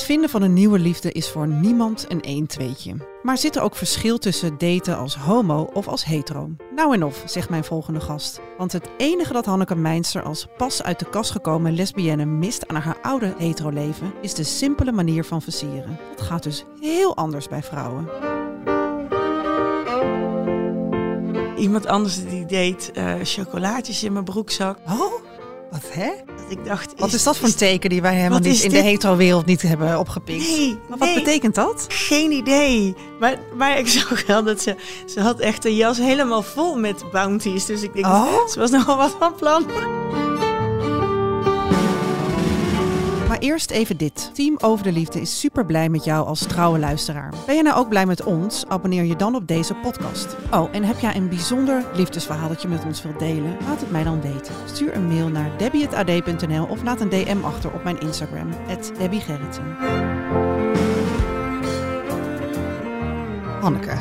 Het 0.00 0.08
vinden 0.08 0.30
van 0.30 0.42
een 0.42 0.52
nieuwe 0.52 0.78
liefde 0.78 1.12
is 1.12 1.28
voor 1.28 1.48
niemand 1.48 2.04
een 2.08 2.20
één 2.20 2.46
tweetje. 2.46 2.94
Maar 3.22 3.38
zit 3.38 3.56
er 3.56 3.62
ook 3.62 3.76
verschil 3.76 4.18
tussen 4.18 4.58
daten 4.58 4.96
als 4.96 5.16
homo 5.16 5.70
of 5.72 5.88
als 5.88 6.04
hetero? 6.04 6.50
Nou 6.74 6.94
en 6.94 7.04
of, 7.04 7.22
zegt 7.26 7.48
mijn 7.50 7.64
volgende 7.64 8.00
gast. 8.00 8.40
Want 8.58 8.72
het 8.72 8.88
enige 8.96 9.32
dat 9.32 9.44
Hanneke 9.44 9.74
Meinster 9.74 10.22
als 10.22 10.46
pas 10.56 10.82
uit 10.82 10.98
de 10.98 11.10
kast 11.10 11.30
gekomen 11.30 11.74
lesbienne 11.74 12.24
mist 12.24 12.68
aan 12.68 12.76
haar 12.76 12.98
oude 13.02 13.34
hetero 13.38 13.70
leven, 13.70 14.12
is 14.20 14.34
de 14.34 14.44
simpele 14.44 14.92
manier 14.92 15.24
van 15.24 15.42
versieren. 15.42 15.98
Dat 16.16 16.20
gaat 16.20 16.42
dus 16.42 16.64
heel 16.80 17.16
anders 17.16 17.48
bij 17.48 17.62
vrouwen. 17.62 18.08
Iemand 21.56 21.86
anders 21.86 22.24
die 22.24 22.46
deed 22.46 22.90
eh, 22.92 23.14
chocolaatjes 23.22 24.04
in 24.04 24.12
mijn 24.12 24.24
broekzak. 24.24 24.78
Oh, 24.86 25.29
wat 25.70 25.80
hè? 25.92 26.10
Dat 26.26 26.58
ik 26.58 26.64
dacht, 26.64 26.92
Wat 26.96 27.12
is 27.12 27.22
dat 27.22 27.36
voor 27.36 27.48
een 27.48 27.54
teken 27.54 27.90
die 27.90 28.02
wij 28.02 28.14
helemaal 28.14 28.38
niet 28.38 28.62
in 28.62 28.70
de 28.70 28.78
hetero-wereld 28.78 29.46
niet 29.46 29.62
hebben 29.62 29.98
opgepikt? 29.98 30.48
Nee, 30.48 30.78
Maar 30.88 30.98
wat 30.98 31.08
nee. 31.08 31.14
betekent 31.18 31.54
dat? 31.54 31.84
Geen 31.88 32.30
idee. 32.30 32.94
Maar, 33.20 33.38
maar 33.56 33.78
ik 33.78 33.88
zag 33.98 34.26
wel 34.26 34.42
dat 34.44 34.60
ze... 34.62 34.76
Ze 35.06 35.20
had 35.20 35.38
echt 35.40 35.64
een 35.64 35.74
jas 35.76 35.98
helemaal 35.98 36.42
vol 36.42 36.78
met 36.78 37.04
bounties. 37.12 37.64
Dus 37.66 37.82
ik 37.82 37.92
denk, 37.92 38.06
Oh. 38.06 38.46
ze 38.48 38.58
was 38.58 38.70
nogal 38.70 38.96
wat 38.96 39.16
van 39.18 39.34
plan. 39.34 39.64
Maar 43.40 43.48
eerst 43.48 43.70
even 43.70 43.96
dit. 43.96 44.30
Team 44.34 44.56
Over 44.60 44.84
de 44.84 44.92
Liefde 44.92 45.20
is 45.20 45.40
super 45.40 45.66
blij 45.66 45.88
met 45.88 46.04
jou 46.04 46.26
als 46.26 46.40
trouwe 46.40 46.78
luisteraar. 46.78 47.32
Ben 47.46 47.56
je 47.56 47.62
nou 47.62 47.76
ook 47.76 47.88
blij 47.88 48.06
met 48.06 48.22
ons? 48.22 48.64
Abonneer 48.68 49.04
je 49.04 49.16
dan 49.16 49.34
op 49.34 49.46
deze 49.48 49.74
podcast. 49.74 50.36
Oh, 50.50 50.68
en 50.72 50.84
heb 50.84 50.98
jij 50.98 51.16
een 51.16 51.28
bijzonder 51.28 51.84
liefdesverhaal 51.94 52.48
dat 52.48 52.62
je 52.62 52.68
met 52.68 52.84
ons 52.84 53.02
wilt 53.02 53.18
delen? 53.18 53.56
Laat 53.66 53.80
het 53.80 53.90
mij 53.90 54.02
dan 54.02 54.20
weten. 54.20 54.54
Stuur 54.72 54.94
een 54.94 55.06
mail 55.06 55.28
naar 55.28 55.58
debbie.ad.nl 55.58 56.64
of 56.64 56.82
laat 56.82 57.00
een 57.00 57.08
DM 57.08 57.44
achter 57.44 57.72
op 57.72 57.84
mijn 57.84 58.00
Instagram, 58.00 58.48
@debbiegerritsen. 58.98 59.76
Hanneke, 63.60 63.96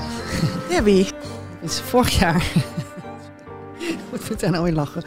Debbie. 0.70 1.04
dit 1.62 1.70
is 1.70 1.82
vorig 1.82 2.20
jaar. 2.20 2.52
Wat 4.10 4.22
moet 4.30 4.40
daar 4.40 4.52
nou 4.52 4.72
lachen? 4.72 5.04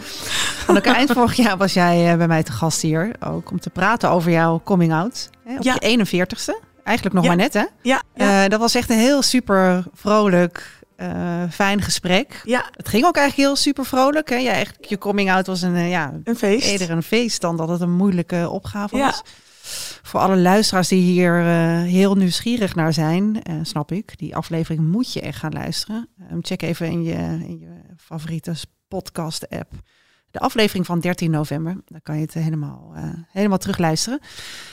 Hanneke, 0.73 0.91
eind 0.97 1.13
vorig 1.13 1.35
jaar 1.35 1.57
was 1.57 1.73
jij 1.73 2.11
eh, 2.11 2.17
bij 2.17 2.27
mij 2.29 2.43
te 2.43 2.53
gast 2.53 2.83
hier. 2.83 3.11
Ook 3.21 3.51
om 3.51 3.61
te 3.61 3.71
praten 3.71 4.11
over 4.11 4.31
jouw 4.31 4.61
coming 4.65 4.93
out. 4.93 5.31
Hè, 5.45 5.57
op 5.57 5.63
Ja. 5.63 5.73
je 5.81 5.81
41ste. 5.89 6.61
Eigenlijk 6.85 7.15
nog 7.17 7.25
Ja. 7.25 7.31
maar 7.31 7.39
net, 7.39 7.53
hè? 7.55 7.65
Ja, 7.83 8.03
ja, 8.15 8.45
Eh, 8.45 8.49
dat 8.51 8.61
was 8.61 8.75
echt 8.75 8.91
een 8.91 8.99
heel 8.99 9.23
super 9.23 9.85
vrolijk, 9.95 10.81
eh, 10.97 11.43
fijn 11.51 11.83
gesprek. 11.83 12.41
ja, 12.45 12.65
Het 12.77 12.89
ging 12.89 13.05
ook 13.05 13.17
eigenlijk 13.17 13.49
heel 13.49 13.57
super 13.57 13.85
vrolijk. 13.85 14.29
Hè? 14.29 14.37
Ja, 14.37 14.53
eigenlijk, 14.53 14.85
je 14.85 14.99
coming 14.99 15.31
out 15.31 15.47
was 15.47 15.63
een, 15.63 15.77
ja, 15.89 16.13
een 16.25 16.37
feest. 16.37 16.67
eerder 16.69 16.91
een 16.91 17.03
feest 17.03 17.41
dan 17.41 17.57
dat 17.57 17.69
het 17.69 17.81
een 17.81 17.97
moeilijke 17.97 18.49
opgave 18.51 18.99
was. 18.99 19.23
Voor 20.03 20.21
alle 20.21 20.37
luisteraars 20.37 20.89
die 20.89 21.03
hier 21.03 21.33
heel 21.85 22.15
nieuwsgierig 22.15 22.75
naar 22.75 22.93
zijn, 22.93 23.43
snap 23.63 23.93
ik. 23.93 24.19
Die 24.19 24.37
aflevering 24.37 24.81
moet 24.91 25.13
je 25.13 25.21
echt 25.21 25.39
gaan 25.39 25.53
luisteren. 25.53 26.09
Ehm, 26.31 26.39
check 26.41 26.63
even 26.63 26.87
in 26.87 27.03
je, 27.03 27.13
in 27.47 27.59
je 27.61 27.95
favoriete 27.97 28.55
podcast 28.89 29.49
app. 29.51 29.73
De 30.33 30.39
aflevering 30.39 30.87
van 30.87 31.01
13 31.01 31.31
november. 31.31 31.77
Daar 31.87 32.01
kan 32.03 32.15
je 32.17 32.23
het 32.23 32.35
helemaal, 32.35 32.93
eh, 32.95 33.03
helemaal 33.33 33.59
terugluisteren. 33.59 34.21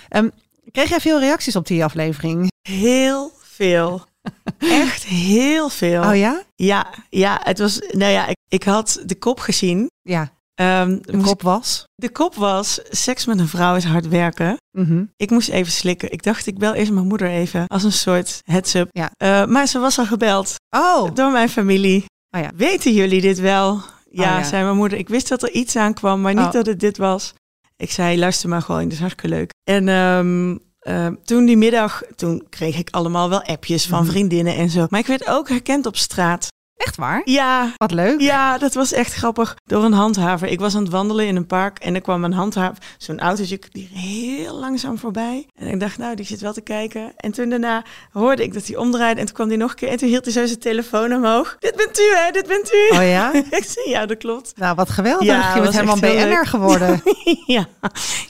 Ehm 0.09 0.29
kreeg 0.71 0.89
jij 0.89 0.99
veel 0.99 1.19
reacties 1.19 1.55
op 1.55 1.67
die 1.67 1.83
aflevering? 1.83 2.47
Heel 2.69 3.31
veel. 3.41 4.05
Echt 4.59 5.03
heel 5.03 5.69
veel. 5.69 6.03
Oh 6.03 6.15
ja? 6.15 6.41
Ja, 6.55 6.87
ja, 7.09 7.39
het 7.43 7.59
was... 7.59 7.80
Nou 7.91 8.11
ja, 8.11 8.27
ik, 8.27 8.35
ik 8.47 8.63
had 8.63 9.02
de 9.05 9.15
kop 9.15 9.39
gezien. 9.39 9.87
Ja, 10.02 10.31
Ehm, 10.59 10.98
de 11.02 11.17
kop 11.17 11.42
was. 11.42 11.83
de 11.95 12.09
kop 12.09 12.36
was, 12.36 12.80
seks 12.89 13.25
met 13.25 13.39
een 13.39 13.48
vrouw 13.48 13.75
is 13.75 13.83
hard 13.83 14.08
werken. 14.08 14.58
Mhm. 14.71 15.03
Ik 15.15 15.30
moest 15.30 15.49
even 15.49 15.71
slikken. 15.71 16.11
Ik 16.11 16.23
dacht, 16.23 16.48
ik 16.48 16.58
bel 16.58 16.73
eerst 16.73 16.92
mijn 16.92 17.08
moeder 17.08 17.27
even 17.30 17.67
als 17.67 17.83
een 17.83 17.92
soort 17.92 18.42
heads-up. 18.43 18.87
Ja. 18.92 19.11
Eh, 19.17 19.45
maar 19.45 19.67
ze 19.67 19.80
was 19.80 19.99
al 19.99 20.05
gebeld 20.05 20.55
Oh, 20.75 21.15
door 21.15 21.31
mijn 21.31 21.49
familie. 21.49 22.05
Oh 22.36 22.42
ja. 22.42 22.52
Weten 22.55 22.93
jullie 22.93 23.21
dit 23.21 23.39
wel? 23.39 23.81
Ja, 24.11 24.36
Oh 24.36 24.39
ja. 24.39 24.43
zei 24.43 24.64
mijn 24.64 24.75
moeder. 24.77 24.97
Ik 24.97 25.09
wist 25.09 25.27
dat 25.30 25.43
er 25.43 25.52
iets 25.52 25.75
aankwam, 25.75 26.21
maar 26.21 26.33
niet 26.33 26.45
Oh. 26.45 26.52
dat 26.52 26.65
het 26.65 26.80
dit 26.80 26.97
was. 26.97 27.33
Ik 27.77 27.92
zei, 27.92 28.17
luister 28.20 28.49
maar 28.49 28.61
gewoon, 28.61 28.83
dit 28.83 28.92
is 28.92 28.99
hartstikke 28.99 29.36
leuk. 29.36 29.52
En 29.64 29.87
ehm, 29.87 30.58
ehm, 30.80 31.15
toen 31.23 31.45
die 31.45 31.58
middag, 31.58 32.02
toen 32.15 32.45
kreeg 32.49 32.77
ik 32.77 32.89
allemaal 32.92 33.30
wel 33.30 33.43
appjes 33.43 33.86
van 33.87 34.02
Mhm. 34.02 34.09
vriendinnen 34.11 34.55
en 34.55 34.69
zo. 34.69 34.87
Maar 34.89 34.99
ik 34.99 35.08
werd 35.08 35.27
ook 35.27 35.49
herkend 35.49 35.86
op 35.86 35.95
straat. 35.98 36.48
Echt 36.80 36.95
waar? 36.95 37.22
Ja, 37.26 37.72
Wat 37.78 37.92
leuk. 37.92 38.22
ja, 38.22 38.58
dat 38.58 38.73
was 38.73 38.92
echt 38.94 39.14
grappig. 39.14 39.56
Door 39.66 39.84
een 39.84 39.94
handhaver. 39.94 40.48
Ik 40.48 40.60
was 40.60 40.76
aan 40.76 40.82
het 40.84 40.92
wandelen 40.92 41.26
in 41.28 41.36
een 41.36 41.45
park 41.48 41.80
en 41.80 41.95
er 41.95 42.02
kwam 42.02 42.23
een 42.23 42.34
handhaver, 42.34 42.84
zo'n 42.98 43.20
autootje, 43.20 43.60
die 43.72 43.90
heel 43.94 44.56
langzaam 44.60 44.98
voorbij. 44.98 45.48
En 45.56 45.67
ik 45.67 45.80
dacht, 45.80 45.98
nou, 45.98 46.16
die 46.16 46.26
zit 46.26 46.42
wel 46.42 46.54
te 46.54 46.62
kijken. 46.62 47.12
En 47.17 47.32
toen 47.32 47.50
daarna 47.50 47.84
hoorde 48.12 48.44
ik 48.44 48.54
dat 48.54 48.67
hij 48.67 48.76
omdraaide 48.76 49.20
en 49.20 49.26
toen 49.26 49.36
kwam 49.36 49.48
hij 49.48 49.58
nog 49.58 49.70
een 49.70 49.76
keer 49.76 49.90
en 49.90 49.98
toen 49.98 50.10
hield 50.10 50.23
hij 50.23 50.34
zo 50.34 50.45
zijn 50.45 50.60
telefoon 50.60 51.14
omhoog. 51.14 51.56
Dit 51.60 51.76
bent 51.76 52.00
u, 52.00 52.16
hè? 52.16 52.32
Dit 52.32 52.48
bent 52.48 52.72
u. 52.73 52.96
Oh 52.98 53.08
ja? 53.10 53.34
ik 53.60 53.64
zei, 53.67 53.90
ja, 53.90 54.06
dat 54.06 54.17
klopt. 54.17 54.54
Nou, 54.56 54.76
wat 54.76 54.90
geweldig. 54.90 55.26
Ja, 55.28 55.38
je 55.56 55.61
was 55.61 55.61
bent 55.61 55.73
helemaal 55.73 56.00
BN'er 56.00 56.28
leuk. 56.28 56.48
geworden. 56.48 57.02
ja. 57.46 57.66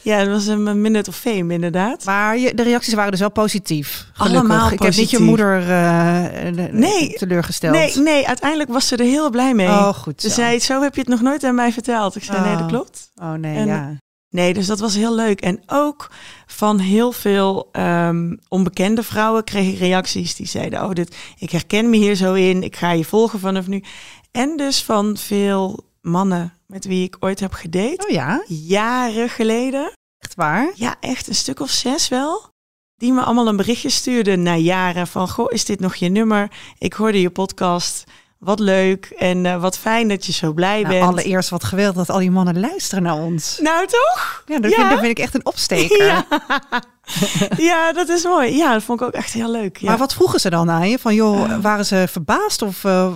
ja, 0.02 0.18
het 0.18 0.28
was 0.30 0.46
een 0.48 0.82
minute 0.82 1.10
of 1.10 1.16
fame, 1.16 1.54
inderdaad. 1.54 2.06
Maar 2.06 2.38
je, 2.38 2.54
de 2.54 2.64
reacties 2.64 2.94
waren 2.94 3.12
dus 3.12 3.20
wel 3.20 3.32
positief. 3.32 4.06
Gelukkig. 4.14 4.40
Allemaal 4.40 4.72
Ik 4.72 4.82
heb 4.82 4.96
niet 4.96 4.96
je 4.96 5.02
positief. 5.02 5.20
moeder 5.28 5.62
eh, 5.70 6.72
Nee. 6.72 7.14
teleurgesteld. 7.14 7.74
Nee, 7.74 7.96
nee, 7.98 8.26
uiteindelijk 8.42 8.72
was 8.72 8.88
ze 8.88 8.96
er 8.96 9.06
heel 9.06 9.30
blij 9.30 9.54
mee. 9.54 9.68
Oh, 9.68 9.88
goed 9.94 10.22
Ze 10.22 10.30
zei, 10.30 10.60
zo 10.60 10.82
heb 10.82 10.94
je 10.96 11.00
het 11.02 11.10
nog 11.10 11.22
nooit 11.22 11.44
aan 11.44 11.56
mij 11.56 11.72
verteld. 11.72 12.16
Ik 12.16 12.24
zei, 12.24 12.42
nee, 12.42 12.52
dat 12.54 12.62
Oh. 12.62 12.68
klopt. 12.68 13.12
Oh 13.16 13.32
nee, 13.34 13.56
En- 13.58 13.68
ja. 13.68 13.98
Nee, 14.30 14.54
dus 14.54 14.68
dat 14.68 14.80
was 14.80 14.96
heel 14.96 15.16
leuk. 15.16 15.42
En 15.42 15.62
ook 15.68 16.12
van 16.46 16.80
heel 16.80 17.12
veel 17.12 17.70
ehm, 17.72 18.36
onbekende 18.48 19.04
vrouwen 19.04 19.44
kreeg 19.44 19.74
ik 19.74 19.80
reacties 19.80 20.36
die 20.36 20.48
zeiden: 20.48 20.84
Oh, 20.84 20.92
dit, 20.92 21.16
ik 21.38 21.50
herken 21.52 21.90
me 21.90 21.98
hier 21.98 22.16
zo 22.16 22.34
in, 22.34 22.64
ik 22.64 22.76
ga 22.76 22.92
je 22.92 23.06
volgen 23.06 23.40
vanaf 23.40 23.68
nu. 23.68 23.84
En 24.32 24.58
dus 24.58 24.84
van 24.84 25.18
veel 25.18 25.80
mannen 26.02 26.54
met 26.68 26.86
wie 26.86 27.04
ik 27.04 27.16
ooit 27.20 27.40
heb 27.40 27.54
gedate, 27.54 28.04
Oh 28.08 28.14
ja, 28.14 28.44
jaren 28.48 29.30
geleden. 29.30 29.92
echt 30.18 30.36
waar? 30.36 30.72
Ja, 30.76 30.96
echt 31.00 31.28
een 31.28 31.36
stuk 31.36 31.60
of 31.60 31.70
zes 31.70 32.08
wel. 32.08 32.48
Die 32.96 33.14
me 33.14 33.22
allemaal 33.22 33.48
een 33.48 33.58
berichtje 33.58 33.90
stuurden 33.90 34.44
na 34.44 34.56
jaren 34.56 35.08
van: 35.08 35.30
Goh, 35.30 35.52
is 35.52 35.66
dit 35.66 35.80
nog 35.80 35.96
je 35.96 36.10
nummer? 36.10 36.52
Ik 36.78 36.94
hoorde 36.94 37.22
je 37.22 37.30
podcast. 37.30 38.04
Wat 38.40 38.60
leuk 38.60 39.06
en 39.18 39.46
eh, 39.46 39.62
wat 39.62 39.78
fijn 39.78 40.08
dat 40.08 40.26
je 40.26 40.32
zo 40.32 40.54
blij 40.54 40.82
Nou, 40.82 40.94
bent. 40.94 41.06
allereerst 41.08 41.50
wat 41.50 41.64
geweldig 41.64 41.96
dat 41.96 42.10
al 42.10 42.20
die 42.20 42.32
mannen 42.32 42.60
luisteren 42.60 43.04
naar 43.04 43.16
ons. 43.16 43.60
Nou, 43.62 43.88
toch? 43.88 44.44
Ja, 44.46 44.60
dat, 44.60 44.72
Ja. 44.72 44.78
Vind, 44.78 44.90
dat 44.90 45.00
vind 45.00 45.12
ik 45.12 45.20
echt 45.24 45.36
een 45.36 45.46
opsteker. 45.46 46.06
Ja. 46.08 46.26
ja, 47.58 47.94
dat 47.94 48.10
is 48.10 48.24
mooi. 48.24 48.56
Ja, 48.58 48.74
dat 48.74 48.84
vond 48.84 49.02
ik 49.02 49.08
ook 49.08 49.14
echt 49.14 49.34
heel 49.34 49.52
leuk. 49.52 49.78
Ja. 49.78 49.90
Maar 49.90 49.98
wat 49.98 50.14
vroegen 50.14 50.40
ze 50.40 50.50
dan 50.50 50.70
aan 50.72 50.90
je? 50.90 51.00
Van 51.00 51.16
joh, 51.16 51.56
waren 51.62 51.86
ze 51.86 52.06
verbaasd 52.10 52.62
of 52.62 52.84
eh, 52.84 53.14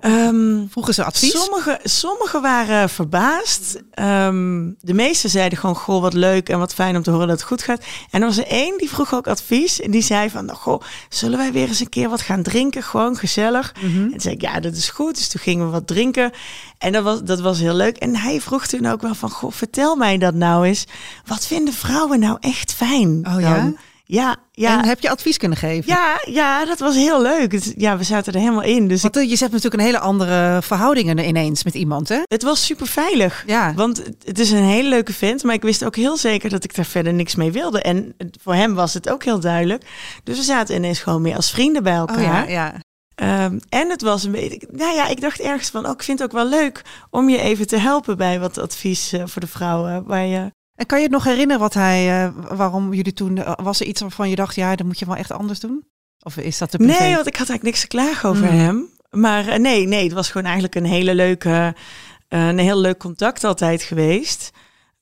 Ehm, 0.00 0.66
vroegen 0.68 0.94
ze 0.94 1.04
advies? 1.04 1.30
sommige, 1.30 1.80
sommige 1.82 2.40
waren 2.40 2.88
verbaasd. 2.88 3.82
Ehm, 3.90 4.70
de 4.80 4.94
meeste 4.94 5.28
zeiden 5.28 5.58
gewoon, 5.58 5.76
goh, 5.76 6.00
wat 6.00 6.12
leuk 6.12 6.48
en 6.48 6.58
wat 6.58 6.74
fijn 6.74 6.96
om 6.96 7.02
te 7.02 7.10
horen 7.10 7.28
dat 7.28 7.36
het 7.38 7.46
goed 7.46 7.62
gaat. 7.62 7.84
En 8.10 8.20
er 8.20 8.26
was 8.26 8.38
er 8.38 8.46
één 8.46 8.78
die 8.78 8.88
vroeg 8.88 9.14
ook 9.14 9.26
advies. 9.26 9.80
En 9.80 9.90
die 9.90 10.02
zei 10.02 10.30
van, 10.30 10.44
nou, 10.44 10.58
goh, 10.58 10.80
zullen 11.08 11.38
wij 11.38 11.52
weer 11.52 11.68
eens 11.68 11.80
een 11.80 11.88
keer 11.88 12.08
wat 12.08 12.20
gaan 12.20 12.42
drinken? 12.42 12.82
Gewoon 12.82 13.16
gezellig. 13.16 13.74
Mhm. 13.80 14.02
En 14.02 14.10
toen 14.10 14.20
zei 14.20 14.34
ik, 14.34 14.40
ja, 14.40 14.60
dat 14.60 14.74
is 14.74 14.90
goed. 14.90 15.14
Dus 15.16 15.28
toen 15.28 15.40
gingen 15.40 15.66
we 15.66 15.72
wat 15.72 15.86
drinken. 15.86 16.30
En 16.78 16.92
dat 16.92 17.02
was, 17.02 17.22
dat 17.22 17.40
was 17.40 17.58
heel 17.58 17.74
leuk. 17.74 17.96
En 17.96 18.16
hij 18.16 18.40
vroeg 18.40 18.66
toen 18.66 18.86
ook 18.86 19.02
wel 19.02 19.14
van, 19.14 19.30
goh, 19.30 19.52
vertel 19.52 19.96
mij 19.96 20.18
dat 20.18 20.34
nou 20.34 20.66
eens. 20.66 20.84
Wat 21.24 21.46
vinden 21.46 21.74
vrouwen 21.74 22.20
nou 22.20 22.36
echt 22.40 22.72
fijn? 22.72 23.26
Oh 23.26 23.32
dan? 23.32 23.40
Ja, 23.40 23.72
ja. 24.06 24.36
En 24.52 24.84
heb 24.84 25.00
je 25.00 25.10
advies 25.10 25.36
kunnen 25.36 25.58
geven? 25.58 25.90
Ja, 25.92 26.20
ja, 26.24 26.64
dat 26.64 26.78
was 26.78 26.94
heel 26.94 27.22
leuk. 27.22 27.72
Ja, 27.76 27.96
we 27.96 28.04
zaten 28.04 28.32
er 28.32 28.38
helemaal 28.40 28.62
in. 28.62 28.88
Dus 28.88 29.02
Want 29.02 29.16
eh, 29.16 29.28
je 29.30 29.36
zet 29.36 29.48
natuurlijk 29.50 29.74
een 29.82 29.86
hele 29.88 29.98
andere 29.98 30.62
verhoudingen 30.62 31.18
ineens 31.18 31.64
met 31.64 31.74
iemand, 31.74 32.08
hè? 32.08 32.18
het 32.24 32.42
was 32.42 32.64
super 32.64 32.86
veilig. 32.86 33.44
Ja. 33.46 33.74
Want 33.74 34.02
het- 34.24 34.38
is 34.38 34.50
een 34.50 34.62
hele 34.64 34.88
leuke 34.88 35.12
vent, 35.12 35.42
maar 35.42 35.54
ik 35.54 35.62
wist 35.62 35.84
ook 35.84 35.96
heel 35.96 36.16
zeker 36.16 36.50
dat 36.50 36.64
ik 36.64 36.74
daar 36.74 36.84
verder 36.84 37.12
niks 37.14 37.34
mee 37.34 37.50
wilde. 37.52 37.82
En 37.82 38.14
voor 38.42 38.54
hem 38.54 38.74
was 38.74 38.94
het 38.94 39.08
ook 39.10 39.24
heel 39.24 39.40
duidelijk. 39.40 39.84
Dus 40.24 40.36
we 40.36 40.42
zaten 40.44 40.74
ineens 40.76 40.98
gewoon 41.00 41.22
meer 41.22 41.36
als 41.36 41.50
vrienden 41.50 41.82
bij 41.82 41.94
elkaar. 41.94 42.16
Oh 42.42 42.48
ja, 42.48 42.48
ja. 42.48 42.74
Ehm, 43.14 43.58
en 43.68 43.90
het 43.90 44.02
was 44.02 44.24
een 44.24 44.32
beetje, 44.32 44.68
nou 44.70 44.94
ja, 44.94 45.06
ik 45.08 45.20
dacht 45.20 45.40
ergens 45.40 45.68
van, 45.70 45.84
oh, 45.86 45.90
ik 45.92 46.02
vind 46.02 46.18
het 46.18 46.28
ook 46.28 46.34
wel 46.34 46.48
leuk 46.48 46.82
om 47.10 47.28
je 47.28 47.38
even 47.40 47.66
te 47.66 47.76
helpen 47.78 48.16
bij 48.16 48.40
wat 48.40 48.58
advies 48.58 49.12
eh, 49.12 49.22
voor 49.26 49.40
de 49.40 49.46
vrouwen. 49.46 50.04
Waar 50.06 50.24
je, 50.26 50.50
En 50.76 50.86
kan 50.86 50.98
je 50.98 51.04
het 51.04 51.12
nog 51.12 51.24
herinneren 51.24 51.60
wat 51.60 51.74
hij, 51.74 52.24
eh, 52.24 52.32
waarom 52.56 52.94
jullie 52.94 53.12
toen, 53.12 53.38
eh, 53.38 53.52
was 53.62 53.80
er 53.80 53.86
iets 53.86 54.00
waarvan 54.00 54.28
je 54.30 54.36
dacht, 54.36 54.54
ja, 54.54 54.76
dat 54.76 54.86
moet 54.86 54.98
je 54.98 55.06
wel 55.06 55.16
echt 55.16 55.32
anders 55.32 55.60
doen? 55.60 55.84
Of 56.22 56.36
is 56.36 56.58
dat 56.58 56.70
de 56.70 56.78
privé? 56.78 56.98
Nee, 57.02 57.14
want 57.14 57.26
ik 57.26 57.36
had 57.36 57.48
eigenlijk 57.48 57.62
niks 57.62 57.80
te 57.80 57.86
klagen 57.86 58.28
over 58.28 58.52
Mm. 58.52 58.58
hem. 58.58 58.88
Maar 59.10 59.48
eh, 59.48 59.58
nee, 59.58 59.86
nee, 59.86 60.04
het 60.04 60.12
was 60.12 60.26
gewoon 60.26 60.44
eigenlijk 60.46 60.74
een 60.74 60.84
hele 60.84 61.14
leuke, 61.14 61.74
een 62.28 62.58
heel 62.58 62.78
leuk 62.80 62.98
contact 62.98 63.44
altijd 63.44 63.82
geweest. 63.82 64.50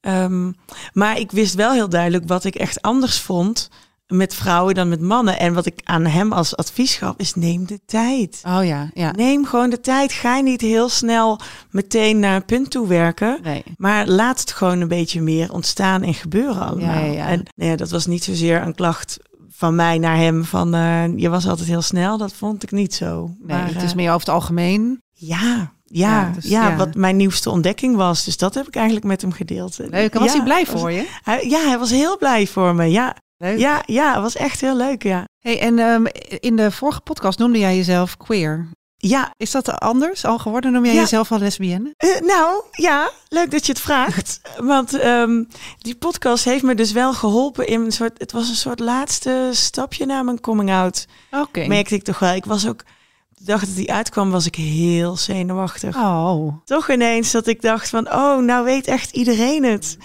Ehm, 0.00 0.53
maar 0.93 1.19
ik 1.19 1.31
wist 1.31 1.55
wel 1.55 1.73
heel 1.73 1.88
duidelijk 1.88 2.29
wat 2.29 2.44
ik 2.44 2.55
echt 2.55 2.82
anders 2.82 3.20
vond 3.20 3.70
met 4.06 4.35
vrouwen 4.35 4.75
dan 4.75 4.89
met 4.89 5.01
mannen. 5.01 5.39
En 5.39 5.55
wat 5.55 5.67
ik 5.67 5.81
aan 5.85 6.05
hem 6.06 6.33
als 6.33 6.56
advies 6.56 6.95
gaf, 6.97 7.15
is 7.17 7.35
neem 7.35 7.67
de 7.67 7.81
tijd. 7.87 8.41
Oh 8.47 8.65
ja, 8.65 8.91
ja. 8.95 9.11
Neem 9.11 9.47
gewoon 9.47 9.71
de 9.71 9.81
tijd. 9.81 10.12
Ga 10.12 10.41
niet 10.41 10.61
heel 10.61 10.89
snel 10.89 11.41
meteen 11.71 12.19
naar 12.19 12.35
een 12.37 12.45
punt 12.45 12.71
toe 12.71 12.87
werken. 12.87 13.39
Nee. 13.43 13.62
Maar 13.77 14.06
laat 14.06 14.41
het 14.41 14.53
gewoon 14.53 14.81
een 14.81 14.89
beetje 14.89 15.21
meer 15.23 15.53
ontstaan 15.53 16.03
en 16.03 16.15
gebeuren 16.15 16.67
allemaal. 16.67 16.95
Ja, 16.95 17.05
ja, 17.05 17.12
ja. 17.12 17.27
En 17.29 17.43
nou 17.55 17.71
ja, 17.71 17.77
dat 17.77 17.91
was 17.91 18.06
niet 18.06 18.25
zozeer 18.25 18.62
een 18.62 18.75
klacht 18.75 19.19
van 19.51 19.75
mij 19.75 19.99
naar 19.99 20.17
hem 20.17 20.45
van 20.45 20.75
eh, 20.75 21.17
je 21.17 21.29
was 21.29 21.49
altijd 21.49 21.69
heel 21.69 21.83
snel. 21.83 22.19
Dat 22.19 22.33
vond 22.33 22.62
ik 22.62 22.71
niet 22.71 22.95
zo. 22.95 23.31
Nee, 23.39 23.56
Maar, 23.59 23.67
het 23.73 23.83
is 23.83 23.91
eh, 23.91 23.97
meer 23.97 24.09
over 24.09 24.21
het 24.27 24.35
algemeen. 24.35 25.03
ja, 25.12 25.39
ja, 25.43 25.73
Ja, 25.85 26.21
ja, 26.27 26.31
dus 26.35 26.45
ja. 26.49 26.77
wat 26.77 26.95
mijn 26.95 27.17
nieuwste 27.17 27.51
ontdekking 27.51 27.97
was. 27.97 28.25
Dus 28.25 28.37
dat 28.37 28.55
heb 28.55 28.67
ik 28.67 28.75
eigenlijk 28.77 29.06
met 29.06 29.21
hem 29.21 29.33
gedeeld. 29.33 29.79
Leuk. 29.79 30.15
En 30.15 30.21
was 30.21 30.29
Ja, 30.29 30.35
hij 30.37 30.45
blij 30.45 30.65
was- 30.65 30.81
voor 30.81 30.93
je? 30.93 31.09
Hij, 31.23 31.49
ja, 31.49 31.61
hij 31.67 31.79
was 31.79 31.91
heel 31.91 32.19
blij 32.19 32.47
voor 32.47 32.75
me. 32.75 32.85
Ja, 32.91 33.17
Leuk. 33.38 33.58
ja, 33.58 33.82
ja, 33.86 34.12
het 34.12 34.22
was 34.22 34.36
echt 34.36 34.60
heel 34.60 34.76
leuk. 34.76 35.02
Ja, 35.02 35.25
Hey, 35.38 35.60
en 35.60 35.78
ehm, 35.78 36.04
in 36.40 36.56
de 36.56 36.70
vorige 36.70 37.00
podcast 37.00 37.38
noemde 37.38 37.58
jij 37.58 37.76
jezelf 37.76 38.16
queer. 38.16 38.69
ja 38.96 39.32
Is 39.36 39.50
dat 39.50 39.78
anders 39.81 40.25
al 40.25 40.38
geworden? 40.38 40.72
Noem 40.72 40.84
jij 40.84 40.94
Ja. 40.94 41.00
jezelf 41.00 41.32
al 41.32 41.38
lesbienne? 41.38 41.94
Eh, 41.96 42.20
nou, 42.20 42.62
ja, 42.70 43.10
leuk 43.28 43.50
dat 43.50 43.66
je 43.66 43.72
het 43.72 43.81
vraagt. 43.81 44.40
Want 44.58 44.94
ehm, 44.94 45.44
die 45.78 45.96
podcast 45.96 46.44
heeft 46.44 46.62
me 46.62 46.75
dus 46.75 46.92
wel 46.92 47.12
geholpen 47.14 47.66
in 47.66 47.81
een 47.81 47.92
soort... 47.92 48.19
Het 48.19 48.32
was 48.32 48.48
een 48.48 48.54
soort 48.54 48.78
laatste 48.81 49.48
stapje 49.52 50.06
naar 50.06 50.25
mijn 50.25 50.40
coming 50.40 50.70
out. 50.70 51.06
Oké. 51.31 51.66
Merkte 51.66 51.94
ik 51.94 52.02
toch 52.02 52.19
wel. 52.19 52.34
Ik 52.34 52.44
was 52.44 52.69
ook... 52.69 52.82
De 53.28 53.44
dag 53.44 53.60
dat 53.64 53.76
die 53.76 53.92
uitkwam 53.92 54.31
was 54.31 54.46
ik 54.46 54.54
heel 54.54 55.16
zenuwachtig. 55.16 55.96
Oh, 55.96 56.54
Toch 56.64 56.90
ineens 56.90 57.31
dat 57.31 57.46
ik 57.46 57.62
dacht 57.62 57.88
van... 57.88 58.12
Oh, 58.12 58.38
nou 58.42 58.64
weet 58.64 58.86
echt 58.86 59.10
iedereen 59.10 59.64
het. 59.64 59.96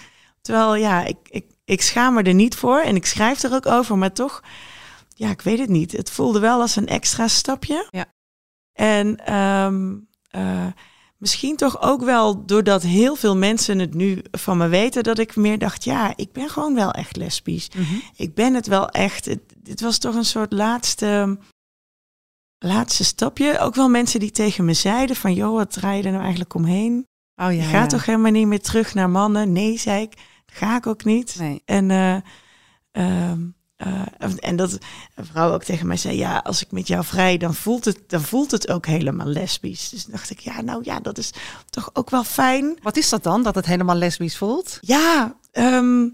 Terwijl, 0.41 0.75
ja, 0.75 1.05
ik, 1.05 1.17
ik, 1.29 1.45
ik 1.69 1.81
schaam 1.81 2.13
me 2.13 2.24
er 2.24 2.33
niet 2.33 2.56
voor. 2.56 2.80
En 2.80 2.95
ik 2.95 3.06
schrijf 3.06 3.44
er 3.44 3.54
ook 3.54 3.66
over. 3.66 3.98
Maar 3.98 4.13
toch, 4.13 4.44
ja, 5.16 5.30
ik 5.30 5.42
weet 5.42 5.60
het 5.60 5.69
niet. 5.69 5.92
Het 5.92 6.12
voelde 6.12 6.39
wel 6.39 6.62
als 6.62 6.75
een 6.75 6.88
extra 6.88 7.27
stapje. 7.27 7.88
Ja. 7.89 8.06
En 8.74 9.25
ehm, 9.25 9.98
eh, 10.30 10.68
misschien 11.18 11.56
toch 11.56 11.81
ook 11.81 12.04
wel 12.04 12.45
doordat 12.45 12.83
heel 12.83 13.16
veel 13.16 13.38
mensen 13.38 13.80
het 13.80 13.94
nu 13.94 14.21
van 14.31 14.57
me 14.57 14.68
weten, 14.68 15.04
dat 15.04 15.19
ik 15.19 15.36
meer 15.36 15.57
dacht, 15.57 15.83
ja, 15.83 16.13
ik 16.16 16.31
ben 16.31 16.50
gewoon 16.50 16.75
wel 16.75 16.92
echt 16.92 17.16
lesbisch. 17.16 17.69
Mhm. 17.69 17.95
Ik 18.15 18.33
ben 18.33 18.54
het 18.54 18.68
wel 18.68 18.89
echt. 18.89 19.25
Het, 19.25 19.42
dit 19.57 19.81
was 19.81 19.98
toch 19.98 20.15
een 20.15 20.25
soort 20.25 20.51
laatste, 20.51 21.38
laatste 22.60 23.04
stapje. 23.04 23.60
Ook 23.60 23.75
wel 23.75 23.89
mensen 23.89 24.19
die 24.19 24.31
tegen 24.31 24.65
me 24.65 24.74
zeiden 24.74 25.15
van, 25.15 25.33
joh, 25.33 25.56
wat 25.56 25.72
draai 25.72 25.98
je 25.98 26.04
er 26.04 26.12
nou 26.12 26.22
eigenlijk 26.22 26.54
omheen? 26.54 27.07
oh 27.36 27.45
ja. 27.45 27.50
je 27.50 27.62
gaat 27.62 27.92
ja. 27.92 27.98
toch 27.98 28.06
helemaal 28.06 28.31
niet 28.31 28.48
meer 28.48 28.62
terug 28.62 28.94
naar 28.94 29.10
mannen? 29.10 29.51
Nee, 29.51 29.77
zei 29.77 30.01
ik. 30.01 30.13
Ga 30.51 30.75
ik 30.75 30.88
ook 30.88 31.04
niet. 31.04 31.36
Nee. 31.40 31.62
En, 31.66 31.92
eh, 31.92 32.16
ehm, 32.92 33.42
eh, 33.75 34.01
en 34.40 34.56
dat 34.56 34.78
een 35.16 35.25
vrouw 35.25 35.54
ook 35.54 35.63
tegen 35.63 35.88
mij 35.88 35.98
zei: 35.98 36.18
Ja, 36.18 36.38
als 36.38 36.62
ik 36.62 36.72
met 36.72 36.88
jou 36.88 37.04
vrij, 37.06 37.38
dan 37.38 37.54
voelt 37.54 37.86
het, 37.86 38.01
dan 38.07 38.22
voelt 38.22 38.51
het 38.51 38.72
ook 38.72 38.86
helemaal 38.86 39.28
lesbisch. 39.28 39.90
Dus 39.90 40.06
dacht 40.06 40.30
ik: 40.30 40.40
Ja, 40.40 40.62
nou 40.62 40.81
ja, 40.84 41.00
dat 41.00 41.18
is 41.18 41.31
toch 41.69 41.90
ook 41.94 42.10
wel 42.10 42.24
fijn. 42.24 42.78
Wat 42.81 42.98
is 42.98 43.10
dat 43.10 43.24
dan, 43.24 43.44
dat 43.44 43.56
het 43.56 43.66
helemaal 43.66 43.96
lesbisch 43.96 44.38
voelt? 44.38 44.78
Ja, 44.81 45.36
ehm, 45.51 46.07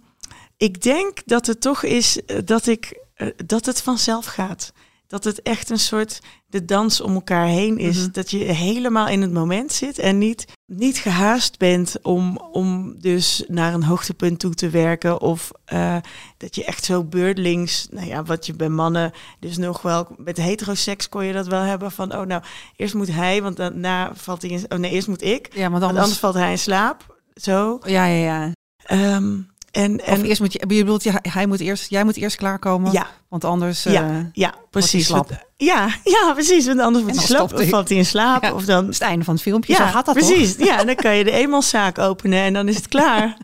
ik 0.57 0.81
denk 0.81 1.21
dat 1.25 1.45
het 1.45 1.61
toch 1.61 1.83
is 1.83 2.25
eh, 2.25 2.37
dat, 2.45 2.67
ik, 2.67 2.99
dat 3.45 3.65
het 3.65 3.81
vanzelf 3.81 4.25
gaat. 4.25 4.73
Dat 5.07 5.23
het 5.23 5.41
echt 5.41 5.69
een 5.69 5.79
soort 5.79 6.21
de 6.47 6.65
dans 6.65 7.01
om 7.01 7.13
elkaar 7.13 7.47
heen 7.47 7.77
is. 7.77 7.97
Mhm. 7.97 8.11
Dat 8.11 8.31
je 8.31 8.37
helemaal 8.37 9.07
in 9.07 9.21
het 9.21 9.31
moment 9.31 9.71
zit 9.71 9.99
en 9.99 10.17
niet, 10.17 10.45
niet 10.65 10.97
gehaast 10.97 11.57
bent 11.57 11.95
om, 12.01 12.37
om 12.37 12.95
dus 12.99 13.43
naar 13.47 13.73
een 13.73 13.83
hoogtepunt 13.83 14.39
toe 14.39 14.53
te 14.53 14.69
werken. 14.69 15.21
Of 15.21 15.51
eh, 15.65 15.97
dat 16.37 16.55
je 16.55 16.65
echt 16.65 16.83
zo 16.83 17.03
beurdelings, 17.03 17.87
nou 17.91 18.07
ja, 18.07 18.23
wat 18.23 18.45
je 18.45 18.53
bij 18.53 18.69
mannen 18.69 19.11
dus 19.39 19.57
nog 19.57 19.81
wel, 19.81 20.07
met 20.17 20.37
heteroseks 20.37 21.09
kon 21.09 21.25
je 21.25 21.33
dat 21.33 21.47
wel 21.47 21.61
hebben 21.61 21.91
van, 21.91 22.15
oh 22.15 22.25
nou, 22.25 22.43
eerst 22.75 22.93
moet 22.93 23.11
hij, 23.11 23.41
want 23.41 23.57
daarna 23.57 24.11
valt 24.15 24.41
hij 24.41 24.51
in, 24.51 24.65
oh 24.71 24.77
nee, 24.77 24.91
eerst 24.91 25.07
moet 25.07 25.23
ik. 25.23 25.53
Ja, 25.53 25.69
want 25.69 25.71
Want 25.71 25.83
anders... 25.83 26.01
anders 26.01 26.19
valt 26.19 26.33
hij 26.33 26.51
in 26.51 26.59
slaap. 26.59 27.19
Zo. 27.33 27.79
Ja, 27.83 28.05
ja, 28.05 28.23
ja. 28.23 28.51
Ehm, 28.77 29.37
en, 29.75 29.93
Of 29.99 30.05
en 30.05 30.23
eerst 30.25 30.41
moet 30.41 30.53
je, 30.53 30.59
je 30.67 30.83
bedoelt, 30.83 31.03
ja, 31.03 31.19
hij 31.21 31.45
moet 31.45 31.59
eerst, 31.59 31.89
jij 31.89 32.03
moet 32.03 32.15
eerst 32.17 32.35
klaarkomen, 32.35 32.91
ja, 32.91 33.07
want 33.29 33.43
anders... 33.43 33.83
Ja. 33.83 34.09
eh, 34.09 34.17
ja, 34.33 34.53
precies. 34.69 35.07
Want- 35.09 35.29
Ja, 35.57 35.87
ja, 36.15 36.33
precies. 36.33 36.65
Want 36.65 36.79
anders 36.79 37.03
wordt 37.03 37.19
hij 37.19 37.27
slap 37.27 37.53
of 37.53 37.59
hij. 37.59 37.67
valt 37.67 37.89
hij 37.89 37.97
in 37.97 38.05
slaap. 38.05 38.43
Ja. 38.43 38.53
Of 38.53 38.65
dan, 38.65 38.81
dat 38.81 38.89
is 38.93 38.99
het 38.99 39.07
einde 39.07 39.25
van 39.25 39.33
het 39.33 39.43
filmpje, 39.43 39.73
ja, 39.73 39.77
zo 39.85 39.85
gaat 39.93 40.05
dat 40.05 40.15
precies. 40.15 40.55
toch? 40.55 40.67
Ja, 40.67 40.79
en 40.79 40.85
dan 40.85 40.95
kan 40.95 41.15
je 41.15 41.23
de 41.23 41.31
eenmanszaak 41.31 41.99
openen 41.99 42.39
en 42.39 42.53
dan 42.53 42.67
is 42.67 42.75
het 42.75 42.87
klaar. 42.87 43.37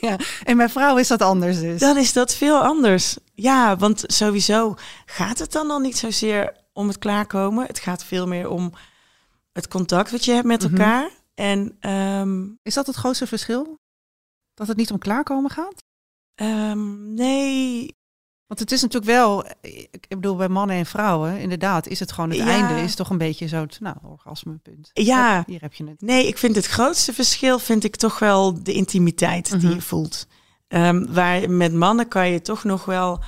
Ja. 0.00 0.16
En 0.44 0.56
bij 0.56 0.68
vrouw 0.68 0.96
is 0.96 1.08
dat 1.08 1.22
anders 1.22 1.60
dus. 1.60 1.80
dan 1.80 1.96
is 1.96 2.12
dat 2.12 2.34
veel 2.34 2.58
anders. 2.58 3.16
Ja, 3.34 3.76
want 3.76 4.04
sowieso 4.06 4.74
gaat 5.06 5.38
het 5.38 5.52
dan 5.52 5.70
al 5.70 5.78
niet 5.78 5.96
zozeer 5.98 6.52
om 6.72 6.88
het 6.88 6.98
klaarkomen. 6.98 7.66
Het 7.66 7.78
gaat 7.78 8.04
veel 8.04 8.26
meer 8.26 8.48
om 8.48 8.72
het 9.52 9.68
contact 9.68 10.10
wat 10.10 10.24
je 10.24 10.32
hebt 10.32 10.46
met 10.46 10.62
Mhm. 10.62 10.72
elkaar. 10.76 11.08
En 11.34 11.76
ehm, 11.80 12.42
Is 12.62 12.74
dat 12.74 12.86
het 12.86 12.96
grootste 12.96 13.26
verschil? 13.26 13.78
Dat 14.56 14.66
het 14.68 14.76
niet 14.76 14.90
om 14.90 14.98
klaarkomen 14.98 15.50
gaat? 15.50 15.82
ehm, 16.34 17.14
nee, 17.14 17.94
Want 18.46 18.60
het 18.60 18.72
is 18.72 18.82
natuurlijk 18.82 19.12
wel, 19.12 19.44
ik 19.60 20.06
bedoel 20.08 20.36
bij 20.36 20.48
mannen 20.48 20.76
en 20.76 20.86
vrouwen, 20.86 21.38
inderdaad, 21.38 21.86
is 21.86 22.00
het 22.00 22.12
gewoon 22.12 22.30
het 22.30 22.38
Ja. 22.38 22.46
einde, 22.46 22.80
is 22.82 22.94
toch 22.94 23.10
een 23.10 23.18
beetje 23.18 23.46
zo, 23.46 23.60
het, 23.60 23.80
nou, 23.80 23.96
orgasmepunt. 24.02 24.90
Ja. 24.92 25.44
Hier 25.46 25.60
heb 25.60 25.74
je 25.74 25.84
het. 25.88 26.00
Nee, 26.00 26.26
ik 26.26 26.38
vind 26.38 26.56
het 26.56 26.66
grootste 26.66 27.12
verschil 27.12 27.58
vind 27.58 27.84
ik 27.84 27.96
toch 27.96 28.18
wel 28.18 28.62
de 28.62 28.72
intimiteit 28.72 29.50
die 29.50 29.58
Mhm. 29.68 29.74
je 29.74 29.80
voelt. 29.80 30.26
Ehm, 30.68 31.06
waar 31.12 31.50
met 31.50 31.72
mannen 31.74 32.08
kan 32.08 32.28
je 32.28 32.40
toch 32.40 32.64
nog 32.64 32.84
wel, 32.84 33.22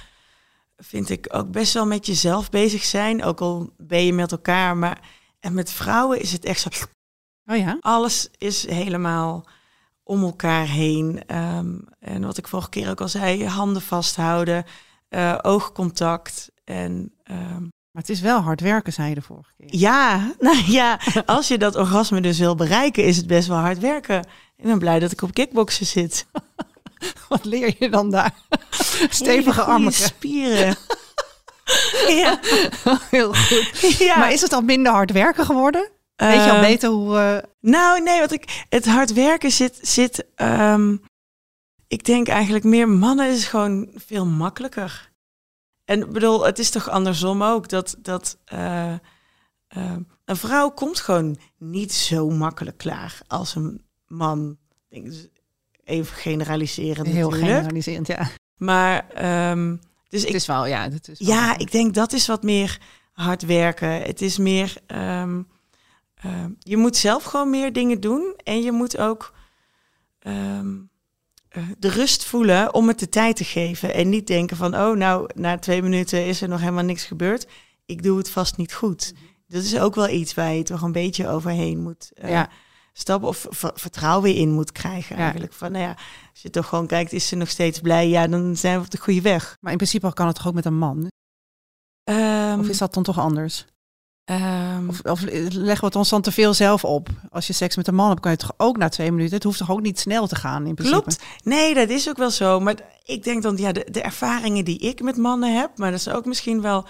vind 0.77 1.11
ik, 1.11 1.27
ook 1.31 1.51
best 1.51 1.73
wel 1.75 1.87
met 1.87 2.07
jezelf 2.07 2.51
bezig 2.51 2.85
zijn. 2.85 3.25
Ook 3.25 3.41
al 3.41 3.71
ben 3.77 4.05
je 4.05 4.13
met 4.13 4.33
elkaar. 4.33 4.77
Maar 4.77 5.01
en 5.41 5.55
met 5.55 5.71
vrouwen 5.73 6.21
is 6.21 6.33
het 6.33 6.45
echt 6.45 6.61
zo. 6.61 6.69
Oh 7.47 7.57
ja? 7.57 7.77
Alles 7.81 8.29
is 8.39 8.67
helemaal 8.67 9.47
om 10.09 10.23
elkaar 10.23 10.67
heen. 10.67 11.23
Ehm, 11.27 11.75
en 12.01 12.25
wat 12.25 12.39
ik 12.39 12.49
vorige 12.49 12.69
keer 12.69 12.91
ook 12.91 13.01
al 13.01 13.09
zei, 13.09 13.47
handen 13.47 13.83
vasthouden, 13.83 14.65
eh, 15.09 15.39
oogcontact. 15.43 16.51
En 16.65 17.13
ehm, 17.25 17.63
Maar 17.91 18.03
het 18.03 18.09
is 18.09 18.21
wel 18.21 18.41
hard 18.41 18.61
werken, 18.61 18.93
zei 18.93 19.09
je 19.09 19.15
de 19.15 19.23
vorige 19.23 19.51
keer. 19.57 19.67
ja, 19.71 20.17
nou 20.39 20.57
ja, 20.67 21.01
als 21.27 21.49
je 21.49 21.59
dat 21.59 21.77
orgasme 21.77 22.21
dus 22.21 22.39
wil 22.39 22.55
bereiken, 22.55 23.05
is 23.05 23.17
het 23.17 23.27
best 23.27 23.49
wel 23.49 23.57
hard 23.57 23.79
werken. 23.79 24.19
Ik 24.57 24.65
ben 24.65 24.79
blij 24.79 24.99
dat 24.99 25.13
ik 25.13 25.23
op 25.23 25.35
kickboksen 25.35 25.87
zit. 25.87 26.27
Wat 27.29 27.45
leer 27.45 27.75
je 27.79 27.89
dan 27.91 28.11
daar? 28.11 28.35
Stevige 29.11 29.63
armen. 29.63 29.93
spieren. 29.93 30.77
ja. 32.23 32.41
Heel 33.11 33.35
goed. 33.35 33.97
ja. 33.99 34.19
Maar 34.19 34.33
is 34.33 34.41
het 34.41 34.51
dan 34.51 34.65
minder 34.65 34.93
hard 34.93 35.13
werken 35.13 35.45
geworden? 35.45 35.91
Weet 36.27 36.45
je 36.45 36.51
al 36.51 36.57
Eh, 36.57 36.61
beter 36.61 36.91
hoe... 36.91 37.19
eh, 37.19 37.49
Nou, 37.61 38.03
nee, 38.03 38.21
wat 38.21 38.33
ik, 38.33 38.65
het 38.69 38.87
hard 38.87 39.13
werken 39.13 39.51
zit, 39.51 39.79
zit 39.83 40.27
ehm, 40.35 40.97
ik 41.87 42.05
denk 42.05 42.29
eigenlijk 42.29 42.65
meer 42.65 42.89
mannen 42.89 43.31
is 43.31 43.45
gewoon 43.45 43.89
veel 43.95 44.27
makkelijker. 44.27 45.11
En 45.85 46.01
ik 46.01 46.13
bedoel, 46.13 46.45
het 46.47 46.59
is 46.59 46.71
toch 46.71 46.89
andersom 46.89 47.43
ook 47.43 47.69
dat, 47.69 47.97
dat 47.99 48.39
eh, 48.45 48.93
eh, 48.93 48.99
een 50.25 50.37
vrouw 50.37 50.71
komt 50.71 51.01
gewoon 51.01 51.39
niet 51.59 51.93
zo 51.93 52.31
makkelijk 52.31 52.77
klaar 52.79 53.21
als 53.27 53.55
een 53.55 53.85
man. 54.07 54.57
Ik 54.89 55.03
denk, 55.03 55.05
dus 55.07 55.27
even 55.85 56.17
generaliseren 56.17 57.07
heel 57.07 57.29
natuurlijk. 57.31 57.53
generaliserend, 57.57 58.07
ja. 58.07 58.29
Maar 58.57 59.09
ehm, 59.09 59.77
dus 60.09 60.21
ik 60.21 60.27
het 60.27 60.37
is 60.37 60.47
wel, 60.47 60.67
ja. 60.67 60.83
Het 60.91 61.09
is 61.09 61.19
wel- 61.21 61.29
Ja, 61.29 61.59
ik 61.59 61.73
denk 61.73 61.95
dat 61.95 62.13
is 62.13 62.27
wat 62.27 62.43
meer 62.43 62.79
hard 63.13 63.43
werken. 63.43 63.91
Het 64.03 64.23
is 64.23 64.39
meer. 64.39 64.75
ehm, 64.87 65.43
ehm, 66.21 66.51
je 66.59 66.77
moet 66.77 66.97
zelf 66.97 67.25
gewoon 67.25 67.51
meer 67.51 67.73
dingen 67.73 68.01
doen. 68.01 68.35
En 68.45 68.63
je 68.63 68.73
moet 68.73 68.99
ook 68.99 69.35
ehm, 70.19 70.77
eh, 71.49 71.63
de 71.79 71.89
rust 71.89 72.25
voelen 72.25 72.75
om 72.75 72.89
het 72.89 72.99
de 72.99 73.09
tijd 73.09 73.37
te 73.37 73.45
geven. 73.45 73.95
En 73.95 74.09
niet 74.09 74.27
denken 74.27 74.57
van, 74.57 74.75
oh, 74.75 74.97
nou, 74.97 75.31
na 75.35 75.59
twee 75.59 75.83
minuten 75.83 76.27
is 76.27 76.41
er 76.43 76.49
nog 76.49 76.61
helemaal 76.61 76.85
niks 76.85 77.05
gebeurd. 77.05 77.47
Ik 77.87 78.03
doe 78.03 78.19
het 78.19 78.31
vast 78.31 78.57
niet 78.57 78.75
goed. 78.75 79.15
Dat 79.47 79.63
is 79.63 79.79
ook 79.79 79.95
wel 79.95 80.09
iets 80.09 80.35
waar 80.35 80.53
je 80.53 80.63
toch 80.63 80.83
een 80.83 80.93
beetje 80.93 81.29
overheen 81.29 81.83
moet 81.83 82.11
eh, 82.15 82.31
Ja. 82.31 82.49
stappen. 82.93 83.29
Of 83.29 83.47
ver- 83.51 83.73
vertrouwen 83.75 84.23
weer 84.23 84.37
in 84.37 84.51
moet 84.51 84.73
krijgen 84.73 85.17
Ja. 85.17 85.23
eigenlijk. 85.23 85.53
Van, 85.53 85.73
nou 85.73 85.85
ja, 85.85 85.97
als 86.33 86.43
je 86.43 86.51
toch 86.51 86.67
gewoon 86.69 86.87
kijkt, 86.87 87.13
is 87.13 87.29
ze 87.29 87.37
nog 87.37 87.49
steeds 87.49 87.81
blij? 87.81 88.09
Ja, 88.09 88.27
dan 88.27 88.57
zijn 88.57 88.79
we 88.79 88.85
op 88.85 88.91
de 88.91 88.99
goede 88.99 89.21
weg. 89.21 89.57
Maar 89.61 89.71
in 89.73 89.79
principe 89.79 90.13
kan 90.13 90.27
het 90.27 90.37
toch 90.37 90.47
ook 90.47 90.55
met 90.55 90.65
een 90.65 90.79
man? 90.79 91.11
Ehm, 92.05 92.59
Of 92.61 92.69
is 92.69 92.79
dat 92.79 92.95
dan 92.95 93.03
toch 93.03 93.19
anders? 93.19 93.67
Ehm, 94.29 94.89
Of, 94.89 95.01
of 95.01 95.21
leggen 95.21 95.81
we 95.81 95.87
het 95.87 95.97
ons 95.97 96.09
dan 96.09 96.23
te 96.23 96.33
veel 96.33 96.55
zelf 96.55 96.85
op? 96.85 97.09
Als 97.31 97.47
je 97.47 97.53
seks 97.53 97.77
met 97.77 97.89
een 97.89 97.95
man 97.95 98.09
hebt, 98.09 98.21
kan 98.21 98.31
je 98.31 98.37
toch 98.37 98.55
ook 98.57 98.77
na 98.77 98.89
twee 98.89 99.13
minuten... 99.13 99.35
Het 99.35 99.45
hoeft 99.45 99.59
toch 99.59 99.71
ook 99.71 99.81
niet 99.81 99.99
snel 99.99 100.27
te 100.27 100.37
gaan 100.37 100.67
in 100.67 100.75
principe? 100.75 101.03
Klopt. 101.03 101.23
Nee, 101.45 101.75
dat 101.75 101.89
is 101.89 102.09
ook 102.09 102.17
wel 102.17 102.31
zo. 102.31 102.61
Maar 102.61 102.75
ik 103.05 103.25
denk 103.25 103.43
dan, 103.43 103.57
ja, 103.57 103.73
de, 103.73 103.87
de 103.91 104.03
ervaringen 104.03 104.65
die 104.65 104.79
ik 104.79 105.03
met 105.03 105.17
mannen 105.17 105.59
heb, 105.59 105.71
maar 105.79 105.91
dat 105.91 106.01
is 106.01 106.09
ook 106.09 106.25
misschien 106.25 106.61
wel 106.61 106.85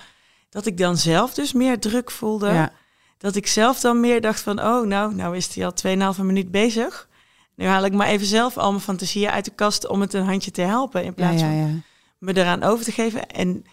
dat 0.50 0.66
ik 0.66 0.78
dan 0.78 0.97
zelf 0.97 1.35
dus 1.35 1.52
meer 1.52 1.78
druk 1.78 2.11
voelde. 2.11 2.49
Ja. 2.49 2.73
Dat 3.18 3.37
ik 3.37 3.47
zelf 3.47 3.80
dan 3.80 4.00
meer 4.00 4.21
dacht 4.21 4.40
van, 4.40 4.61
oh, 4.61 4.87
nou, 4.87 5.14
nou 5.14 5.37
is 5.37 5.54
hij 5.54 5.66
al 5.66 6.14
2,5 6.14 6.21
minuut 6.23 6.50
bezig. 6.50 7.09
Nu 7.54 7.66
haal 7.66 7.85
ik 7.85 7.92
maar 7.92 8.07
even 8.07 8.26
zelf 8.26 8.57
al 8.57 8.71
mijn 8.71 8.83
fantasieën 8.83 9.30
uit 9.30 9.45
de 9.45 9.50
kast 9.50 9.87
om 9.88 10.00
het 10.00 10.12
een 10.14 10.25
handje 10.25 10.50
te 10.50 10.62
helpen. 10.62 11.04
In 11.04 11.14
plaats 11.14 11.42
ja, 11.42 11.49
van 11.49 11.83
me 12.18 12.37
eraan 12.37 12.62
over 12.62 12.85
te 12.85 12.92
geven. 12.92 13.26
En 13.26 13.64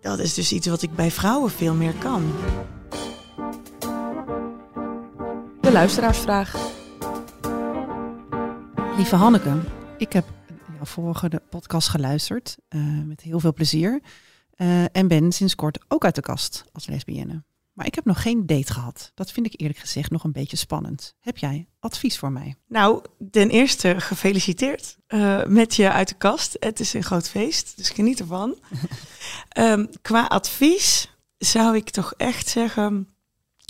dat 0.00 0.18
is 0.18 0.34
dus 0.34 0.52
iets 0.52 0.66
wat 0.66 0.82
ik 0.82 0.94
bij 0.94 1.10
vrouwen 1.10 1.50
veel 1.50 1.74
meer 1.74 1.94
kan. 1.94 2.32
De 5.64 5.72
luisteraarsvraag. 5.72 6.72
Lieve 8.96 9.16
Hanneke, 9.16 9.60
ik 9.98 10.12
heb 10.12 10.24
jouw 10.74 10.84
vorige 10.84 11.28
de 11.28 11.42
podcast 11.50 11.88
geluisterd 11.88 12.56
eh, 12.68 12.80
met 13.04 13.20
heel 13.20 13.40
veel 13.40 13.52
plezier. 13.52 14.00
eh, 14.50 14.96
en 14.96 15.08
ben 15.08 15.32
sinds 15.32 15.54
kort 15.54 15.84
ook 15.88 16.04
uit 16.04 16.14
de 16.14 16.20
kast 16.20 16.64
als 16.72 16.86
lesbienne. 16.86 17.44
Maar 17.72 17.86
ik 17.86 17.94
heb 17.94 18.04
nog 18.04 18.22
geen 18.22 18.46
date 18.46 18.72
gehad. 18.72 19.10
Dat 19.14 19.32
vind 19.32 19.46
ik 19.46 19.60
eerlijk 19.60 19.78
gezegd 19.78 20.10
nog 20.10 20.24
een 20.24 20.32
beetje 20.32 20.56
spannend. 20.56 21.14
Heb 21.20 21.38
jij 21.38 21.68
advies 21.78 22.18
voor 22.18 22.32
mij? 22.32 22.54
Nou, 22.68 23.02
ten 23.30 23.50
eerste 23.50 24.00
gefeliciteerd 24.00 24.96
eh, 25.06 25.44
met 25.44 25.74
je 25.74 25.90
uit 25.90 26.08
de 26.08 26.14
kast. 26.14 26.56
Het 26.60 26.80
is 26.80 26.94
een 26.94 27.04
groot 27.04 27.28
feest, 27.28 27.76
dus 27.76 27.90
geniet 27.90 28.20
ervan. 28.20 28.58
Ehm, 29.48 29.86
qua 30.02 30.26
advies 30.26 31.16
zou 31.38 31.76
ik 31.76 31.90
toch 31.90 32.14
echt 32.16 32.48
zeggen, 32.48 33.08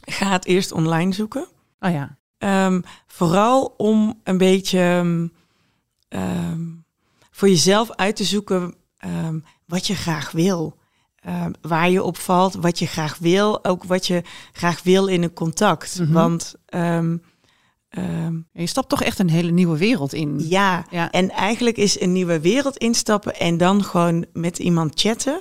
ga 0.05 0.31
het 0.31 0.45
eerst 0.45 0.73
online 0.73 1.13
zoeken. 1.13 1.53
Oh 1.85 1.91
ja, 1.91 2.19
Ehm, 2.39 2.81
vooral 3.07 3.75
om 3.77 4.21
een 4.25 4.39
beetje 4.39 4.79
ehm, 4.79 5.27
ehm, 6.09 6.61
voor 7.31 7.49
jezelf 7.49 7.91
uit 7.91 8.17
te 8.17 8.25
zoeken 8.25 8.75
wat 9.67 9.87
je 9.87 9.95
graag 9.95 10.31
wil. 10.31 10.79
Waar 11.61 11.91
je 11.91 12.03
op 12.03 12.17
valt, 12.17 12.55
wat 12.55 12.79
je 12.79 12.87
graag 12.87 13.19
wil. 13.19 13.65
Ook 13.65 13.85
wat 13.85 14.07
je 14.07 14.23
graag 14.53 14.83
wil 14.83 15.07
in 15.07 15.23
een 15.23 15.33
contact. 15.33 15.99
Mhm. 16.01 16.13
Want 16.13 16.55
je 18.53 18.67
stapt 18.67 18.89
toch 18.89 19.03
echt 19.03 19.19
een 19.19 19.31
hele 19.31 19.51
nieuwe 19.51 19.79
wereld 19.79 20.13
in. 20.13 20.49
ja, 20.49 20.87
Ja. 20.91 21.11
en 21.11 21.31
eigenlijk 21.31 21.77
is 21.77 22.01
een 22.01 22.13
nieuwe 22.13 22.41
wereld 22.41 22.77
instappen 22.77 23.39
en 23.39 23.57
dan 23.57 23.85
gewoon 23.85 24.27
met 24.33 24.59
iemand 24.59 25.01
chatten, 25.01 25.41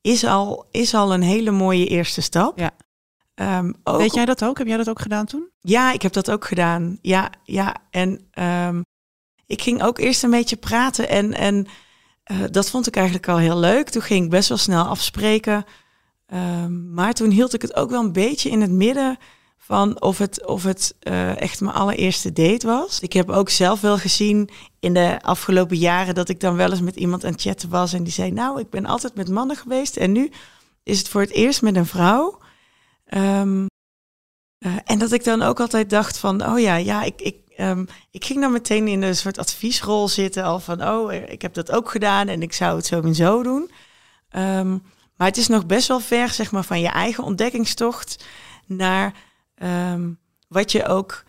is 0.00 0.24
al, 0.24 0.66
is 0.70 0.94
al 0.94 1.14
een 1.14 1.22
hele 1.22 1.50
mooie 1.50 1.86
eerste 1.86 2.20
stap. 2.20 2.58
Ja. 2.58 2.70
Ehm, 3.40 3.72
ook 3.84 3.98
Weet 3.98 4.14
jij 4.14 4.24
dat 4.24 4.44
ook? 4.44 4.58
Heb 4.58 4.66
jij 4.66 4.76
dat 4.76 4.88
ook 4.88 5.00
gedaan 5.00 5.26
toen? 5.26 5.48
Ja, 5.60 5.92
ik 5.92 6.02
heb 6.02 6.12
dat 6.12 6.30
ook 6.30 6.44
gedaan. 6.44 6.98
Ja, 7.02 7.30
ja. 7.44 7.76
En 7.90 8.20
ehm, 8.30 8.82
ik 9.46 9.62
ging 9.62 9.82
ook 9.82 9.98
eerst 9.98 10.22
een 10.22 10.30
beetje 10.30 10.56
praten 10.56 11.08
en, 11.08 11.32
en 11.32 11.66
eh, 12.24 12.36
dat 12.50 12.70
vond 12.70 12.86
ik 12.86 12.96
eigenlijk 12.96 13.28
al 13.28 13.38
heel 13.38 13.58
leuk. 13.58 13.88
Toen 13.88 14.02
ging 14.02 14.24
ik 14.24 14.30
best 14.30 14.48
wel 14.48 14.58
snel 14.58 14.84
afspreken. 14.84 15.64
Ehm, 16.26 16.92
maar 16.94 17.12
toen 17.12 17.30
hield 17.30 17.54
ik 17.54 17.62
het 17.62 17.76
ook 17.76 17.90
wel 17.90 18.00
een 18.00 18.12
beetje 18.12 18.50
in 18.50 18.60
het 18.60 18.70
midden 18.70 19.18
van 19.58 20.02
of 20.02 20.18
het, 20.18 20.46
of 20.46 20.62
het 20.62 20.96
eh, 21.00 21.40
echt 21.40 21.60
mijn 21.60 21.74
allereerste 21.74 22.32
date 22.32 22.66
was. 22.66 23.00
Ik 23.00 23.12
heb 23.12 23.30
ook 23.30 23.48
zelf 23.48 23.80
wel 23.80 23.98
gezien 23.98 24.50
in 24.80 24.94
de 24.94 25.18
afgelopen 25.20 25.76
jaren 25.76 26.14
dat 26.14 26.28
ik 26.28 26.40
dan 26.40 26.56
wel 26.56 26.70
eens 26.70 26.80
met 26.80 26.96
iemand 26.96 27.24
aan 27.24 27.32
het 27.32 27.40
chatten 27.42 27.68
was 27.68 27.92
en 27.92 28.02
die 28.02 28.12
zei, 28.12 28.30
nou, 28.30 28.60
ik 28.60 28.70
ben 28.70 28.86
altijd 28.86 29.14
met 29.14 29.28
mannen 29.28 29.56
geweest 29.56 29.96
en 29.96 30.12
nu 30.12 30.30
is 30.82 30.98
het 30.98 31.08
voor 31.08 31.20
het 31.20 31.30
eerst 31.30 31.62
met 31.62 31.76
een 31.76 31.86
vrouw. 31.86 32.39
Ehm, 33.10 33.66
eh, 34.58 34.76
en 34.84 34.98
dat 34.98 35.12
ik 35.12 35.24
dan 35.24 35.42
ook 35.42 35.60
altijd 35.60 35.90
dacht 35.90 36.18
van, 36.18 36.46
oh 36.46 36.60
ja, 36.60 36.76
ja, 36.76 37.02
ik, 37.02 37.20
ik, 37.20 37.36
ehm, 37.56 37.84
ik 38.10 38.24
ging 38.24 38.40
dan 38.40 38.52
meteen 38.52 38.88
in 38.88 39.02
een 39.02 39.16
soort 39.16 39.38
adviesrol 39.38 40.08
zitten. 40.08 40.44
Al 40.44 40.60
van, 40.60 40.88
oh, 40.88 41.14
eh, 41.14 41.32
ik 41.32 41.42
heb 41.42 41.54
dat 41.54 41.70
ook 41.70 41.90
gedaan 41.90 42.28
en 42.28 42.42
ik 42.42 42.52
zou 42.52 42.76
het 42.76 42.86
zo 42.86 43.00
en 43.00 43.14
zo 43.14 43.42
doen. 43.42 43.70
Ehm, 44.28 44.70
maar 45.16 45.26
het 45.26 45.36
is 45.36 45.48
nog 45.48 45.66
best 45.66 45.88
wel 45.88 46.00
ver, 46.00 46.28
zeg 46.28 46.50
maar, 46.50 46.64
van 46.64 46.80
je 46.80 46.88
eigen 46.88 47.24
ontdekkingstocht 47.24 48.24
naar 48.66 49.14
wat 50.48 50.72
je 50.72 50.86
ook, 50.86 51.24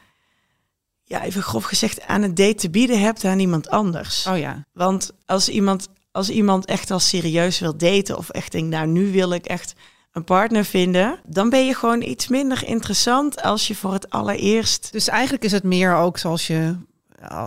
ja, 1.04 1.24
even 1.24 1.42
grof 1.42 1.64
gezegd, 1.64 2.02
aan 2.02 2.22
een 2.22 2.36
date 2.36 2.56
te 2.56 2.70
bieden 2.70 3.00
hebt 3.00 3.26
aan 3.26 3.40
iemand 3.40 3.70
anders. 3.70 4.28
Oh 4.28 4.38
ja. 4.38 4.66
Want 4.74 5.12
als 5.26 5.50
iemand, 5.50 5.88
als 6.12 6.30
iemand 6.30 6.66
echt 6.66 6.92
al 6.92 7.00
serieus 7.00 7.60
wil 7.60 7.78
daten 7.78 8.18
of 8.18 8.30
echt 8.30 8.52
denkt, 8.52 8.70
nou 8.70 8.88
nu 8.88 9.12
wil 9.12 9.32
ik 9.32 9.46
echt 9.46 9.76
een 10.12 10.24
partner 10.24 10.65
vinden, 10.65 11.20
dan 11.27 11.50
ben 11.50 11.65
je 11.65 11.75
gewoon 11.75 12.01
iets 12.01 12.27
minder 12.27 12.68
interessant 12.68 13.41
als 13.41 13.68
je 13.68 13.75
voor 13.75 13.94
het 13.94 14.10
allereerst. 14.10 14.91
Dus 14.91 15.08
eigenlijk 15.08 15.44
is 15.44 15.51
het 15.51 15.63
meer 15.63 15.96
ook 15.96 16.18
zoals 16.18 16.48
je, 16.48 16.75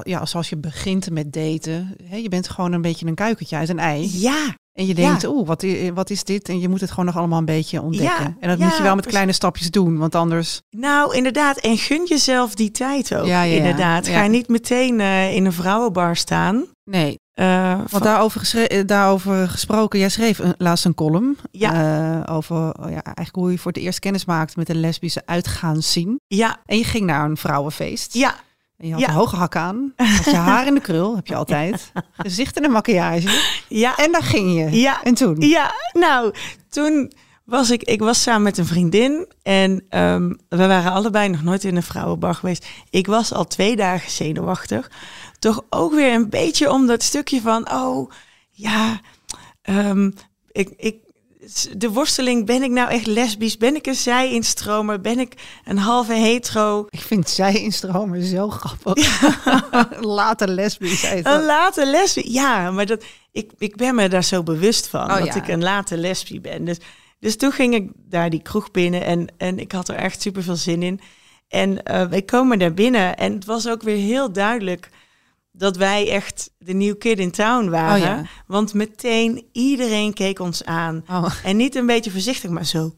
ja, 0.03 0.27
zoals 0.27 0.49
je 0.49 0.57
begint 0.57 1.11
met 1.11 1.33
daten. 1.33 1.97
Hè, 2.05 2.17
je 2.17 2.29
bent 2.29 2.49
gewoon 2.49 2.73
een 2.73 2.83
beetje 2.83 3.07
een 3.07 3.15
kuikentje 3.15 3.57
uit 3.57 3.69
een 3.69 3.79
ei. 3.79 4.11
Ja, 4.13 4.55
En 4.73 4.87
je 4.87 4.95
denkt, 4.95 5.23
Ja. 5.23 5.29
oeh, 5.29 5.47
wat, 5.47 5.65
wat 5.95 6.11
is 6.11 6.25
dit? 6.25 6.49
En 6.49 6.61
je 6.61 6.69
moet 6.69 6.81
het 6.81 6.91
gewoon 6.91 7.05
nog 7.05 7.17
allemaal 7.17 7.39
een 7.39 7.45
beetje 7.45 7.83
ontdekken. 7.83 8.25
Ja, 8.25 8.37
en 8.41 8.49
dat 8.49 8.59
ja, 8.59 8.65
moet 8.65 8.77
je 8.77 8.83
wel 8.83 8.95
met 8.95 9.07
kleine 9.07 9.33
stapjes 9.33 9.71
doen, 9.71 9.99
want 9.99 10.15
anders... 10.15 10.61
nou 10.71 11.17
inderdaad. 11.17 11.59
En 11.59 11.79
gun 11.79 12.05
jezelf 12.07 12.55
die 12.55 12.71
tijd 12.71 13.15
ook. 13.15 13.27
Ja, 13.27 13.43
ja, 13.43 13.53
ja. 13.53 13.57
Inderdaad. 13.57 14.09
Ga 14.09 14.27
niet 14.27 14.49
meteen 14.49 15.01
eh, 15.01 15.35
in 15.35 15.45
een 15.45 15.53
vrouwenbar 15.53 16.17
staan. 16.17 16.65
Nee, 16.85 17.19
Eh, 17.35 17.77
want 17.77 17.91
van- 17.91 18.01
daarover, 18.03 18.67
eh, 18.69 18.83
daarover 18.87 19.49
gesproken, 19.49 19.99
jij 19.99 20.09
schreef 20.09 20.39
een, 20.39 20.55
laatst 20.59 20.85
een 20.85 20.95
column 20.95 21.37
Ja. 21.51 21.73
eh, 22.27 22.35
over 22.35 22.57
oh 22.57 22.91
ja, 22.91 23.03
eigenlijk 23.03 23.37
hoe 23.37 23.51
je 23.51 23.59
voor 23.59 23.73
het 23.73 23.81
eerst 23.83 23.99
kennis 23.99 24.25
maakt 24.25 24.57
met 24.57 24.67
de 24.67 24.75
lesbische 24.75 25.23
uitgaanszien. 25.27 26.21
ja, 26.27 26.57
En 26.67 26.79
je 26.79 26.85
ging 26.85 27.07
naar 27.07 27.25
een 27.25 27.37
vrouwenfeest. 27.37 28.15
ja, 28.15 28.35
En 28.77 28.87
je 28.87 28.93
had 28.93 29.01
Ja. 29.03 29.09
een 29.09 29.15
hoge 29.15 29.37
hak 29.37 29.57
aan. 29.57 29.93
Had 29.97 30.25
je 30.25 30.37
haar 30.37 30.67
in 30.67 30.75
de 30.75 30.81
krul, 30.81 31.17
heb 31.17 31.27
je 31.27 31.35
altijd. 31.35 31.93
Gezicht 32.17 32.57
en 32.57 32.65
een 32.65 32.71
maquillage. 32.71 33.41
ja. 33.69 33.97
En 33.97 34.13
daar 34.13 34.23
ging 34.23 34.55
je. 34.59 34.81
Ja. 34.81 35.03
En 35.03 35.15
toen? 35.15 35.37
Ja, 35.41 35.73
nou, 35.93 36.35
toen 36.69 37.13
was 37.45 37.71
ik, 37.71 37.83
ik 37.83 38.01
was 38.01 38.23
samen 38.23 38.43
met 38.43 38.59
een 38.59 38.67
vriendin 38.67 39.27
en 39.43 39.85
ehm, 39.89 40.33
we 40.49 40.67
waren 40.67 40.93
allebei 40.93 41.29
nog 41.29 41.43
nooit 41.43 41.65
in 41.65 41.77
een 41.77 41.83
vrouwenbar 41.83 42.35
geweest. 42.35 42.67
Ik 42.91 43.07
was 43.07 43.33
al 43.33 43.45
twee 43.47 43.77
dagen 43.77 44.11
zenuwachtig. 44.11 44.91
Toch 45.45 45.65
ook 45.71 45.95
weer 45.95 46.15
een 46.15 46.29
beetje 46.29 46.71
om 46.71 46.87
dat 46.87 47.03
stukje 47.03 47.41
van, 47.41 47.73
oh 47.73 48.11
ja, 48.51 49.01
ehm, 49.63 50.11
ik, 50.53 50.73
ik, 50.77 50.97
de 51.77 51.91
worsteling, 51.91 52.47
ben 52.47 52.63
ik 52.63 52.71
nou 52.71 52.91
echt 52.91 53.07
lesbisch? 53.07 53.57
Ben 53.57 53.75
ik 53.77 53.87
een 53.87 53.95
zij-instromer? 53.95 55.01
Ben 55.01 55.19
ik 55.19 55.35
een 55.65 55.79
halve 55.79 56.13
hetero? 56.13 56.87
Ik 56.91 57.01
vind 57.01 57.31
zij 57.31 57.61
instromen 57.61 58.23
zo 58.23 58.51
grappig. 58.51 59.23
Later 60.19 60.49
lesbisch. 60.49 61.07
heet 61.07 61.27
Een 61.27 61.45
late 61.45 61.87
lesbie. 61.87 62.33
Ja, 62.33 62.71
maar 62.71 62.87
dat, 62.87 63.05
ik, 63.33 63.51
ik 63.59 63.77
ben 63.77 63.95
me 63.95 64.09
daar 64.09 64.25
zo 64.25 64.43
bewust 64.43 64.89
van. 64.89 65.11
Oh, 65.11 65.19
dat 65.19 65.27
ja. 65.27 65.35
ik 65.35 65.49
een 65.49 65.63
late 65.63 65.97
lesbie 65.97 66.41
ben. 66.41 66.65
Dus, 66.65 66.79
dus 67.19 67.37
toen 67.37 67.53
ging 67.53 67.75
ik 67.75 67.91
daar 67.95 68.31
die 68.31 68.43
kroeg 68.43 68.71
binnen. 68.71 69.05
En, 69.05 69.27
en 69.37 69.59
ik 69.59 69.73
had 69.73 69.89
er 69.89 69.97
echt 69.97 70.23
super 70.23 70.43
veel 70.43 70.57
zin 70.57 70.83
in. 70.83 71.01
En 71.49 71.83
eh 71.83 72.07
wij 72.07 72.23
komen 72.23 72.59
daar 72.59 72.75
binnen. 72.75 73.17
En 73.17 73.33
het 73.33 73.45
was 73.45 73.69
ook 73.69 73.83
weer 73.83 73.97
heel 73.97 74.33
duidelijk 74.33 74.91
dat 75.57 75.77
wij 75.77 76.11
echt 76.11 76.51
de 76.59 76.73
new 76.73 76.99
kid 76.99 77.19
in 77.19 77.31
town 77.31 77.69
waren. 77.69 77.95
Oh, 77.95 78.03
ja. 78.03 78.23
Want 78.47 78.75
meteen 78.75 79.49
iedereen 79.53 80.15
keek 80.15 80.39
ons 80.39 80.65
aan. 80.65 81.05
Oh. 81.11 81.35
En 81.45 81.57
niet 81.57 81.75
een 81.75 81.87
beetje 81.87 82.11
voorzichtig, 82.11 82.51
maar 82.51 82.67
zo. 82.67 82.95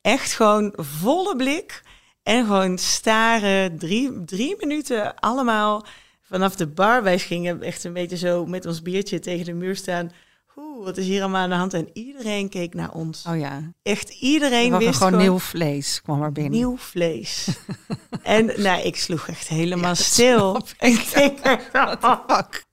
Echt 0.00 0.32
gewoon 0.32 0.72
volle 0.76 1.36
blik. 1.36 1.82
En 2.22 2.46
gewoon 2.46 2.78
staren. 2.78 3.78
Drie, 3.78 4.24
drie 4.24 4.56
minuten 4.58 5.14
allemaal 5.14 5.86
vanaf 6.22 6.56
de 6.56 6.66
bar. 6.66 7.02
Wij 7.02 7.18
gingen 7.18 7.62
echt 7.62 7.84
een 7.84 7.92
beetje 7.92 8.16
zo 8.16 8.46
met 8.46 8.66
ons 8.66 8.82
biertje 8.82 9.18
tegen 9.18 9.44
de 9.44 9.52
muur 9.52 9.76
staan. 9.76 10.12
Oeh, 10.56 10.84
wat 10.84 10.96
is 10.96 11.06
hier 11.06 11.20
allemaal 11.20 11.42
aan 11.42 11.50
de 11.50 11.54
hand? 11.56 11.74
En 11.74 11.88
iedereen 11.92 12.48
keek 12.48 12.74
naar 12.74 12.90
ons. 12.92 13.24
Oh 13.28 13.38
ja. 13.38 13.72
Echt 13.82 14.10
iedereen 14.10 14.72
Er 14.72 14.78
wist 14.78 14.96
gewoon 14.98 15.16
nieuw 15.20 15.38
vlees 15.38 16.02
kwam 16.02 16.22
er 16.22 16.32
binnen. 16.32 16.52
nieuw 16.52 16.76
vlees. 16.76 17.48
en 18.22 18.46
nou, 18.56 18.82
ik 18.82 18.96
sloeg 18.96 19.28
echt 19.28 19.48
helemaal 19.48 19.94
stil. 19.94 20.50
snap 20.50 20.90
Ik 20.90 21.10
denk 21.14 21.38
echt, 21.62 21.68
Fuck. 22.26 22.64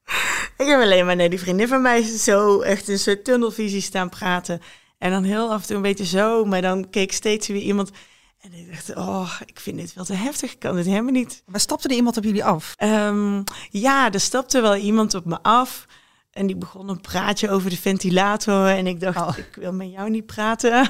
ik 0.57 0.67
heb 0.67 0.81
alleen 0.81 1.05
maar 1.05 1.15
naar 1.15 1.29
die 1.29 1.39
vriendin 1.39 1.67
van 1.67 1.81
mij 1.81 2.01
zo 2.03 2.61
echt 2.61 2.87
een 2.87 2.99
soort 2.99 3.23
tunnelvisie 3.23 3.81
staan 3.81 4.09
praten. 4.09 4.61
En 4.97 5.11
dan 5.11 5.23
heel 5.23 5.51
af 5.51 5.61
en 5.61 5.67
toe 5.67 5.75
een 5.75 5.81
beetje 5.81 6.05
zo, 6.05 6.45
maar 6.45 6.61
dan 6.61 6.89
keek 6.89 7.11
steeds 7.11 7.47
weer 7.47 7.61
iemand. 7.61 7.91
En 8.39 8.53
ik 8.53 8.69
dacht, 8.71 8.95
oh, 8.95 9.31
ik 9.45 9.59
vind 9.59 9.77
dit 9.77 9.93
veel 9.93 10.05
te 10.05 10.13
heftig. 10.13 10.51
Ik 10.51 10.59
kan 10.59 10.75
dit 10.75 10.85
helemaal 10.85 11.11
niet. 11.11 11.43
Maar 11.45 11.59
stapte 11.59 11.87
er 11.87 11.95
iemand 11.95 12.17
op 12.17 12.23
jullie 12.23 12.43
af? 12.45 12.73
Ehm, 12.77 13.41
ja, 13.69 14.11
er 14.11 14.19
stapte 14.19 14.61
wel 14.61 14.75
iemand 14.75 15.13
op 15.13 15.25
me 15.25 15.37
af. 15.41 15.85
En 16.31 16.47
die 16.47 16.55
begon 16.55 16.89
een 16.89 17.01
praatje 17.01 17.49
over 17.49 17.69
de 17.69 17.77
ventilator. 17.77 18.67
En 18.67 18.87
ik 18.87 18.99
dacht, 18.99 19.17
Oh. 19.17 19.37
ik 19.37 19.55
wil 19.55 19.73
met 19.73 19.91
jou 19.91 20.09
niet 20.09 20.25
praten. 20.25 20.89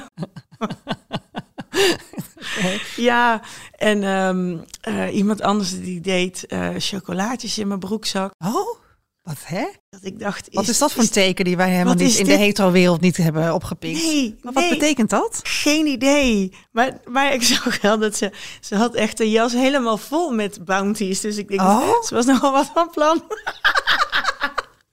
Ja, 2.96 3.40
en 3.76 4.02
ehm, 4.04 4.56
eh, 4.80 5.14
iemand 5.16 5.42
anders 5.42 5.80
die 5.80 6.00
deed 6.00 6.46
eh, 6.46 6.68
chocolaatjes 6.78 7.58
in 7.58 7.68
mijn 7.68 7.80
broekzak. 7.80 8.32
Oh, 8.44 8.78
wat 9.22 9.36
hè? 9.44 9.64
Dat 9.88 10.04
ik 10.04 10.18
dacht, 10.18 10.48
Wat 10.52 10.68
is 10.68 10.78
dat 10.78 10.92
voor 10.92 11.02
een 11.02 11.10
teken 11.10 11.44
die 11.44 11.56
wij 11.56 11.70
helemaal 11.70 11.94
niet 11.94 12.08
is 12.08 12.18
in 12.18 12.24
de 12.24 12.36
hetero-wereld 12.36 13.00
niet 13.00 13.16
hebben 13.16 13.54
opgepikt? 13.54 14.02
Nee, 14.02 14.36
Maar 14.42 14.52
wat 14.52 14.62
nee. 14.62 14.72
betekent 14.78 15.10
dat? 15.10 15.40
Geen 15.42 15.86
idee. 15.86 16.54
Maar, 16.72 17.00
maar 17.04 17.32
ik 17.32 17.42
zag 17.52 17.80
wel 17.80 17.98
dat 17.98 18.16
ze... 18.16 18.32
Ze 18.60 18.76
had 18.76 18.94
echt 18.94 19.20
een 19.20 19.30
jas 19.30 19.52
helemaal 19.52 19.96
vol 19.96 20.30
met 20.30 20.64
bounties. 20.64 21.20
Dus 21.20 21.36
ik 21.36 21.48
denk, 21.48 21.60
Oh. 21.60 22.02
ze 22.02 22.14
was 22.14 22.26
nogal 22.26 22.52
wat 22.52 22.70
van 22.74 22.90
plan. 22.90 23.22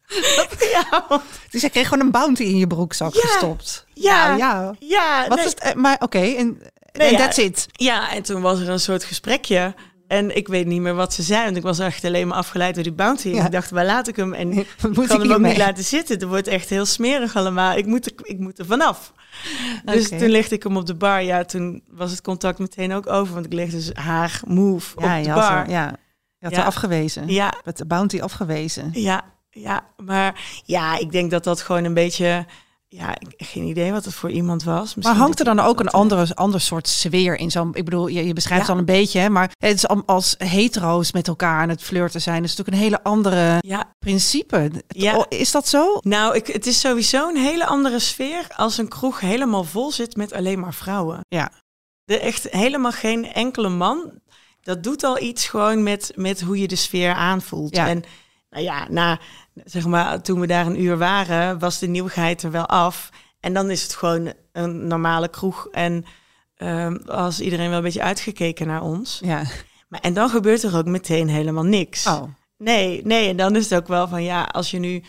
ja, 0.76 1.06
Dus 1.50 1.62
je 1.62 1.70
kreeg 1.70 1.88
gewoon 1.88 2.06
een 2.06 2.12
bounty 2.12 2.44
in 2.44 2.58
je 2.58 2.68
broekzak 2.68 3.14
Ja. 3.14 3.22
gestopt. 3.22 3.86
Ja. 3.94 4.28
Nou, 4.28 4.38
ja. 4.38 4.76
ja. 4.80 5.28
Wat 5.28 5.38
nee. 5.38 5.46
is 5.46 5.52
het? 5.52 5.60
eh, 5.62 5.74
Maar 5.74 5.96
oké, 6.00 6.20
en 6.20 6.62
Nee, 6.94 7.12
ja. 7.12 7.18
that's 7.18 7.38
it. 7.38 7.68
Ja, 7.72 8.12
en 8.12 8.24
toen 8.24 8.42
was 8.42 8.60
er 8.60 8.70
een 8.70 8.80
soort 8.80 9.04
gesprekje. 9.04 9.74
En 10.08 10.36
ik 10.36 10.48
weet 10.48 10.66
niet 10.66 10.82
meer 10.82 10.94
wat 10.96 11.14
ze 11.14 11.24
zei, 11.24 11.44
want 11.44 11.56
ik 11.58 11.64
was 11.64 11.80
echt 11.80 12.04
alleen 12.06 12.28
maar 12.28 12.38
afgeleid 12.38 12.74
door 12.76 12.84
die 12.84 12.94
bounty. 12.94 13.30
Ja. 13.30 13.46
ik 13.46 13.52
dacht, 13.52 13.70
waar 13.72 13.86
laat 13.86 14.08
ik 14.08 14.16
hem? 14.16 14.34
En 14.34 14.52
ik 14.58 14.68
Moet 14.82 15.08
kan 15.08 15.18
ik 15.24 15.30
hem 15.30 15.32
ook 15.32 15.40
niet 15.48 15.58
laten 15.58 15.84
zitten. 15.84 16.16
Het 16.20 16.28
wordt 16.28 16.48
echt 16.48 16.70
heel 16.70 16.86
smerig 16.86 17.36
allemaal. 17.36 17.78
Ik 17.78 17.86
moet 17.86 18.06
er, 18.06 18.12
ik 18.24 18.40
moet 18.40 18.60
er 18.60 18.66
vanaf. 18.66 19.14
Dus 19.86 20.10
toen 20.10 20.30
lichtte 20.30 20.56
ik 20.56 20.64
hem 20.64 20.78
op 20.78 20.86
de 20.86 20.96
bar. 20.96 21.24
Ja, 21.24 21.44
toen 21.46 21.84
was 21.90 22.12
het 22.12 22.22
contact 22.22 22.60
meteen 22.60 22.94
ook 22.94 23.08
over. 23.10 23.34
Want 23.34 23.46
ik 23.46 23.54
leg 23.54 23.70
dus 23.70 23.90
haar 23.94 24.42
move 24.48 25.02
Ja, 25.02 25.18
op 25.18 25.24
de 25.24 25.30
had, 25.30 25.40
bar. 25.40 25.58
er, 25.64 25.70
ja, 25.70 25.86
je 26.38 26.46
had 26.46 26.52
Ja. 26.56 26.60
er 26.62 26.66
afgewezen. 26.66 27.28
ja, 27.28 27.54
Met 27.64 27.78
de 27.78 27.86
bounty 27.86 28.22
afgewezen. 28.22 28.90
Ja, 28.94 29.22
ja, 29.50 29.86
maar 29.98 30.42
ja, 30.66 30.98
ik 30.98 31.12
denk 31.12 31.32
dat 31.32 31.44
dat 31.44 31.62
gewoon 31.62 31.84
een 31.84 31.94
beetje, 31.94 32.46
ja, 32.88 33.16
ik 33.20 33.34
geen 33.38 33.63
idee 33.63 33.92
wat 33.92 34.06
het 34.06 34.13
voor 34.13 34.32
iemand 34.32 34.63
was. 34.63 34.96
Maar 34.96 35.16
hangt 35.16 35.39
er 35.39 35.46
dat 35.46 35.56
dan 35.56 35.66
ook 35.66 35.80
een 35.80 35.86
dat, 35.86 35.94
eh, 35.94 36.00
andere, 36.00 36.36
ander 36.36 36.62
soort 36.62 36.88
sfeer 36.88 37.36
in 37.39 37.51
zo'n... 37.51 37.75
Ik 37.75 37.86
bedoel, 37.86 38.08
je, 38.08 38.25
je 38.25 38.34
beschrijft 38.34 38.68
Ja. 38.68 38.74
het 38.74 38.82
al 38.82 38.88
een 38.88 39.00
beetje, 39.00 39.20
hè, 39.20 39.30
maar 39.30 39.51
het 39.58 39.74
is 39.75 39.88
al- 39.88 40.04
als 40.06 40.36
hetero's 40.38 41.12
met 41.12 41.27
elkaar 41.27 41.62
aan 41.62 41.70
het 41.70 41.84
flirten 41.84 42.22
zijn... 42.22 42.44
is 42.44 42.50
natuurlijk 42.56 42.77
een 42.77 42.84
hele 42.84 43.04
andere 43.04 43.58
Ja, 43.60 43.94
principe. 44.00 44.72
Ja. 44.88 45.25
Is 45.30 45.51
dat 45.51 45.68
zo? 45.68 45.98
nou, 46.01 46.36
ik, 46.36 46.48
het 46.48 46.66
is 46.68 46.80
sowieso 46.80 47.30
een 47.30 47.38
hele 47.38 47.66
andere 47.66 48.00
sfeer 48.00 48.48
als 48.56 48.77
een 48.77 48.88
kroeg 48.88 49.20
helemaal 49.20 49.63
vol 49.63 49.92
zit 49.92 50.16
met 50.16 50.34
alleen 50.34 50.60
maar 50.60 50.74
vrouwen. 50.74 51.20
Ja. 51.27 51.51
Er 52.06 52.20
echt 52.22 52.48
helemaal 52.50 52.92
geen 52.92 53.34
enkele 53.34 53.70
man. 53.70 54.12
Dat 54.62 54.84
doet 54.84 55.04
al 55.04 55.22
iets 55.22 55.48
gewoon 55.48 55.84
met, 55.84 56.12
met 56.16 56.42
hoe 56.42 56.60
je 56.60 56.68
de 56.68 56.75
sfeer 56.75 57.13
aanvoelt. 57.13 57.75
Ja. 57.75 57.88
En 57.88 58.04
nou 58.50 58.63
ja, 58.63 58.88
na, 58.89 59.20
zeg 59.54 59.86
maar, 59.86 60.22
toen 60.22 60.39
we 60.39 60.48
daar 60.48 60.66
een 60.66 60.82
uur 60.82 60.98
waren, 60.98 61.60
was 61.60 61.80
de 61.80 61.88
nieuwigheid 61.88 62.44
er 62.44 62.51
wel 62.51 62.66
af. 62.66 63.10
En 63.39 63.54
dan 63.54 63.70
is 63.70 63.84
het 63.84 63.94
gewoon 63.94 64.34
een 64.51 64.88
normale 64.88 65.27
kroeg. 65.27 65.68
En 65.72 66.06
ehm, 66.56 66.96
als 67.06 67.39
iedereen 67.39 67.70
wel 67.70 67.77
een 67.77 67.84
beetje 67.84 68.01
uitgekeken 68.01 68.68
naar 68.68 68.82
ons. 68.82 69.20
Ja. 69.24 69.44
Maar, 69.88 70.00
en 70.00 70.13
dan 70.13 70.30
gebeurt 70.30 70.63
er 70.63 70.77
ook 70.77 70.86
meteen 70.86 71.27
helemaal 71.27 71.63
niks. 71.63 72.08
Oh, 72.08 72.24
Nee, 72.58 73.01
nee. 73.06 73.30
En 73.30 73.38
dan 73.38 73.56
is 73.56 73.70
het 73.70 73.80
ook 73.80 73.88
wel 73.88 74.08
van 74.08 74.24
ja, 74.24 74.44
als 74.44 74.72
je 74.72 74.80
nu. 74.80 75.04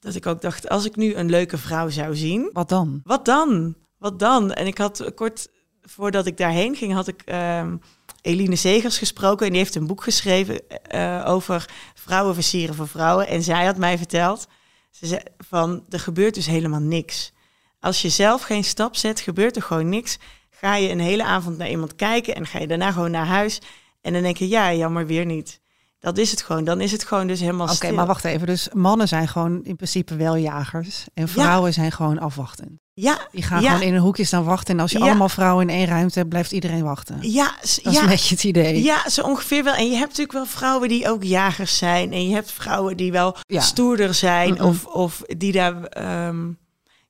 Dat 0.00 0.14
ik 0.14 0.26
ook 0.26 0.40
dacht, 0.40 0.68
als 0.68 0.84
ik 0.84 0.96
nu 0.96 1.14
een 1.14 1.30
leuke 1.30 1.58
vrouw 1.58 1.88
zou 1.88 2.16
zien, 2.16 2.50
wat 2.52 2.68
dan? 2.68 3.00
wat 3.04 3.24
dan? 3.24 3.74
Wat 3.98 4.18
dan? 4.18 4.52
En 4.52 4.66
ik 4.66 4.78
had 4.78 5.14
kort 5.14 5.48
voordat 5.82 6.26
ik 6.26 6.36
daarheen 6.36 6.76
ging, 6.76 6.92
had 6.92 7.08
ik 7.08 7.22
ehm, 7.22 7.76
Eline 8.24 8.56
Zegers 8.56 8.98
gesproken. 8.98 9.46
En 9.46 9.52
die 9.52 9.60
heeft 9.60 9.74
een 9.74 9.86
boek 9.86 10.02
geschreven 10.02 10.68
eh, 10.68 11.24
over 11.26 11.68
vrouwen 11.94 12.34
versieren 12.34 12.74
voor 12.74 12.88
vrouwen. 12.88 13.26
En 13.28 13.42
zij 13.42 13.64
had 13.64 13.76
mij 13.76 13.98
verteld, 13.98 14.46
ze 14.90 15.22
van, 15.38 15.84
er 15.88 16.00
gebeurt 16.00 16.34
dus 16.34 16.46
helemaal 16.46 16.80
niks. 16.80 17.32
Als 17.80 18.02
je 18.02 18.08
zelf 18.08 18.42
geen 18.42 18.64
stap 18.64 18.96
zet, 18.96 19.20
gebeurt 19.20 19.56
er 19.56 19.62
gewoon 19.62 19.88
niks. 19.88 20.18
Ga 20.50 20.76
je 20.76 20.90
een 20.90 21.00
hele 21.00 21.24
avond 21.24 21.58
naar 21.58 21.70
iemand 21.70 21.94
kijken 21.94 22.34
en 22.34 22.46
ga 22.46 22.58
je 22.58 22.66
daarna 22.66 22.92
gewoon 22.92 23.10
naar 23.10 23.26
huis. 23.26 23.58
En 24.00 24.12
dan 24.12 24.22
denk 24.22 24.36
je, 24.36 24.48
ja, 24.48 24.74
jammer 24.74 25.06
weer 25.06 25.26
niet. 25.26 25.60
Dat 26.04 26.18
is 26.18 26.30
het 26.30 26.42
gewoon. 26.42 26.64
Dan 26.64 26.80
is 26.80 26.92
het 26.92 27.04
gewoon 27.04 27.26
dus 27.26 27.40
helemaal 27.40 27.68
Oké, 27.70 27.90
maar 27.92 28.06
wacht 28.06 28.24
even. 28.24 28.46
Dus 28.46 28.68
mannen 28.72 29.08
zijn 29.08 29.28
gewoon 29.28 29.64
in 29.64 29.76
principe 29.76 30.16
wel 30.16 30.36
jagers. 30.36 31.04
En 31.14 31.28
vrouwen 31.28 31.72
zijn 31.72 31.92
gewoon 31.92 32.18
afwachtend. 32.18 32.70
Ja, 32.94 33.28
Die 33.32 33.42
gaan 33.42 33.62
Ja. 33.62 33.70
gewoon 33.72 33.86
in 33.86 33.94
een 33.94 34.00
hoekje 34.00 34.24
staan 34.24 34.44
wachten. 34.44 34.74
En 34.74 34.80
als 34.80 34.92
je 34.92 34.98
Ja. 34.98 35.04
allemaal 35.04 35.28
vrouwen 35.28 35.68
in 35.68 35.74
één 35.74 35.86
ruimte 35.86 36.18
hebt, 36.18 36.30
blijft 36.30 36.52
iedereen 36.52 36.82
wachten. 36.82 37.16
ja, 37.20 37.54
Dat 37.60 37.78
ja. 37.82 37.90
is 37.90 37.98
een 37.98 38.06
beetje 38.06 38.34
het 38.34 38.44
idee. 38.44 38.82
Ja, 38.82 39.08
zo 39.08 39.22
ongeveer 39.22 39.64
wel. 39.64 39.74
En 39.74 39.84
je 39.84 39.96
hebt 39.96 40.08
natuurlijk 40.08 40.32
wel 40.32 40.46
vrouwen 40.46 40.88
die 40.88 41.08
ook 41.08 41.22
jagers 41.22 41.76
zijn. 41.78 42.12
En 42.12 42.28
je 42.28 42.34
hebt 42.34 42.52
vrouwen 42.52 42.96
die 42.96 43.12
wel 43.12 43.36
stoerder 43.48 44.14
zijn. 44.14 44.62
Of, 44.62 44.84
of 44.86 45.22
die, 45.36 45.52
daar, 45.52 45.84
ehm, 45.84 46.46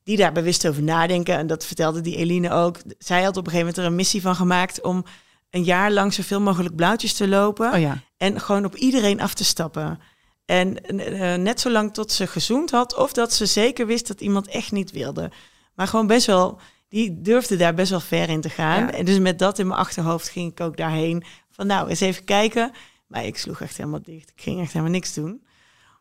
die 0.03 0.17
daar 0.17 0.33
bewust 0.33 0.67
over 0.69 0.83
nadenken. 0.83 1.37
En 1.37 1.47
dat 1.47 1.67
vertelde 1.67 2.01
die 2.01 2.17
Eline 2.17 2.51
ook. 2.51 2.77
Zij 2.99 3.23
had 3.23 3.37
op 3.37 3.45
een 3.47 3.51
gegeven 3.53 3.59
moment 3.67 3.79
er 3.79 3.85
een 3.85 3.95
missie 3.95 4.21
van 4.23 4.35
gemaakt... 4.37 4.83
om 4.83 5.05
een 5.51 5.65
jaar 5.65 5.91
lang 5.93 6.13
zoveel 6.15 6.41
mogelijk 6.41 6.77
blauwtjes 6.77 7.13
te 7.13 7.29
lopen. 7.29 7.73
Oh 7.73 7.81
ja. 7.81 7.99
En 8.25 8.41
gewoon 8.41 8.65
op 8.65 8.75
iedereen 8.75 9.21
af 9.21 9.35
te 9.35 9.45
stappen. 9.45 10.01
En 10.45 10.81
eh, 10.81 11.35
net 11.35 11.61
zolang 11.61 11.95
tot 11.95 12.13
ze 12.13 12.27
gezoend 12.27 12.71
had... 12.71 12.97
of 12.97 13.13
dat 13.13 13.33
ze 13.33 13.47
zeker 13.47 13.87
wist 13.87 14.07
dat 14.07 14.21
iemand 14.21 14.49
echt 14.49 14.73
niet 14.73 14.91
wilde. 14.91 15.31
Maar 15.75 15.87
gewoon 15.87 16.07
best 16.07 16.27
wel... 16.27 16.61
Die 16.89 17.21
durfde 17.21 17.57
daar 17.57 17.75
best 17.75 17.91
wel 17.91 18.01
ver 18.01 18.29
in 18.29 18.41
te 18.41 18.49
gaan. 18.49 18.81
Ja. 18.81 18.93
En 18.93 19.05
dus 19.05 19.19
met 19.19 19.39
dat 19.39 19.59
in 19.59 19.67
mijn 19.67 19.81
achterhoofd 19.81 20.29
ging 20.29 20.51
ik 20.51 20.61
ook 20.61 20.77
daarheen. 20.77 21.25
Van 21.51 21.67
nou, 21.67 21.89
eens 21.89 22.01
even 22.01 22.25
kijken. 22.25 22.73
Maar 23.07 23.25
ik 23.25 23.39
sloeg 23.39 23.61
echt 23.61 23.77
helemaal 23.77 24.03
dicht. 24.03 24.31
Ik 24.31 24.43
ging 24.43 24.61
echt 24.61 24.73
helemaal 24.73 24.93
niks 24.93 25.15
doen. 25.15 25.47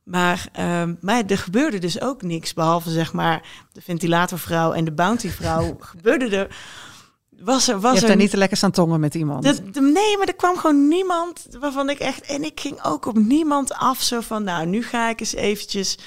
Maar, 0.04 0.48
ehm, 0.52 0.96
maar 1.02 1.24
er 1.28 1.38
gebeurde 1.38 1.80
dus 1.80 2.02
ook 2.02 2.22
niks. 2.22 2.54
Behalve 2.54 2.92
zeg 2.92 3.14
maar 3.14 3.42
de 3.72 3.82
ventilatorvrouw 3.82 4.72
en 4.72 4.86
de 4.86 4.92
bountyvrouw. 4.92 5.76
gebeurde 5.94 6.38
er... 6.38 6.56
Was 7.44 7.68
er, 7.68 7.76
Je 7.76 7.80
was 7.82 7.92
hebt 7.92 8.02
er 8.02 8.08
daar 8.08 8.18
niet 8.18 8.30
te 8.30 8.38
lekker 8.38 8.58
staan 8.58 8.72
tongen 8.72 9.00
met 9.00 9.16
iemand. 9.16 9.44
dat- 9.44 9.62
nee, 9.74 10.18
maar 10.18 10.28
er 10.28 10.36
kwam 10.36 10.58
gewoon 10.58 10.88
niemand 10.88 11.48
waarvan 11.60 11.90
ik 11.90 12.00
echt... 12.00 12.22
En 12.26 12.44
ik 12.44 12.60
ging 12.60 12.84
ook 12.84 13.06
op 13.06 13.18
niemand 13.18 13.74
af 13.74 14.02
zo 14.02 14.22
van... 14.22 14.44
Nou, 14.44 14.66
nu 14.66 14.84
ga 14.84 15.10
ik 15.10 15.20
eens 15.20 15.34
eventjes 15.36 15.98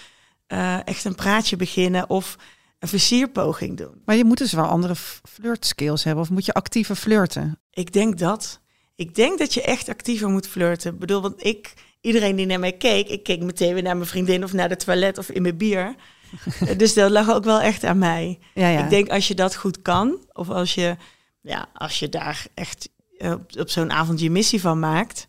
eh, 0.47 0.87
echt 0.87 1.05
een 1.05 1.15
praatje 1.15 1.57
beginnen 1.57 2.11
of 2.11 2.37
een 2.79 2.89
versierpoging 2.89 3.77
doen. 3.77 4.03
Maar 4.05 4.17
je 4.17 4.25
moet 4.25 4.39
dus 4.39 4.53
wel 4.53 4.65
andere 4.65 4.95
flirtskills 5.29 6.05
hebben. 6.05 6.23
Of 6.23 6.31
moet 6.31 6.47
je 6.47 6.53
actiever 6.55 6.97
flirten? 6.97 7.59
Ik 7.71 7.93
denk 7.93 8.19
dat. 8.19 8.61
Ik 8.95 9.15
denk 9.15 9.39
dat 9.39 9.55
je 9.55 9.63
echt 9.63 9.89
actiever 9.89 10.29
moet 10.29 10.49
flirten. 10.49 10.93
Ik 10.93 10.99
bedoel, 10.99 11.21
want 11.23 11.45
ik... 11.45 11.73
Iedereen 12.01 12.37
die 12.37 12.47
naar 12.47 12.61
mij 12.61 12.73
keek, 12.73 13.09
ik 13.09 13.23
keek 13.23 13.43
meteen 13.43 13.75
weer 13.75 13.83
naar 13.83 13.97
mijn 13.97 14.09
vriendin 14.09 14.45
of 14.45 14.53
naar 14.53 14.69
de 14.69 14.77
toilet 14.77 15.19
of 15.19 15.29
in 15.31 15.43
mijn 15.43 15.57
bier. 15.57 15.95
dus 16.77 16.95
dat 16.95 17.11
lag 17.11 17.31
ook 17.31 17.45
wel 17.45 17.61
echt 17.61 17.85
aan 17.85 17.99
mij. 17.99 18.39
Ja, 18.55 18.69
ja. 18.69 18.85
Ik 18.85 18.91
denk 18.91 19.09
als 19.09 19.29
je 19.29 19.35
dat 19.35 19.57
goed 19.57 19.83
kan, 19.83 20.19
of 20.33 20.49
als 20.51 20.75
je, 20.75 20.97
ja, 21.47 21.67
als 21.75 21.99
je 21.99 22.09
daar 22.09 22.47
echt 22.55 22.89
eh, 23.19 23.31
op, 23.33 23.51
op 23.59 23.69
zo'n 23.71 23.93
avond 23.93 24.21
je 24.21 24.31
missie 24.31 24.61
van 24.61 24.79
maakt. 24.79 25.27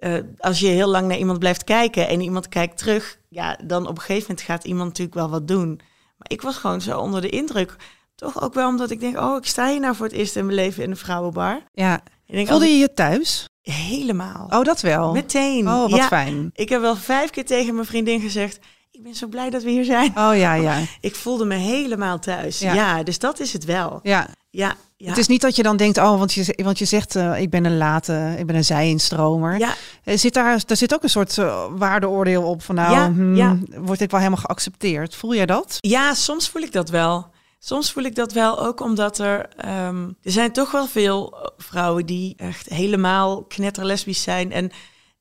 eh, 0.00 0.14
als 0.38 0.60
je 0.60 0.66
heel 0.66 0.88
lang 0.88 1.08
naar 1.08 1.18
iemand 1.18 1.38
blijft 1.38 1.64
kijken 1.64 2.08
en 2.08 2.20
iemand 2.20 2.48
kijkt 2.48 2.78
terug, 2.78 3.18
ja, 3.28 3.58
dan 3.64 3.82
op 3.86 3.94
een 3.96 4.00
gegeven 4.02 4.26
moment 4.28 4.46
gaat 4.46 4.64
iemand 4.64 4.88
natuurlijk 4.88 5.16
wel 5.16 5.28
wat 5.30 5.48
doen. 5.48 5.68
Maar 6.16 6.30
ik 6.30 6.42
was 6.42 6.56
gewoon 6.56 6.80
zo 6.80 6.98
onder 6.98 7.20
de 7.20 7.28
indruk. 7.28 7.76
Toch 8.14 8.42
ook 8.42 8.54
wel 8.54 8.68
omdat 8.68 8.90
ik 8.90 9.00
denk, 9.00 9.18
oh, 9.18 9.36
ik 9.36 9.46
sta 9.46 9.68
hier 9.70 9.80
nou 9.80 9.94
voor 9.96 10.06
het 10.06 10.14
eerst 10.14 10.36
in 10.36 10.44
mijn 10.44 10.56
leven 10.56 10.82
in 10.82 10.90
een 10.90 10.96
vrouwenbar. 10.96 11.60
ja. 11.72 12.00
Denk, 12.26 12.48
Voelde 12.48 12.64
als 12.64 12.74
je 12.74 12.78
je 12.80 12.94
thuis? 12.94 13.44
helemaal. 13.62 14.46
Oh, 14.50 14.62
dat 14.62 14.80
wel. 14.80 15.12
Meteen. 15.12 15.68
Oh, 15.68 15.80
wat 15.80 15.98
ja, 15.98 16.06
fijn. 16.06 16.50
ik 16.52 16.68
heb 16.68 16.80
wel 16.80 16.96
vijf 16.96 17.30
keer 17.30 17.46
tegen 17.46 17.74
mijn 17.74 17.86
vriendin 17.86 18.20
gezegd, 18.20 18.58
ik 18.90 19.02
ben 19.02 19.14
zo 19.14 19.26
blij 19.26 19.50
dat 19.50 19.62
we 19.62 19.70
hier 19.70 19.84
zijn. 19.84 20.08
Oh 20.08 20.36
ja, 20.36 20.54
ja. 20.54 20.80
Ik 21.00 21.14
voelde 21.14 21.44
me 21.44 21.54
helemaal 21.54 22.18
thuis. 22.18 22.58
Ja. 22.58 22.74
Ja, 22.74 23.02
dus 23.02 23.18
dat 23.18 23.40
is 23.40 23.52
het 23.52 23.64
wel. 23.64 24.00
ja. 24.02 24.28
Ja, 24.58 24.76
ja. 24.96 25.08
Het 25.08 25.18
is 25.18 25.26
niet 25.26 25.40
dat 25.40 25.56
je 25.56 25.62
dan 25.62 25.76
denkt, 25.76 25.98
oh, 25.98 26.18
want 26.18 26.32
je, 26.32 26.58
want 26.62 26.78
je 26.78 26.84
zegt, 26.84 27.16
eh, 27.16 27.40
ik 27.40 27.50
ben 27.50 27.64
een 27.64 27.76
late, 27.76 28.34
ik 28.38 28.46
ben 28.46 28.56
een 28.56 28.64
zijinstromer. 28.64 29.58
Ja, 29.58 29.74
Er 30.04 30.18
Zit 30.18 30.34
daar, 30.34 30.62
daar 30.66 30.76
zit 30.76 30.94
ook 30.94 31.02
een 31.02 31.08
soort 31.08 31.38
eh, 31.38 31.64
waardeoordeel 31.70 32.42
op 32.42 32.62
van, 32.62 32.74
nou, 32.74 32.92
Ja, 32.92 33.06
hmm, 33.06 33.36
ja. 33.36 33.58
word 33.80 34.00
ik 34.00 34.10
wel 34.10 34.20
helemaal 34.20 34.42
geaccepteerd? 34.42 35.14
Voel 35.14 35.34
jij 35.34 35.46
dat? 35.46 35.76
ja, 35.80 36.14
soms 36.14 36.48
voel 36.48 36.62
ik 36.62 36.72
dat 36.72 36.88
wel. 36.90 37.30
Soms 37.58 37.92
voel 37.92 38.04
ik 38.04 38.14
dat 38.14 38.32
wel 38.32 38.64
ook 38.64 38.80
omdat 38.80 39.18
er... 39.18 39.48
ehm, 39.56 40.02
er 40.22 40.32
zijn 40.32 40.52
toch 40.52 40.70
wel 40.70 40.86
veel 40.86 41.50
vrouwen 41.56 42.06
die 42.06 42.34
echt 42.36 42.68
helemaal 42.68 43.42
knetterlesbisch 43.42 44.22
zijn... 44.22 44.52
en 44.52 44.70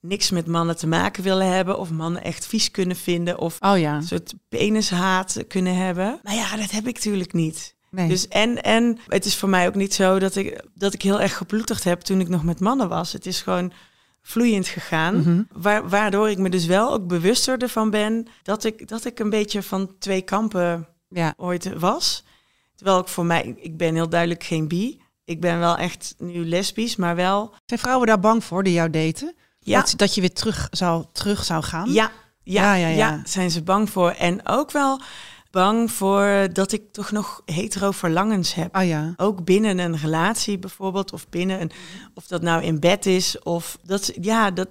niks 0.02 0.30
met 0.32 0.48
mannen 0.48 0.78
te 0.78 0.88
maken 0.88 1.24
willen 1.24 1.48
hebben... 1.48 1.80
of 1.80 1.90
mannen 1.92 2.24
echt 2.24 2.48
vies 2.48 2.72
kunnen 2.72 2.96
vinden... 2.96 3.40
of 3.40 3.58
Oh 3.60 3.80
ja. 3.80 3.96
een 3.96 4.04
soort 4.04 4.34
penishaat 4.50 5.44
kunnen 5.48 5.76
hebben. 5.76 6.20
Maar 6.24 6.36
ja, 6.36 6.56
dat 6.56 6.72
heb 6.72 6.88
ik 6.88 6.96
natuurlijk 6.96 7.34
niet. 7.34 7.76
Nee. 7.90 8.08
Dus 8.08 8.28
en, 8.28 8.64
en 8.64 8.98
het 9.08 9.26
is 9.26 9.36
voor 9.36 9.50
mij 9.50 9.68
ook 9.68 9.76
niet 9.76 9.94
zo 9.94 10.20
dat 10.20 10.36
ik, 10.36 10.64
dat 10.74 10.94
ik 10.94 11.02
heel 11.02 11.22
erg 11.22 11.38
geploeterd 11.38 11.84
heb 11.84 12.02
toen 12.02 12.20
ik 12.20 12.30
nog 12.30 12.44
met 12.44 12.60
mannen 12.60 12.90
was. 12.90 13.14
Het 13.14 13.26
is 13.26 13.42
gewoon 13.42 13.72
vloeiend 14.22 14.68
gegaan. 14.68 15.18
Mhm. 15.18 15.44
Waar, 15.52 15.90
waardoor 15.90 16.30
ik 16.30 16.38
me 16.38 16.50
dus 16.50 16.66
wel 16.66 16.94
ook 16.94 17.08
bewuster 17.08 17.58
ervan 17.58 17.90
ben 17.90 18.28
dat 18.44 18.64
ik, 18.64 18.88
dat 18.88 19.06
ik 19.06 19.20
een 19.20 19.30
beetje 19.30 19.64
van 19.64 19.96
twee 20.00 20.22
kampen 20.22 20.88
ja. 21.10 21.34
ooit 21.38 21.80
was. 21.80 22.24
Terwijl 22.76 23.00
ik 23.00 23.08
voor 23.08 23.26
mij, 23.26 23.56
ik 23.58 23.78
ben 23.78 23.94
heel 23.94 24.10
duidelijk 24.10 24.44
geen 24.44 24.68
bi. 24.68 25.02
Ik 25.26 25.42
ben 25.42 25.60
wel 25.60 25.78
echt 25.78 26.16
nu 26.18 26.46
lesbisch, 26.46 26.96
maar 26.96 27.16
wel. 27.16 27.54
Zijn 27.66 27.80
vrouwen 27.80 28.08
daar 28.08 28.20
bang 28.20 28.44
voor 28.44 28.64
die 28.64 28.74
jou 28.74 28.90
daten? 28.90 29.36
Ja, 29.60 29.80
Dat, 29.80 29.94
dat 29.96 30.16
je 30.16 30.22
weer 30.22 30.34
terug 30.34 30.68
zou, 30.72 31.06
terug 31.12 31.44
zou 31.44 31.64
gaan? 31.64 31.92
ja, 31.92 32.12
ja, 32.44 32.64
Ja, 32.64 32.74
ja, 32.74 32.88
ja, 32.88 32.96
ja. 32.96 33.22
zijn 33.26 33.52
ze 33.52 33.64
bang 33.64 33.90
voor. 33.90 34.10
En 34.12 34.48
ook 34.48 34.72
wel 34.72 35.02
bang 35.52 35.92
voor 35.92 36.48
dat 36.54 36.72
ik 36.72 36.92
toch 36.92 37.12
nog 37.12 37.42
hetero 37.46 37.92
verlangens 37.92 38.54
heb. 38.54 38.76
Oh 38.76 38.86
ja. 38.86 39.14
Ook 39.18 39.44
binnen 39.44 39.80
een 39.80 39.98
relatie 39.98 40.60
bijvoorbeeld, 40.60 41.14
of 41.14 41.30
binnen 41.30 41.62
een, 41.62 41.72
of 42.14 42.28
dat 42.28 42.42
nou 42.42 42.64
in 42.64 42.80
bed 42.80 43.06
is, 43.06 43.40
of 43.40 43.78
dat, 43.84 44.12
ja, 44.22 44.52
dat, 44.52 44.70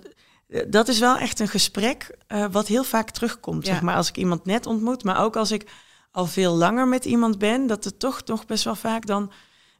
dat 0.68 0.88
is 0.88 0.98
wel 0.98 1.16
echt 1.16 1.40
een 1.40 1.48
gesprek 1.48 2.16
eh, 2.26 2.44
wat 2.50 2.66
heel 2.66 2.84
vaak 2.84 3.10
terugkomt. 3.10 3.66
Ja. 3.66 3.72
Zeg 3.72 3.82
maar 3.82 3.96
als 3.96 4.08
ik 4.08 4.16
iemand 4.16 4.44
net 4.44 4.66
ontmoet, 4.66 5.04
maar 5.04 5.22
ook 5.22 5.36
als 5.36 5.50
ik 5.50 5.66
al 6.10 6.26
veel 6.26 6.54
langer 6.54 6.88
met 6.88 7.04
iemand 7.04 7.38
ben, 7.38 7.66
dat 7.66 7.84
er 7.84 7.96
toch 7.96 8.22
nog 8.24 8.46
best 8.46 8.64
wel 8.64 8.74
vaak 8.74 9.06
dan 9.06 9.30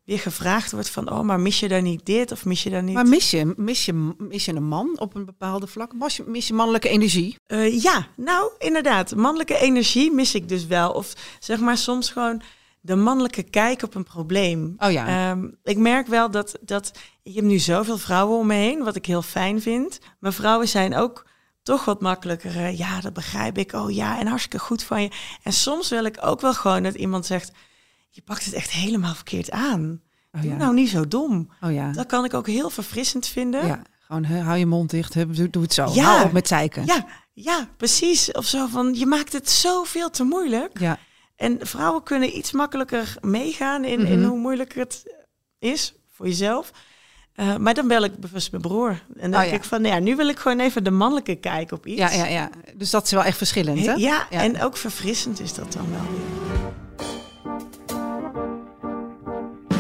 weer 0.07 0.19
gevraagd 0.19 0.73
wordt 0.73 0.91
van, 0.91 1.11
oh, 1.11 1.21
maar 1.21 1.41
mis 1.41 1.61
je 1.61 1.69
daar 1.69 1.83
niet 1.83 2.07
dit 2.07 2.33
of 2.33 2.45
mis 2.45 2.63
je 2.63 2.71
daar 2.71 2.83
niet? 2.83 2.95
Maar 2.95 3.07
mis 3.07 3.31
je, 3.31 3.55
mis, 3.57 3.85
je, 3.85 4.15
mis 4.19 4.45
je 4.45 4.55
een 4.55 4.69
man 4.69 4.99
op 4.99 5.15
een 5.15 5.25
bepaalde 5.25 5.67
vlak? 5.67 5.93
Mis 5.95 6.17
je, 6.17 6.25
mis 6.27 6.47
je 6.47 6.55
mannelijke 6.55 6.89
energie? 6.89 7.37
Eh, 7.47 7.83
ja, 7.83 8.07
nou 8.17 8.51
inderdaad, 8.59 9.15
mannelijke 9.15 9.59
energie 9.59 10.13
mis 10.13 10.35
ik 10.35 10.49
dus 10.49 10.67
wel. 10.67 10.93
Of 10.93 11.13
zeg 11.39 11.61
maar 11.61 11.77
soms 11.79 12.11
gewoon 12.11 12.43
de 12.81 12.97
mannelijke 12.97 13.43
kijk 13.43 13.83
op 13.83 13.95
een 13.95 14.05
probleem. 14.05 14.75
Oh 14.79 14.91
ja. 14.91 15.31
Ehm, 15.31 15.49
ik 15.63 15.77
merk 15.77 16.07
wel 16.07 16.31
dat, 16.31 16.59
dat 16.61 16.93
ik 17.23 17.35
heb 17.35 17.45
nu 17.45 17.59
zoveel 17.59 17.99
vrouwen 17.99 18.39
om 18.39 18.47
me 18.47 18.55
heen, 18.55 18.85
wat 18.85 18.97
ik 18.97 19.07
heel 19.07 19.23
fijn 19.23 19.63
vind. 19.63 19.99
Maar 20.19 20.33
vrouwen 20.33 20.69
zijn 20.69 20.97
ook 20.97 21.27
toch 21.63 21.85
wat 21.85 22.01
makkelijker. 22.01 22.57
eh, 22.57 22.79
ja, 22.79 23.01
dat 23.01 23.13
begrijp 23.13 23.59
ik. 23.59 23.73
Oh 23.73 23.91
ja, 23.91 24.19
en 24.19 24.27
hartstikke 24.27 24.59
goed 24.59 24.83
van 24.83 25.03
je. 25.03 25.11
En 25.43 25.53
soms 25.53 25.89
wil 25.89 26.05
ik 26.05 26.19
ook 26.21 26.41
wel 26.41 26.55
gewoon 26.55 26.83
dat 26.83 26.95
iemand 26.95 27.27
zegt, 27.27 27.53
je 28.17 28.23
pakt 28.23 28.45
het 28.45 28.55
echt 28.55 28.71
helemaal 28.71 29.15
verkeerd 29.15 29.51
aan. 29.51 30.01
oh 30.33 30.41
Doe 30.43 30.51
ja. 30.51 30.57
nou 30.57 30.75
niet 30.75 30.89
zo 30.89 31.09
dom. 31.09 31.51
oh 31.61 31.73
ja. 31.73 31.93
Dat 31.93 32.07
kan 32.07 32.25
ik 32.25 32.35
ook 32.35 32.47
heel 32.47 32.71
verfrissend 32.71 33.27
vinden. 33.27 33.67
ja. 33.67 33.83
Gewoon 34.01 34.25
hou 34.25 34.59
je 34.59 34.67
mond 34.67 34.91
dicht. 34.91 35.15
Doe, 35.53 35.63
het 35.63 35.73
zo. 35.75 35.91
Ja. 35.93 36.05
Hou 36.05 36.25
op 36.25 36.33
met 36.33 36.49
zeiken. 36.49 36.87
Ja, 36.87 37.07
ja, 37.33 37.69
precies. 37.77 38.33
Of 38.33 38.45
zo 38.47 38.67
van, 38.67 38.95
je 38.95 39.07
maakt 39.07 39.33
het 39.33 39.51
zoveel 39.51 40.11
te 40.11 40.25
moeilijk. 40.25 40.79
Ja. 40.79 40.99
En 41.37 41.59
vrouwen 41.61 42.03
kunnen 42.03 42.37
iets 42.37 42.53
makkelijker 42.53 43.17
meegaan 43.21 43.85
in, 43.85 44.07
in 44.07 44.19
Mhm. 44.21 44.29
hoe 44.29 44.39
moeilijk 44.39 44.75
het 44.75 45.15
is 45.59 45.95
voor 46.13 46.27
jezelf. 46.27 46.71
Eh, 47.33 47.57
maar 47.57 47.75
dan 47.75 47.89
bel 47.89 48.05
ik 48.05 48.17
bewust 48.19 48.51
mijn 48.51 48.63
broer. 48.63 48.89
En 48.91 49.31
dan 49.31 49.33
Oh, 49.35 49.39
denk 49.39 49.51
ja. 49.51 49.57
ik 49.57 49.65
van, 49.65 49.81
nou 49.83 49.95
ja, 49.95 50.01
nu 50.01 50.17
wil 50.17 50.29
ik 50.29 50.39
gewoon 50.39 50.61
even 50.61 50.85
de 50.85 50.91
mannelijke 50.91 51.35
kijk 51.35 51.73
op 51.73 51.87
iets. 51.87 51.99
Ja, 51.99 52.11
ja, 52.11 52.27
ja. 52.27 52.51
Dus 52.75 52.91
dat 52.91 53.05
is 53.05 53.11
wel 53.11 53.25
echt 53.25 53.37
verschillend, 53.37 53.79
hè? 53.87 53.93
Ja, 53.93 54.27
Ja. 54.31 54.41
en 54.43 54.63
ook 54.63 54.77
verfrissend 54.77 55.41
is 55.41 55.55
dat 55.55 55.73
dan 55.73 55.91
wel 55.91 56.01
weer. 56.01 56.46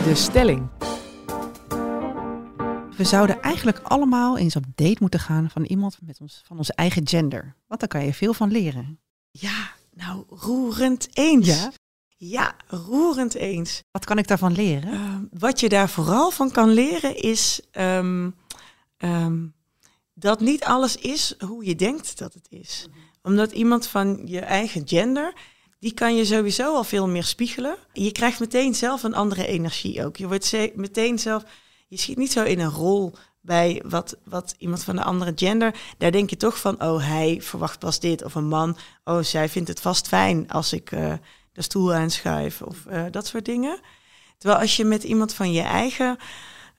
De 0.06 0.14
stelling. 0.14 0.68
We 2.96 3.04
zouden 3.04 3.40
eigenlijk 3.42 3.78
allemaal 3.78 4.38
eens 4.38 4.56
op 4.56 4.64
date 4.74 4.96
moeten 5.00 5.20
gaan 5.20 5.50
van 5.50 5.64
iemand 5.64 5.98
met 6.02 6.20
ons, 6.20 6.42
van 6.44 6.56
onze 6.56 6.72
eigen 6.72 7.08
gender. 7.08 7.54
Want 7.66 7.80
daar 7.80 7.88
kan 7.88 8.04
je 8.04 8.14
veel 8.14 8.34
van 8.34 8.50
leren. 8.50 9.00
Ja, 9.30 9.70
nou, 9.94 10.24
roerend 10.28 11.08
eens. 11.12 11.46
Ja? 11.46 11.72
Ja, 12.16 12.54
roerend 12.66 13.34
eens. 13.34 13.82
Wat 13.90 14.04
kan 14.04 14.18
ik 14.18 14.28
daarvan 14.28 14.52
leren? 14.52 14.94
Uh, 14.94 15.40
wat 15.40 15.60
je 15.60 15.68
daar 15.68 15.88
vooral 15.88 16.30
van 16.30 16.50
kan 16.50 16.68
leren 16.68 17.16
is 17.16 17.60
um, 17.72 18.34
um, 18.98 19.54
dat 20.14 20.40
niet 20.40 20.64
alles 20.64 20.96
is 20.96 21.34
hoe 21.38 21.64
je 21.64 21.74
denkt 21.74 22.18
dat 22.18 22.34
het 22.34 22.46
is. 22.50 22.88
Omdat 23.22 23.52
iemand 23.52 23.86
van 23.86 24.20
je 24.24 24.40
eigen 24.40 24.88
gender, 24.88 25.32
die 25.86 25.94
kan 25.94 26.16
je 26.16 26.24
sowieso 26.24 26.74
al 26.74 26.84
veel 26.84 27.08
meer 27.08 27.24
spiegelen. 27.24 27.76
Je 27.92 28.12
krijgt 28.12 28.40
meteen 28.40 28.74
zelf 28.74 29.02
een 29.02 29.14
andere 29.14 29.46
energie 29.46 30.04
ook. 30.04 30.16
Je 30.16 30.26
wordt 30.26 30.56
meteen 30.74 31.18
zelf, 31.18 31.44
je 31.88 31.98
schiet 31.98 32.16
niet 32.16 32.32
zo 32.32 32.42
in 32.42 32.60
een 32.60 32.70
rol 32.70 33.14
bij 33.40 33.82
wat, 33.84 34.16
wat 34.24 34.54
iemand 34.58 34.84
van 34.84 34.96
de 34.96 35.02
andere 35.02 35.32
gender. 35.34 35.74
Daar 35.98 36.10
denk 36.10 36.30
je 36.30 36.36
toch 36.36 36.60
van, 36.60 36.82
oh 36.82 37.08
hij 37.08 37.38
verwacht 37.42 37.78
pas 37.78 38.00
dit. 38.00 38.24
Of 38.24 38.34
een 38.34 38.48
man, 38.48 38.76
oh 39.04 39.22
zij 39.22 39.48
vindt 39.48 39.68
het 39.68 39.80
vast 39.80 40.08
fijn 40.08 40.48
als 40.50 40.72
ik 40.72 40.90
uh, 40.90 41.12
de 41.52 41.62
stoel 41.62 41.94
aanschuif. 41.94 42.62
Of 42.62 42.76
uh, 42.88 43.04
dat 43.10 43.26
soort 43.26 43.44
dingen. 43.44 43.80
Terwijl 44.38 44.60
als 44.60 44.76
je 44.76 44.84
met 44.84 45.02
iemand 45.02 45.34
van 45.34 45.52
je 45.52 45.62
eigen 45.62 46.16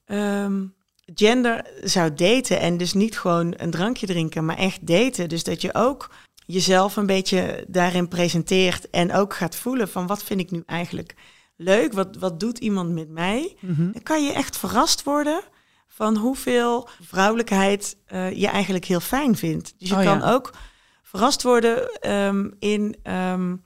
um, 0.05 0.73
gender 1.15 1.65
zou 1.83 2.13
daten 2.13 2.59
en 2.59 2.77
dus 2.77 2.93
niet 2.93 3.19
gewoon 3.19 3.53
een 3.57 3.71
drankje 3.71 4.07
drinken, 4.07 4.45
maar 4.45 4.57
echt 4.57 4.87
daten. 4.87 5.29
Dus 5.29 5.43
dat 5.43 5.61
je 5.61 5.73
ook 5.73 6.09
jezelf 6.47 6.95
een 6.95 7.05
beetje 7.05 7.65
daarin 7.67 8.07
presenteert 8.07 8.89
en 8.89 9.13
ook 9.13 9.33
gaat 9.33 9.55
voelen 9.55 9.89
van 9.89 10.07
wat 10.07 10.23
vind 10.23 10.39
ik 10.39 10.51
nu 10.51 10.63
eigenlijk 10.65 11.15
leuk, 11.55 11.93
wat, 11.93 12.15
wat 12.15 12.39
doet 12.39 12.57
iemand 12.57 12.89
met 12.91 13.09
mij. 13.09 13.55
Mm-hmm. 13.59 13.91
Dan 13.91 14.03
kan 14.03 14.23
je 14.23 14.33
echt 14.33 14.57
verrast 14.57 15.03
worden 15.03 15.41
van 15.87 16.17
hoeveel 16.17 16.89
vrouwelijkheid 17.01 17.97
uh, 18.13 18.31
je 18.31 18.47
eigenlijk 18.47 18.85
heel 18.85 18.99
fijn 18.99 19.35
vindt. 19.35 19.73
Dus 19.77 19.89
je 19.89 19.95
oh, 19.95 20.03
kan 20.03 20.17
ja. 20.17 20.33
ook 20.33 20.53
verrast 21.03 21.43
worden 21.43 22.09
um, 22.11 22.55
in 22.59 22.95
um, 23.03 23.63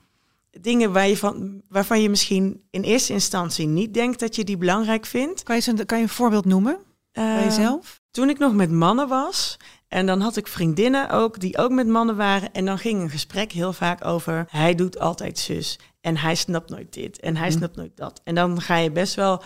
dingen 0.52 0.92
waar 0.92 1.08
je 1.08 1.18
van, 1.18 1.62
waarvan 1.70 2.02
je 2.02 2.10
misschien 2.10 2.64
in 2.70 2.82
eerste 2.82 3.14
instantie 3.14 3.68
niet 3.68 3.94
denkt 3.94 4.20
dat 4.20 4.36
je 4.36 4.44
die 4.44 4.58
belangrijk 4.58 5.06
vindt. 5.06 5.44
Kan 5.44 5.56
je, 5.56 5.72
een, 5.72 5.86
kan 5.86 5.98
je 5.98 6.04
een 6.04 6.10
voorbeeld 6.10 6.46
noemen 6.46 6.74
uh, 6.74 7.34
bij 7.36 7.44
jezelf? 7.44 8.02
Toen 8.12 8.30
ik 8.30 8.38
nog 8.38 8.54
met 8.54 8.72
mannen 8.72 9.08
was, 9.08 9.58
en 9.92 10.06
dan 10.06 10.22
had 10.22 10.38
ik 10.38 10.48
vriendinnen 10.48 11.10
ook 11.10 11.40
die 11.40 11.58
ook 11.58 11.72
met 11.72 11.88
mannen 11.88 12.16
waren. 12.16 12.54
En 12.54 12.66
dan 12.66 12.78
ging 12.78 13.02
een 13.02 13.10
gesprek 13.10 13.52
heel 13.52 13.74
vaak 13.74 14.06
over 14.06 14.46
hij 14.50 14.76
doet 14.76 15.00
altijd 15.00 15.40
zus. 15.40 15.80
En 16.02 16.18
hij 16.18 16.36
snapt 16.36 16.70
nooit 16.70 16.94
dit. 16.94 17.20
En 17.20 17.36
hij 17.36 17.50
mm. 17.50 17.58
snapt 17.58 17.76
nooit 17.76 17.98
dat. 17.98 18.22
En 18.24 18.36
dan 18.36 18.62
ga 18.62 18.76
je 18.76 18.92
best 18.92 19.16
wel 19.16 19.44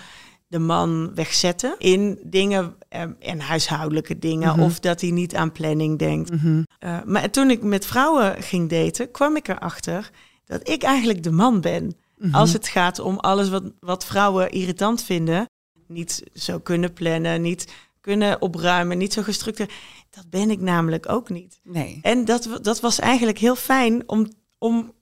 de 0.47 0.59
man 0.59 1.15
wegzetten 1.15 1.75
in 1.77 2.19
dingen 2.23 2.75
en, 2.89 3.15
en 3.19 3.39
huishoudelijke 3.39 4.19
dingen. 4.19 4.49
Mhm. 4.49 4.61
Of 4.61 4.79
dat 4.79 5.01
hij 5.01 5.11
niet 5.11 5.35
aan 5.35 5.51
planning 5.51 5.99
denkt. 5.99 6.31
Mm-hmm. 6.31 6.67
Uh, 6.79 6.97
maar 7.05 7.29
toen 7.29 7.49
ik 7.49 7.63
met 7.63 7.85
vrouwen 7.85 8.43
ging 8.43 8.69
daten, 8.69 9.11
kwam 9.11 9.35
ik 9.35 9.47
erachter 9.47 10.09
dat 10.45 10.69
ik 10.69 10.83
eigenlijk 10.83 11.23
de 11.23 11.31
man 11.31 11.61
ben. 11.61 11.95
Mhm. 12.17 12.35
Als 12.35 12.53
het 12.53 12.67
gaat 12.67 12.99
om 12.99 13.17
alles 13.17 13.49
wat, 13.49 13.63
wat 13.79 14.05
vrouwen 14.05 14.51
irritant 14.51 15.03
vinden. 15.03 15.45
Niet 15.87 16.23
zo 16.33 16.59
kunnen 16.59 16.93
plannen, 16.93 17.41
niet 17.41 17.67
kunnen 18.05 18.41
opruimen, 18.41 18.97
niet 18.97 19.13
zo 19.13 19.21
gestructureerd. 19.21 19.73
Dat 20.09 20.29
ben 20.29 20.49
ik 20.49 20.61
namelijk 20.61 21.09
ook 21.09 21.29
niet. 21.29 21.59
Nee. 21.63 21.99
En 22.01 22.25
dat, 22.25 22.49
dat 22.61 22.79
was 22.79 22.99
eigenlijk 22.99 23.37
heel 23.37 23.55
fijn 23.55 24.09
om, 24.09 24.27
om 24.57 24.93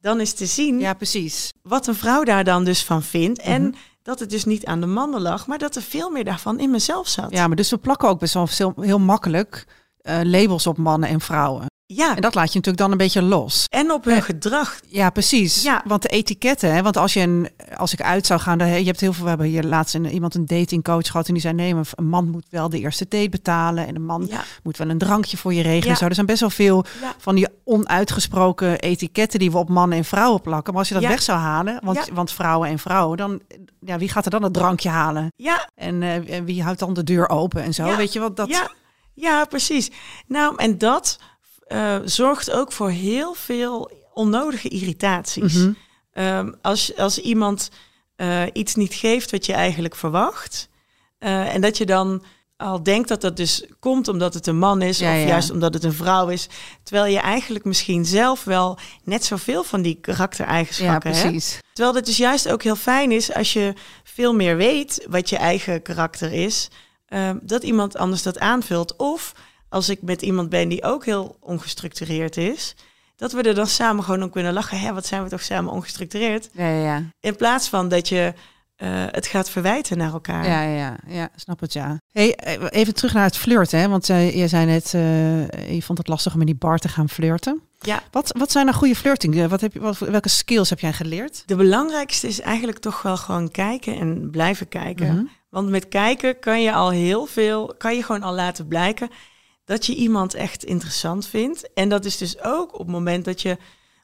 dan 0.00 0.18
eens 0.18 0.32
te 0.32 0.46
zien 0.46 0.80
Ja, 0.80 0.94
precies. 0.94 1.52
wat 1.62 1.86
een 1.86 1.94
vrouw 1.94 2.24
daar 2.24 2.44
dan 2.44 2.64
dus 2.64 2.84
van 2.84 3.02
vindt. 3.02 3.42
Mhm. 3.42 3.50
En 3.50 3.74
dat 4.02 4.20
het 4.20 4.30
dus 4.30 4.44
niet 4.44 4.64
aan 4.66 4.80
de 4.80 4.86
mannen 4.86 5.20
lag, 5.20 5.46
maar 5.46 5.58
dat 5.58 5.76
er 5.76 5.82
veel 5.82 6.10
meer 6.10 6.24
daarvan 6.24 6.60
in 6.60 6.70
mezelf 6.70 7.08
zat. 7.08 7.30
Ja, 7.30 7.46
maar 7.46 7.56
dus 7.56 7.70
we 7.70 7.78
plakken 7.78 8.08
ook 8.08 8.18
best 8.18 8.34
wel 8.34 8.48
heel, 8.50 8.74
heel 8.80 8.98
makkelijk 8.98 9.66
uh, 10.02 10.20
labels 10.22 10.66
op 10.66 10.76
mannen 10.78 11.08
en 11.08 11.20
vrouwen. 11.20 11.66
Ja. 11.88 12.14
En 12.16 12.20
dat 12.22 12.34
laat 12.34 12.48
je 12.48 12.54
natuurlijk 12.54 12.78
dan 12.82 12.90
een 12.90 12.96
beetje 12.96 13.22
los. 13.22 13.64
En 13.68 13.90
op 13.92 14.04
hun 14.04 14.14
Ja. 14.14 14.20
gedrag. 14.20 14.80
Ja, 14.88 15.10
precies. 15.10 15.62
Ja. 15.62 15.82
Want 15.86 16.02
de 16.02 16.08
etiketten, 16.08 16.74
hè, 16.74 16.82
want 16.82 16.96
als, 16.96 17.12
je 17.12 17.20
een, 17.20 17.48
als 17.76 17.92
ik 17.92 18.02
uit 18.02 18.26
zou 18.26 18.40
gaan, 18.40 18.58
dan, 18.58 18.68
je 18.68 18.84
hebt 18.84 19.00
heel 19.00 19.12
veel, 19.12 19.22
we 19.22 19.28
hebben 19.28 19.46
hier 19.46 19.62
laatst 19.62 19.94
een, 19.94 20.06
iemand 20.06 20.34
een 20.34 20.46
datingcoach 20.46 21.06
gehad 21.10 21.26
en 21.26 21.32
die 21.32 21.42
zei 21.42 21.54
nee, 21.54 21.74
een 21.94 22.06
man 22.08 22.28
moet 22.30 22.46
wel 22.50 22.68
de 22.68 22.78
eerste 22.78 23.06
date 23.08 23.28
betalen 23.28 23.86
en 23.86 23.94
een 23.94 24.04
man 24.04 24.26
Ja. 24.30 24.44
moet 24.62 24.76
wel 24.76 24.88
een 24.88 24.98
drankje 24.98 25.36
voor 25.36 25.54
je 25.54 25.62
regelen. 25.62 25.88
Ja. 25.92 25.94
Zo. 25.98 26.04
Er 26.06 26.14
zijn 26.14 26.26
best 26.26 26.40
wel 26.40 26.50
veel 26.50 26.84
Ja. 27.00 27.14
van 27.18 27.34
die 27.34 27.46
onuitgesproken 27.64 28.80
etiketten 28.80 29.38
die 29.38 29.50
we 29.50 29.58
op 29.58 29.68
mannen 29.68 29.98
en 29.98 30.04
vrouwen 30.04 30.40
plakken. 30.40 30.72
Maar 30.72 30.80
als 30.82 30.88
je 30.88 30.94
dat 31.00 31.08
weg 31.08 31.22
zou 31.22 31.38
halen, 31.38 31.78
want, 31.84 32.08
want 32.12 32.32
vrouwen 32.32 32.68
en 32.68 32.78
vrouwen, 32.78 33.16
dan 33.16 33.40
ja, 33.80 33.98
wie 33.98 34.08
gaat 34.08 34.24
er 34.24 34.30
dan 34.30 34.42
het 34.42 34.52
drankje 34.52 34.88
halen? 34.88 35.32
Ja, 35.36 35.68
En 35.74 36.02
eh, 36.02 36.40
wie 36.44 36.62
houdt 36.62 36.78
dan 36.78 36.94
de 36.94 37.04
deur 37.04 37.28
open 37.28 37.62
en 37.62 37.74
zo? 37.74 37.96
Weet 37.96 38.12
je 38.12 38.20
wat 38.20 38.36
dat? 38.36 38.48
ja, 38.48 38.70
ja, 39.14 39.44
precies. 39.44 39.90
Nou, 40.26 40.54
en 40.56 40.78
dat 40.78 41.18
eh, 41.66 41.96
zorgt 42.04 42.50
ook 42.50 42.72
voor 42.72 42.90
heel 42.90 43.34
veel 43.34 43.90
onnodige 44.14 44.68
irritaties. 44.68 45.54
Mhm. 45.54 45.72
Ehm, 46.12 46.52
als, 46.62 46.96
als 46.96 47.18
iemand 47.18 47.70
eh, 48.16 48.42
iets 48.52 48.74
niet 48.74 48.94
geeft 48.94 49.30
wat 49.30 49.46
je 49.46 49.52
eigenlijk 49.52 49.94
verwacht. 49.96 50.68
eh, 51.18 51.54
en 51.54 51.60
dat 51.60 51.76
je 51.78 51.86
dan 51.86 52.22
al 52.56 52.82
denkt 52.82 53.08
dat 53.08 53.20
dat 53.20 53.36
dus 53.36 53.64
komt 53.80 54.08
omdat 54.08 54.34
het 54.34 54.46
een 54.46 54.58
man 54.58 54.82
is. 54.82 54.98
Ja, 54.98 55.12
of 55.14 55.20
ja. 55.20 55.26
juist 55.26 55.50
omdat 55.50 55.74
het 55.74 55.84
een 55.84 55.92
vrouw 55.92 56.28
is. 56.28 56.48
Terwijl 56.82 57.12
je 57.12 57.18
eigenlijk 57.18 57.64
misschien 57.64 58.04
zelf 58.04 58.44
wel 58.44 58.78
net 59.04 59.24
zoveel 59.24 59.64
van 59.64 59.82
die 59.82 59.94
Ja, 59.94 60.00
karaktereigenschappen 60.00 61.10
hebt. 61.10 61.22
precies. 61.22 61.58
Terwijl 61.72 61.96
het 61.96 62.06
dus 62.06 62.16
juist 62.16 62.48
ook 62.48 62.62
heel 62.62 62.76
fijn 62.76 63.12
is 63.12 63.32
als 63.32 63.52
je 63.52 63.72
veel 64.04 64.34
meer 64.34 64.56
weet 64.56 65.06
wat 65.10 65.28
je 65.28 65.36
eigen 65.36 65.82
karakter 65.82 66.32
is, 66.32 66.68
ehm, 67.06 67.38
dat 67.42 67.62
iemand 67.62 67.96
anders 67.96 68.22
dat 68.22 68.38
aanvult. 68.38 68.96
Of 68.96 69.32
als 69.68 69.88
ik 69.88 70.02
met 70.02 70.22
iemand 70.22 70.48
ben 70.48 70.68
die 70.68 70.82
ook 70.84 71.04
heel 71.04 71.36
ongestructureerd 71.40 72.36
is, 72.36 72.74
dat 73.16 73.32
we 73.32 73.42
er 73.42 73.54
dan 73.54 73.66
samen 73.66 74.04
gewoon 74.04 74.22
om 74.22 74.30
kunnen 74.30 74.52
lachen. 74.52 74.80
Hé, 74.80 74.92
wat 74.92 75.06
zijn 75.06 75.22
we 75.22 75.28
toch 75.28 75.42
samen 75.42 75.72
ongestructureerd? 75.72 76.48
Ja, 76.52 76.68
ja, 76.68 76.84
ja. 76.84 77.02
In 77.20 77.36
plaats 77.36 77.68
van 77.68 77.88
dat 77.88 78.08
je 78.08 78.34
eh, 78.76 79.04
het 79.10 79.26
gaat 79.26 79.50
verwijten 79.50 79.98
naar 79.98 80.12
elkaar. 80.12 80.48
Ja, 80.48 80.62
ja, 80.62 80.76
ja, 80.76 80.96
ja, 81.06 81.28
snap 81.36 81.60
het, 81.60 81.72
ja. 81.72 82.00
Hey, 82.12 82.34
eh, 82.34 82.62
even 82.68 82.94
terug 82.94 83.12
naar 83.12 83.24
het 83.24 83.36
flirten, 83.36 83.78
hè? 83.78 83.88
want 83.88 84.08
uh, 84.08 84.36
je 84.36 84.48
zei 84.48 84.66
net, 84.66 84.92
uh, 84.94 85.70
je 85.74 85.82
vond 85.82 85.98
het 85.98 86.08
lastig 86.08 86.32
om 86.32 86.38
met 86.38 86.46
die 86.46 86.56
bar 86.56 86.78
te 86.78 86.88
gaan 86.88 87.08
flirten. 87.08 87.60
Ja. 87.80 88.02
Wat, 88.10 88.32
wat 88.38 88.52
zijn 88.52 88.66
nou 88.66 88.76
goede 88.76 88.96
flirting? 88.96 89.46
Wat 89.46 89.60
heb 89.60 89.72
je, 89.72 89.80
wat, 89.80 89.98
welke 89.98 90.28
skills 90.28 90.70
heb 90.70 90.80
jij 90.80 90.92
geleerd? 90.92 91.42
De 91.46 91.56
belangrijkste 91.56 92.28
is 92.28 92.40
eigenlijk 92.40 92.78
toch 92.78 93.02
wel 93.02 93.16
gewoon 93.16 93.50
kijken 93.50 93.98
en 93.98 94.30
blijven 94.30 94.68
kijken. 94.68 95.14
Mhm. 95.14 95.24
Want 95.48 95.68
met 95.68 95.88
kijken 95.88 96.38
kan 96.38 96.62
je 96.62 96.72
al 96.72 96.90
heel 96.90 97.26
veel, 97.26 97.74
kan 97.78 97.94
je 97.94 98.02
gewoon 98.02 98.22
al 98.22 98.34
laten 98.34 98.68
blijken 98.68 99.10
dat 99.66 99.86
je 99.86 99.94
iemand 99.94 100.34
echt 100.34 100.64
interessant 100.64 101.26
vindt. 101.26 101.72
En 101.72 101.88
dat 101.88 102.04
is 102.04 102.16
dus 102.16 102.42
ook 102.42 102.72
op 102.72 102.78
het 102.78 102.88
moment 102.88 103.24
dat 103.24 103.42
je, 103.42 103.56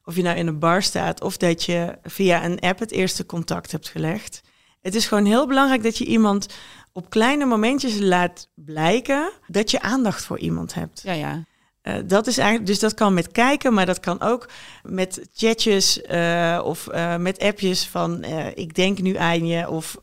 of 0.04 0.16
je 0.16 0.22
nou 0.22 0.36
in 0.36 0.46
een 0.46 0.58
bar 0.58 0.82
staat 0.82 1.20
of 1.22 1.36
dat 1.36 1.64
je 1.64 1.98
via 2.02 2.44
een 2.44 2.60
app 2.60 2.78
het 2.78 2.90
eerste 2.90 3.26
contact 3.26 3.72
hebt 3.72 3.88
gelegd. 3.88 4.40
Het 4.80 4.94
is 4.94 5.06
gewoon 5.06 5.24
heel 5.24 5.46
belangrijk 5.46 5.82
dat 5.82 5.98
je 5.98 6.04
iemand 6.04 6.46
op 6.92 7.10
kleine 7.10 7.44
momentjes 7.44 7.98
laat 7.98 8.48
blijken 8.54 9.30
dat 9.46 9.70
je 9.70 9.80
aandacht 9.80 10.24
voor 10.24 10.38
iemand 10.38 10.74
hebt. 10.74 11.00
Ja, 11.04 11.12
ja. 11.12 11.44
Uh, 11.82 11.94
dat 12.04 12.26
is 12.26 12.38
eigenlijk, 12.38 12.66
dus 12.68 12.78
dat 12.78 12.94
kan 12.94 13.14
met 13.14 13.32
kijken, 13.32 13.74
maar 13.74 13.86
dat 13.86 14.00
kan 14.00 14.20
ook 14.20 14.48
met 14.82 15.28
chatjes 15.32 16.00
uh, 16.10 16.60
of 16.64 16.88
uh, 16.92 17.16
met 17.16 17.38
appjes 17.38 17.86
van 17.86 18.24
ik 18.54 18.74
denk 18.74 18.98
nu 18.98 19.16
aan 19.16 19.46
je. 19.46 19.68
Of, 19.68 19.96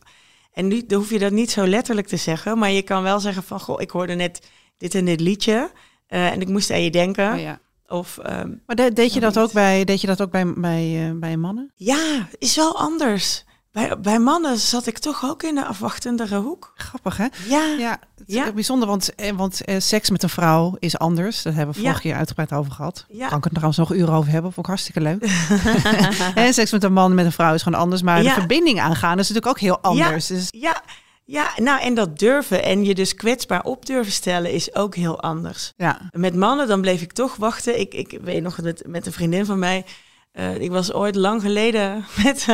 en 0.54 0.68
nu 0.68 0.86
dan 0.86 1.00
hoef 1.00 1.10
je 1.10 1.20
dat 1.20 1.32
niet 1.32 1.52
zo 1.52 1.68
letterlijk 1.68 2.08
te 2.08 2.18
zeggen, 2.18 2.58
maar 2.58 2.72
je 2.72 2.82
kan 2.82 3.04
wel 3.04 3.20
zeggen 3.20 3.44
van 3.44 3.60
goh, 3.60 3.82
ik 3.82 3.90
hoorde 3.90 4.14
net 4.14 4.48
dit 4.80 4.96
en 4.96 5.06
dit 5.06 5.20
liedje 5.20 5.72
en 6.08 6.42
ik 6.42 6.48
moest 6.48 6.72
aan 6.72 6.82
je 6.84 6.92
denken. 6.92 7.34
Oh, 7.34 7.40
ja. 7.42 7.60
Of, 7.88 8.18
um, 8.30 8.62
maar 8.66 8.76
de, 8.76 8.94
deed, 8.94 9.14
je 9.14 9.20
dat 9.20 9.40
ook 9.40 9.52
bij, 9.52 9.84
deed 9.84 10.02
je 10.02 10.08
dat 10.08 10.22
ook 10.22 10.32
bij, 10.32 10.54
bij, 10.54 11.12
bij 11.16 11.38
mannen? 11.38 11.72
Ja, 11.76 12.28
is 12.38 12.56
wel 12.56 12.78
anders. 12.80 13.46
bij, 13.72 14.00
bij 14.00 14.20
mannen 14.20 14.58
zat 14.58 14.88
ik 14.88 14.98
toch 14.98 15.24
ook 15.26 15.44
in 15.44 15.56
de 15.56 15.66
afwachtendere 15.66 16.38
hoek. 16.38 16.72
Grappig, 16.76 17.18
hè? 17.18 17.26
Ja, 17.48 17.66
Ja, 17.78 18.00
het 18.18 18.28
is 18.28 18.34
Ja. 18.36 18.48
ook 18.48 18.54
bijzonder, 18.54 18.88
want, 18.88 19.16
eh, 19.16 19.32
want 19.36 19.64
eh, 19.66 19.76
seks 19.80 20.10
met 20.10 20.24
een 20.24 20.30
vrouw 20.30 20.76
is 20.80 20.98
anders. 20.98 21.42
Daar 21.42 21.54
hebben 21.54 21.74
we 21.76 21.80
vorige 21.82 21.98
Ja. 21.98 22.04
keer 22.10 22.20
uitgebreid 22.20 22.54
over 22.54 22.72
gehad. 22.72 23.06
Ja. 23.08 23.28
Kan 23.28 23.38
ik 23.38 23.44
het 23.44 23.54
trouwens 23.54 23.78
nog 23.80 23.94
uren 23.94 24.14
over 24.14 24.32
hebben, 24.32 24.54
vond 24.54 24.66
ik 24.68 24.74
hartstikke 24.74 25.02
leuk. 25.02 25.24
en 26.46 26.54
seks 26.54 26.72
met 26.72 26.84
een 26.84 26.94
man 26.94 27.14
met 27.14 27.26
een 27.26 27.32
vrouw 27.32 27.54
is 27.54 27.62
gewoon 27.64 27.80
anders, 27.80 28.02
maar 28.02 28.22
Ja. 28.24 28.34
de 28.34 28.40
verbinding 28.40 28.80
aangaan 28.80 29.20
is 29.20 29.28
natuurlijk 29.30 29.48
ook 29.48 29.60
heel 29.60 29.80
anders. 29.80 30.28
Dus 30.28 30.48
ja, 30.50 30.82
ja, 31.30 31.52
nou 31.56 31.82
en 31.82 31.94
dat 31.94 32.20
durven 32.20 32.64
en 32.64 32.86
je 32.86 32.96
dus 32.96 33.16
kwetsbaar 33.16 33.64
op 33.64 33.86
durven 33.86 34.12
stellen 34.12 34.52
is 34.52 34.76
ook 34.76 34.96
heel 34.96 35.22
anders. 35.22 35.74
ja, 35.78 36.10
Met 36.12 36.36
mannen, 36.36 36.68
dan 36.68 36.82
bleef 36.82 37.02
ik 37.02 37.12
toch 37.12 37.36
wachten. 37.36 37.80
Ik, 37.80 37.94
ik 37.94 38.18
weet 38.22 38.42
nog 38.44 38.62
met, 38.62 38.84
met 38.88 39.06
een 39.06 39.12
vriendin 39.12 39.46
van 39.46 39.60
mij. 39.60 39.86
eh, 40.32 40.56
ik 40.56 40.72
was 40.72 40.94
ooit 40.94 41.16
lang 41.16 41.42
geleden 41.42 42.06
met 42.24 42.48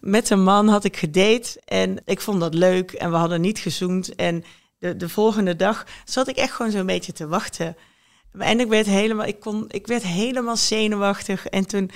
met 0.00 0.30
een 0.30 0.42
man 0.42 0.68
had 0.68 0.84
ik 0.84 0.96
gedate. 0.96 1.60
En 1.64 2.02
ik 2.04 2.20
vond 2.20 2.40
dat 2.40 2.54
leuk. 2.54 2.92
En 2.92 3.10
we 3.10 3.16
hadden 3.16 3.40
niet 3.40 3.58
gezoend. 3.58 4.14
En 4.14 4.44
de, 4.78 4.96
de 4.96 5.08
volgende 5.08 5.56
dag 5.56 5.86
zat 6.04 6.28
ik 6.28 6.36
echt 6.36 6.52
gewoon 6.52 6.72
zo'n 6.72 6.86
beetje 6.86 7.12
te 7.12 7.26
wachten. 7.26 7.76
En 8.38 8.60
ik 8.60 8.68
werd 8.68 8.86
helemaal, 8.86 9.26
ik 9.26 9.40
kon, 9.40 9.64
ik 9.68 9.86
werd 9.86 10.02
helemaal 10.02 10.56
zenuwachtig. 10.56 11.46
En 11.46 11.66
toen 11.66 11.90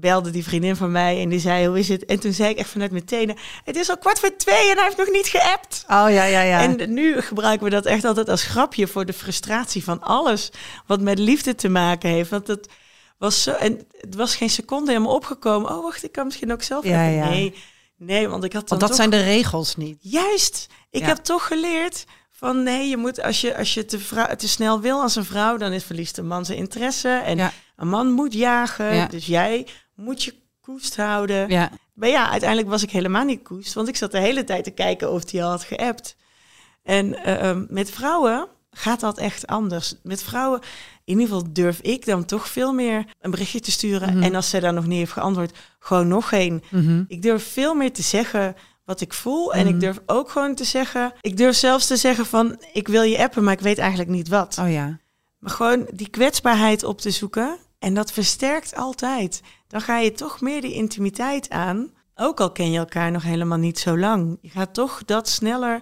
belde 0.00 0.30
die 0.30 0.44
vriendin 0.44 0.76
van 0.76 0.90
mij 0.92 1.22
en 1.22 1.28
die 1.28 1.38
zei, 1.38 1.66
hoe 1.66 1.78
is 1.78 1.88
het? 1.88 2.04
En 2.04 2.20
toen 2.20 2.32
zei 2.32 2.50
ik 2.50 2.58
echt 2.58 2.68
vanuit 2.70 2.90
mijn 2.90 3.04
tenen, 3.04 3.36
het 3.64 3.76
is 3.76 3.90
al 3.90 3.98
kwart 3.98 4.18
voor 4.18 4.36
twee 4.36 4.70
en 4.70 4.76
hij 4.76 4.84
heeft 4.84 4.96
nog 4.96 5.10
niet 5.10 5.26
geappt. 5.26 5.84
oh 5.88 6.06
ja, 6.10 6.24
ja, 6.24 6.40
ja. 6.40 6.60
En 6.60 6.92
nu 6.94 7.20
gebruiken 7.20 7.64
we 7.64 7.70
dat 7.70 7.86
echt 7.86 8.04
altijd 8.04 8.28
als 8.28 8.42
grapje 8.42 8.86
voor 8.86 9.04
de 9.06 9.12
frustratie 9.12 9.84
van 9.84 10.02
alles 10.02 10.50
wat 10.86 11.00
met 11.00 11.18
liefde 11.18 11.54
te 11.54 11.68
maken 11.68 12.10
heeft. 12.10 12.30
Want 12.30 12.46
het 12.46 12.68
was 13.18 13.42
zo, 13.42 13.50
en 13.52 13.86
het 14.00 14.14
was 14.14 14.36
geen 14.36 14.50
seconde 14.50 14.90
helemaal 14.92 15.14
opgekomen. 15.14 15.70
Oh, 15.70 15.82
wacht, 15.82 16.04
ik 16.04 16.12
kan 16.12 16.24
misschien 16.26 16.52
ook 16.52 16.62
zelf. 16.62 16.84
Ja, 16.84 17.06
ja. 17.06 17.28
Nee, 17.28 17.54
nee, 17.96 18.28
want 18.28 18.44
ik 18.44 18.52
had 18.52 18.68
dan 18.68 18.78
want 18.78 18.80
dat 18.80 18.88
toch- 18.88 18.98
zijn 18.98 19.10
de 19.10 19.30
regels 19.32 19.76
niet. 19.76 19.96
Juist, 20.00 20.66
ik 20.90 21.00
Ja. 21.00 21.06
heb 21.06 21.16
toch 21.16 21.46
geleerd 21.46 22.04
van 22.32 22.62
nee, 22.62 22.88
je 22.88 22.96
moet 22.96 23.22
als 23.22 23.40
je, 23.40 23.56
als 23.56 23.74
je 23.74 23.84
te, 23.84 23.98
vrou- 23.98 24.36
te 24.36 24.48
snel 24.48 24.80
wil 24.80 25.00
als 25.02 25.16
een 25.16 25.24
vrouw, 25.24 25.56
dan 25.56 25.72
is 25.72 25.84
verliest 25.84 26.14
de 26.16 26.22
man 26.22 26.44
zijn 26.44 26.58
interesse. 26.58 27.08
En 27.08 27.36
Ja. 27.36 27.52
een 27.76 27.88
man 27.88 28.10
moet 28.12 28.32
jagen, 28.32 28.94
Ja. 28.94 29.06
dus 29.06 29.26
jij 29.26 29.66
moet 29.96 30.22
je 30.22 30.34
koest 30.60 30.96
houden. 30.96 31.48
Ja, 31.48 31.70
Maar 31.94 32.08
ja, 32.08 32.30
uiteindelijk 32.30 32.68
was 32.70 32.82
ik 32.82 32.90
helemaal 32.90 33.24
niet 33.24 33.42
koest, 33.42 33.74
want 33.74 33.88
ik 33.88 33.96
zat 33.96 34.10
de 34.12 34.18
hele 34.20 34.44
tijd 34.44 34.64
te 34.64 34.70
kijken 34.70 35.10
of 35.12 35.30
hij 35.30 35.44
al 35.44 35.50
had 35.50 35.62
geappt. 35.64 36.16
En 36.82 37.14
eh, 37.24 37.48
ehm, 37.48 37.64
met 37.68 37.90
vrouwen 37.90 38.48
gaat 38.70 39.00
dat 39.00 39.18
echt 39.18 39.46
anders. 39.46 39.94
Met 40.02 40.22
vrouwen, 40.22 40.60
in 41.04 41.18
ieder 41.18 41.24
geval 41.34 41.52
durf 41.52 41.80
ik 41.80 42.04
dan 42.06 42.24
toch 42.24 42.48
veel 42.48 42.72
meer 42.72 43.04
een 43.20 43.30
berichtje 43.30 43.60
te 43.60 43.70
sturen. 43.70 44.14
Mhm. 44.14 44.22
En 44.22 44.34
als 44.34 44.50
zij 44.50 44.60
dan 44.60 44.74
nog 44.74 44.86
niet 44.86 44.98
heeft 44.98 45.12
geantwoord, 45.12 45.58
gewoon 45.78 46.08
nog 46.08 46.28
geen. 46.28 46.62
mhm. 46.70 47.04
Ik 47.08 47.22
durf 47.22 47.52
veel 47.52 47.74
meer 47.74 47.92
te 47.92 48.02
zeggen 48.02 48.54
wat 48.84 49.00
ik 49.00 49.12
voel. 49.12 49.54
En 49.54 49.64
Mhm. 49.66 49.74
ik 49.74 49.80
durf 49.80 50.00
ook 50.06 50.30
gewoon 50.30 50.54
te 50.54 50.64
zeggen. 50.64 51.12
Ik 51.20 51.36
durf 51.36 51.56
zelfs 51.56 51.86
te 51.86 51.96
zeggen 51.96 52.26
van 52.26 52.62
ik 52.72 52.88
wil 52.88 53.02
je 53.02 53.18
appen, 53.18 53.44
maar 53.44 53.52
ik 53.52 53.60
weet 53.60 53.78
eigenlijk 53.78 54.10
niet 54.10 54.28
wat. 54.28 54.58
oh 54.60 54.70
ja. 54.72 54.98
Maar 55.38 55.50
gewoon 55.50 55.88
die 55.92 56.08
kwetsbaarheid 56.08 56.84
op 56.84 57.00
te 57.00 57.10
zoeken. 57.10 57.56
En 57.78 57.94
dat 57.94 58.12
versterkt 58.12 58.74
altijd. 58.76 59.40
Dan 59.68 59.80
ga 59.80 59.98
je 59.98 60.12
toch 60.12 60.40
meer 60.40 60.60
die 60.60 60.72
intimiteit 60.74 61.50
aan. 61.50 61.90
Ook 62.14 62.40
al 62.40 62.52
ken 62.52 62.70
je 62.70 62.78
elkaar 62.78 63.10
nog 63.10 63.22
helemaal 63.22 63.58
niet 63.58 63.78
zo 63.78 63.98
lang. 63.98 64.38
Je 64.40 64.48
gaat 64.48 64.74
toch 64.74 65.04
dat 65.04 65.28
sneller. 65.28 65.80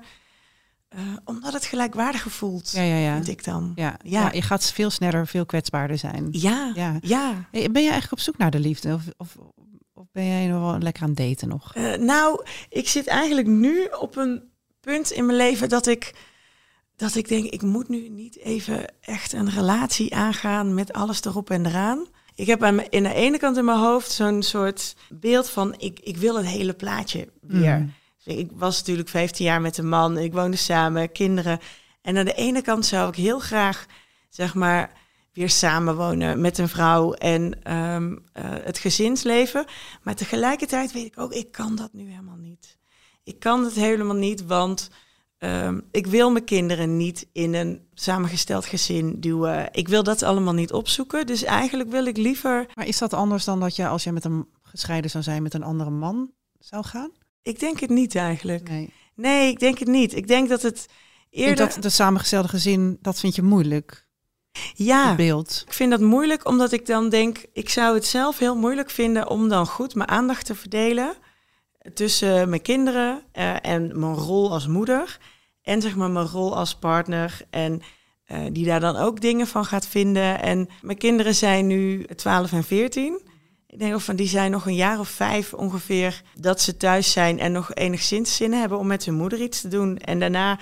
eh, 0.89 1.01
omdat 1.25 1.53
het 1.53 1.65
gelijkwaardiger 1.65 2.31
voelt. 2.31 2.71
Ja, 2.71 2.83
ja, 2.83 2.97
ja. 2.97 3.15
Vind 3.15 3.29
ik 3.29 3.45
dan. 3.45 3.73
Ja, 3.75 3.97
Ja. 4.03 4.33
je 4.33 4.43
gaat 4.43 4.73
veel 4.73 4.91
sneller, 4.91 5.27
veel 5.27 5.47
kwetsbaarder 5.47 5.99
zijn. 5.99 6.29
Ja. 6.31 6.73
Ja. 6.75 6.97
Ja. 7.01 7.33
Ben 7.51 7.63
je 7.63 7.71
eigenlijk 7.73 8.13
op 8.13 8.21
zoek 8.21 8.37
naar 8.39 8.51
de 8.51 8.59
liefde? 8.59 8.93
Of, 8.95 9.03
of, 9.17 9.37
of 9.95 10.05
ben 10.13 10.27
jij 10.27 10.47
nog 10.47 10.61
wel 10.61 10.79
lekker 10.79 11.03
aan 11.03 11.15
daten 11.15 11.49
nog? 11.49 11.75
Eh, 11.75 11.95
nou, 11.95 12.45
ik 12.69 12.89
zit 12.89 13.07
eigenlijk 13.07 13.47
nu 13.47 13.85
op 14.01 14.17
een 14.17 14.43
punt 14.81 15.11
in 15.11 15.27
mijn 15.27 15.39
leven 15.39 15.69
dat 15.69 15.87
ik, 15.87 16.15
dat 16.97 17.15
ik 17.15 17.29
denk, 17.29 17.45
ik 17.45 17.63
moet 17.63 17.89
nu 17.89 18.09
niet 18.09 18.39
even 18.39 18.85
echt 19.01 19.33
een 19.33 19.51
relatie 19.51 20.15
aangaan 20.15 20.75
met 20.75 20.93
alles 20.93 21.25
erop 21.25 21.51
en 21.51 21.67
eraan. 21.67 22.07
Ik 22.35 22.47
heb 22.47 22.63
aan, 22.63 22.81
in 22.81 23.03
de 23.03 23.15
ene 23.15 23.39
kant 23.39 23.57
in 23.57 23.65
mijn 23.65 23.79
hoofd 23.79 24.11
zo'n 24.11 24.43
soort 24.43 24.97
beeld 25.09 25.51
van, 25.51 25.75
ik, 25.79 26.01
ik 26.01 26.17
wil 26.17 26.37
het 26.37 26.47
hele 26.47 26.73
plaatje 26.73 27.29
weer. 27.41 27.79
Mm. 27.79 27.93
Dus 28.25 28.35
ik 28.35 28.51
was 28.55 28.79
natuurlijk 28.79 29.09
15 29.09 29.45
jaar 29.45 29.61
met 29.61 29.79
een 29.79 29.89
man, 29.89 30.19
ik 30.19 30.33
woonde 30.33 30.57
samen, 30.57 31.13
kinderen. 31.13 31.59
En 32.03 32.17
aan 32.19 32.25
de 32.25 32.35
ene 32.35 32.63
kant 32.63 32.87
zou 32.87 33.09
ik 33.09 33.15
heel 33.15 33.39
graag, 33.39 33.87
zeg 34.29 34.55
maar, 34.55 34.91
weer 35.33 35.51
samenwonen 35.51 36.41
met 36.41 36.59
een 36.59 36.69
vrouw 36.69 37.13
en 37.13 37.63
ehm, 37.63 38.17
eh, 38.33 38.45
het 38.63 38.79
gezinsleven. 38.79 39.65
Maar 40.03 40.15
tegelijkertijd 40.15 40.93
weet 40.93 41.07
ik 41.07 41.19
ook, 41.19 41.33
ik 41.33 41.53
kan 41.53 41.77
dat 41.77 41.93
nu 41.93 42.11
helemaal 42.11 42.37
niet. 42.37 42.79
Ik 43.25 43.39
kan 43.39 43.65
het 43.65 43.75
helemaal 43.75 44.17
niet, 44.17 44.47
want 44.47 44.91
ehm, 45.45 45.81
ik 45.91 46.07
wil 46.07 46.31
mijn 46.31 46.45
kinderen 46.45 46.97
niet 46.97 47.27
in 47.33 47.55
een 47.55 47.87
samengesteld 47.95 48.67
gezin 48.67 49.21
duwen. 49.21 49.69
Ik 49.73 49.89
wil 49.89 50.03
dat 50.03 50.23
allemaal 50.23 50.55
niet 50.55 50.73
opzoeken. 50.73 51.27
Dus 51.27 51.43
eigenlijk 51.43 51.91
wil 51.91 52.07
ik 52.07 52.17
liever. 52.17 52.67
Maar 52.75 52.87
is 52.87 52.99
dat 52.99 53.13
anders 53.13 53.45
dan 53.45 53.61
dat 53.61 53.77
je 53.77 53.87
als 53.87 54.05
je 54.05 54.13
met 54.13 54.25
een 54.25 54.49
gescheiden 54.63 55.11
zou 55.11 55.25
zijn 55.25 55.43
met 55.43 55.55
een 55.55 55.63
andere 55.63 55.91
man 55.91 56.31
zou 56.59 56.85
gaan? 56.85 57.11
Ik 57.43 57.61
denk 57.61 57.81
het 57.81 57.91
niet 57.91 58.15
eigenlijk. 58.15 58.69
Nee. 58.69 58.93
Nee, 59.15 59.51
ik 59.51 59.59
denk 59.59 59.79
het 59.79 59.89
niet. 59.89 60.17
Ik 60.17 60.29
denk 60.29 60.49
dat 60.49 60.63
het 60.63 60.89
eerder. 61.31 61.57
dat 61.57 61.83
de 61.83 61.89
samengestelde 61.89 62.49
gezin, 62.49 62.99
dat 63.01 63.21
vind 63.21 63.35
je 63.35 63.43
moeilijk, 63.43 64.07
ja, 64.75 65.15
beeld. 65.15 65.63
Ik 65.67 65.73
vind 65.73 65.91
dat 65.91 66.01
moeilijk 66.01 66.49
omdat 66.49 66.73
ik 66.73 66.87
dan 66.87 67.09
denk, 67.09 67.45
ik 67.53 67.69
zou 67.69 67.95
het 67.95 68.07
zelf 68.07 68.39
heel 68.39 68.57
moeilijk 68.57 68.91
vinden 68.91 69.29
om 69.29 69.49
dan 69.49 69.67
goed 69.67 69.95
mijn 69.95 70.09
aandacht 70.09 70.47
te 70.47 70.55
verdelen 70.55 71.15
tussen 71.95 72.49
mijn 72.49 72.63
kinderen 72.63 73.23
eh, 73.33 73.55
en 73.65 74.01
mijn 74.01 74.15
rol 74.15 74.53
als 74.53 74.67
moeder 74.67 75.19
en 75.65 75.83
zeg 75.83 75.97
maar 75.97 76.11
mijn 76.11 76.27
rol 76.27 76.57
als 76.57 76.75
partner 76.75 77.41
en 77.51 77.83
eh, 78.25 78.39
die 78.53 78.65
daar 78.65 78.81
dan 78.81 78.97
ook 78.97 79.21
dingen 79.21 79.47
van 79.47 79.65
gaat 79.65 79.87
vinden. 79.87 80.43
En 80.43 80.69
mijn 80.83 80.99
kinderen 80.99 81.35
zijn 81.35 81.67
nu 81.67 82.05
12 82.05 82.53
en 82.53 82.65
14. 82.65 83.21
Ik 83.67 83.79
denk 83.79 84.01
van 84.01 84.17
die 84.17 84.29
zijn 84.29 84.51
nog 84.51 84.67
een 84.67 84.75
jaar 84.75 84.99
of 84.99 85.09
vijf 85.09 85.55
ongeveer 85.55 86.23
dat 86.41 86.61
ze 86.61 86.77
thuis 86.77 87.13
zijn 87.13 87.39
en 87.39 87.53
nog 87.53 87.75
enigszins 87.75 88.37
zin 88.37 88.53
hebben 88.53 88.79
om 88.79 88.87
met 88.87 89.05
hun 89.05 89.15
moeder 89.15 89.41
iets 89.41 89.61
te 89.61 89.69
doen. 89.69 89.99
En 89.99 90.21
daarna 90.21 90.59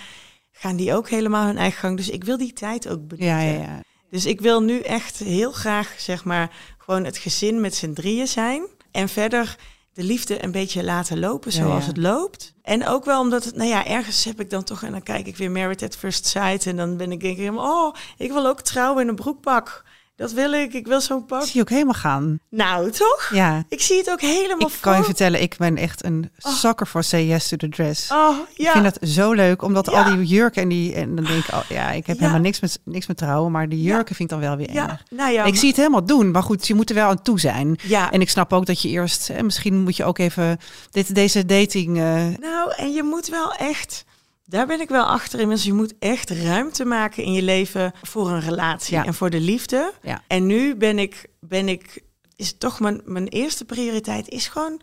gaan 0.52 0.76
die 0.76 0.94
ook 0.94 1.08
helemaal 1.08 1.46
hun 1.46 1.58
eigen 1.58 1.78
gang. 1.78 1.96
Dus 1.96 2.08
ik 2.08 2.24
wil 2.24 2.36
die 2.36 2.52
tijd 2.52 2.88
ook 2.88 3.06
benutten. 3.06 3.26
Ja, 3.26 3.40
ja, 3.40 3.60
ja. 3.60 3.82
Dus 4.10 4.26
ik 4.26 4.40
wil 4.40 4.62
nu 4.62 4.80
echt 4.80 5.18
heel 5.18 5.52
graag, 5.52 5.94
zeg 5.98 6.24
maar, 6.24 6.50
gewoon 6.78 7.04
het 7.04 7.18
gezin 7.18 7.60
met 7.60 7.74
z'n 7.74 7.92
drieën 7.92 8.26
zijn. 8.26 8.66
En 8.90 9.08
verder 9.08 9.56
de 9.94 10.02
liefde 10.02 10.44
een 10.44 10.50
beetje 10.50 10.84
laten 10.84 11.18
lopen 11.18 11.52
zoals 11.52 11.82
ja. 11.82 11.88
het 11.88 11.96
loopt. 11.96 12.54
En 12.62 12.86
ook 12.86 13.04
wel 13.04 13.20
omdat 13.20 13.44
het, 13.44 13.56
nou 13.56 13.68
ja, 13.68 13.86
ergens 13.86 14.24
heb 14.24 14.40
ik 14.40 14.50
dan 14.50 14.64
toch, 14.64 14.82
en 14.82 14.92
dan 14.92 15.02
kijk 15.02 15.26
ik 15.26 15.36
weer 15.36 15.50
Married 15.50 15.82
at 15.82 15.96
First 15.96 16.26
Sight. 16.26 16.66
En 16.66 16.76
dan 16.76 16.96
ben 16.96 17.12
ik 17.12 17.20
denk 17.20 17.38
ik, 17.38 17.58
oh, 17.58 17.94
ik 18.16 18.32
wil 18.32 18.46
ook 18.46 18.60
trouwen 18.60 19.02
in 19.02 19.08
een 19.08 19.14
broekpak. 19.14 19.84
Dat 20.22 20.32
wil 20.32 20.52
ik, 20.52 20.72
ik 20.72 20.86
wil 20.86 21.00
zo'n 21.00 21.24
pak. 21.24 21.40
Ik 21.40 21.46
zie 21.46 21.54
je 21.54 21.60
ook 21.60 21.68
helemaal 21.70 21.94
gaan. 21.94 22.38
Nou, 22.50 22.90
toch? 22.90 23.30
Ja. 23.32 23.62
Ik 23.68 23.80
zie 23.80 23.98
het 23.98 24.10
ook 24.10 24.20
helemaal 24.20 24.68
Ik 24.68 24.74
kan 24.80 24.96
je 24.96 25.04
vertellen, 25.04 25.42
ik 25.42 25.54
ben 25.58 25.76
echt 25.76 26.04
een 26.04 26.30
zakker 26.36 26.86
voor 26.86 27.02
Say 27.04 27.24
Yes 27.26 27.48
to 27.48 27.56
the 27.56 27.68
Dress. 27.68 28.10
Oh, 28.12 28.36
ja. 28.54 28.66
Ik 28.66 28.70
vind 28.70 28.84
dat 28.84 29.08
zo 29.08 29.32
leuk, 29.32 29.62
omdat 29.62 29.86
Ja. 29.90 30.02
al 30.02 30.16
die 30.16 30.26
jurken 30.26 30.62
en 30.62 30.68
die... 30.68 30.94
En 30.94 31.14
dan 31.14 31.24
denk 31.24 31.44
ik, 31.46 31.54
oh, 31.54 31.60
ja, 31.68 31.90
ik 31.90 32.06
heb 32.06 32.16
Ja. 32.16 32.20
helemaal 32.22 32.42
niks 32.42 32.60
met, 32.60 32.78
niks 32.84 33.06
met 33.06 33.16
trouwen, 33.16 33.52
maar 33.52 33.68
die 33.68 33.82
jurken 33.82 34.14
vind 34.14 34.30
ik 34.32 34.38
dan 34.38 34.48
wel 34.48 34.56
weer 34.56 34.72
ja, 34.72 34.88
erg. 34.90 35.02
nou 35.10 35.30
ja. 35.32 35.44
ik 35.44 35.56
zie 35.56 35.68
het 35.68 35.76
helemaal 35.76 36.04
doen, 36.04 36.30
maar 36.30 36.42
goed, 36.42 36.66
je 36.66 36.74
moet 36.74 36.88
er 36.88 36.94
wel 36.94 37.08
aan 37.08 37.22
toe 37.22 37.40
zijn. 37.40 37.78
ja. 37.82 38.10
En 38.10 38.20
ik 38.20 38.30
snap 38.30 38.52
ook 38.52 38.66
dat 38.66 38.82
je 38.82 38.88
eerst, 38.88 39.28
hè, 39.28 39.42
misschien 39.42 39.82
moet 39.82 39.96
je 39.96 40.04
ook 40.04 40.18
even 40.18 40.58
dit, 40.90 41.14
deze 41.14 41.46
dating. 41.46 41.96
eh, 41.98 42.04
Nou, 42.40 42.72
en 42.76 42.92
je 42.92 43.02
moet 43.02 43.28
wel 43.28 43.52
echt, 43.54 44.04
daar 44.52 44.66
ben 44.66 44.80
ik 44.80 44.88
wel 44.88 45.04
achter 45.04 45.38
inmiddels, 45.40 45.66
je 45.66 45.72
moet 45.72 45.94
echt 45.98 46.30
ruimte 46.30 46.84
maken 46.84 47.22
in 47.24 47.32
je 47.32 47.42
leven 47.42 47.92
voor 48.02 48.30
een 48.30 48.40
relatie 48.40 48.94
Ja. 48.96 49.04
en 49.04 49.14
voor 49.14 49.30
de 49.30 49.40
liefde. 49.40 49.92
Ja. 50.02 50.22
En 50.26 50.46
nu 50.46 50.76
ben 50.76 50.98
ik, 50.98 51.26
ben 51.40 51.68
ik, 51.68 52.02
is 52.36 52.58
toch 52.58 52.80
mijn, 52.80 53.00
mijn 53.04 53.28
eerste 53.28 53.64
prioriteit 53.64 54.28
is 54.28 54.48
gewoon 54.48 54.80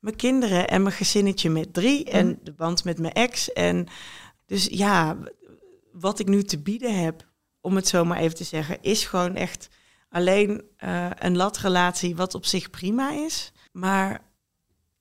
mijn 0.00 0.16
kinderen 0.16 0.68
en 0.68 0.82
mijn 0.82 0.94
gezinnetje 0.94 1.50
met 1.50 1.74
drie 1.74 2.04
en 2.04 2.26
Mhm. 2.26 2.36
de 2.42 2.52
band 2.52 2.84
met 2.84 2.98
mijn 2.98 3.12
ex. 3.12 3.52
En 3.52 3.86
dus 4.46 4.66
ja, 4.70 5.16
wat 5.92 6.18
ik 6.18 6.26
nu 6.28 6.42
te 6.42 6.58
bieden 6.58 7.00
heb, 7.02 7.26
om 7.60 7.76
het 7.76 7.88
zo 7.88 8.04
maar 8.04 8.18
even 8.18 8.36
te 8.36 8.44
zeggen, 8.44 8.78
is 8.80 9.04
gewoon 9.04 9.34
echt 9.36 9.68
alleen 10.10 10.62
eh, 10.76 11.06
een 11.18 11.36
latrelatie, 11.36 12.16
wat 12.16 12.34
op 12.34 12.44
zich 12.46 12.70
prima 12.70 13.10
is. 13.12 13.52
Maar 13.72 14.20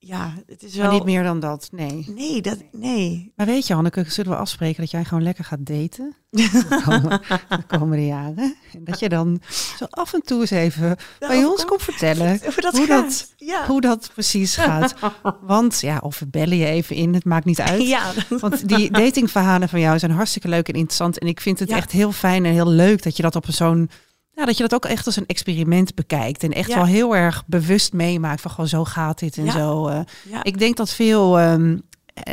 ja, 0.03 0.33
het 0.47 0.63
is 0.63 0.75
wel... 0.75 0.85
maar 0.85 0.93
niet 0.93 1.03
meer 1.03 1.23
dan 1.23 1.39
dat, 1.39 1.67
nee. 1.71 2.05
Nee, 2.15 2.41
dat, 2.41 2.57
nee. 2.71 3.31
Maar 3.35 3.45
weet 3.45 3.67
je, 3.67 3.73
Hanneke, 3.73 4.03
zullen 4.07 4.31
we 4.31 4.37
afspreken 4.37 4.81
dat 4.81 4.91
jij 4.91 5.03
gewoon 5.03 5.23
lekker 5.23 5.43
gaat 5.43 5.65
daten? 5.65 6.15
De 6.29 6.81
komende, 6.85 7.21
de 7.49 7.63
komende 7.77 8.05
jaren. 8.05 8.55
En 8.73 8.83
dat 8.83 8.99
je 8.99 9.09
dan 9.09 9.41
zo 9.77 9.85
af 9.89 10.13
en 10.13 10.21
toe 10.21 10.39
eens 10.41 10.49
even 10.51 10.95
bij 11.19 11.43
ons 11.45 11.65
komt 11.65 11.81
vertellen 11.83 12.39
Hoe 12.43 12.61
dat 12.61 12.77
hoe 12.77 12.87
dat- 12.87 13.33
ja. 13.37 13.65
hoe 13.67 13.81
dat 13.81 14.09
precies 14.13 14.55
gaat. 14.55 14.93
Want 15.41 15.79
ja, 15.81 15.97
of 16.03 16.19
we 16.19 16.27
bellen 16.27 16.57
je 16.57 16.65
even 16.65 16.95
in, 16.95 17.13
het 17.13 17.25
maakt 17.25 17.45
niet 17.45 17.61
uit. 17.61 17.81
Ja, 17.87 18.11
Want 18.29 18.67
die 18.67 18.91
datingverhalen 18.91 19.69
van 19.69 19.79
jou 19.79 19.99
zijn 19.99 20.11
hartstikke 20.11 20.47
leuk 20.47 20.67
en 20.67 20.73
interessant. 20.73 21.19
En 21.19 21.27
ik 21.27 21.41
vind 21.41 21.59
het 21.59 21.69
Ja. 21.69 21.75
echt 21.77 21.91
heel 21.91 22.11
fijn 22.11 22.45
en 22.45 22.51
heel 22.51 22.69
leuk 22.69 23.03
dat 23.03 23.15
je 23.15 23.23
dat 23.23 23.35
op 23.35 23.47
een 23.47 23.53
zo'n 23.53 23.89
Ja, 24.35 24.45
dat 24.45 24.57
je 24.57 24.63
dat 24.67 24.73
ook 24.73 24.85
echt 24.85 25.05
als 25.05 25.15
een 25.15 25.25
experiment 25.25 25.95
bekijkt. 25.95 26.43
En 26.43 26.51
echt 26.51 26.69
Ja. 26.69 26.75
wel 26.75 26.85
heel 26.85 27.15
erg 27.15 27.43
bewust 27.47 27.93
meemaakt 27.93 28.41
van 28.41 28.51
gewoon 28.51 28.67
zo 28.67 28.83
gaat 28.85 29.19
dit 29.19 29.37
en 29.37 29.45
Ja. 29.45 29.51
zo. 29.51 29.87
eh. 29.87 29.99
Ja. 30.29 30.43
Ik 30.43 30.59
denk 30.59 30.77
dat 30.77 30.89
veel, 30.89 31.39
eh, 31.39 31.55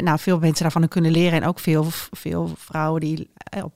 nou, 0.01 0.19
veel 0.19 0.39
mensen 0.39 0.63
daarvan 0.63 0.89
kunnen 0.89 1.11
leren. 1.11 1.43
En 1.43 1.49
ook 1.49 1.59
veel, 1.59 1.87
veel 2.11 2.51
vrouwen 2.57 3.01
die 3.01 3.31
eh, 3.35 3.65
op 3.65 3.73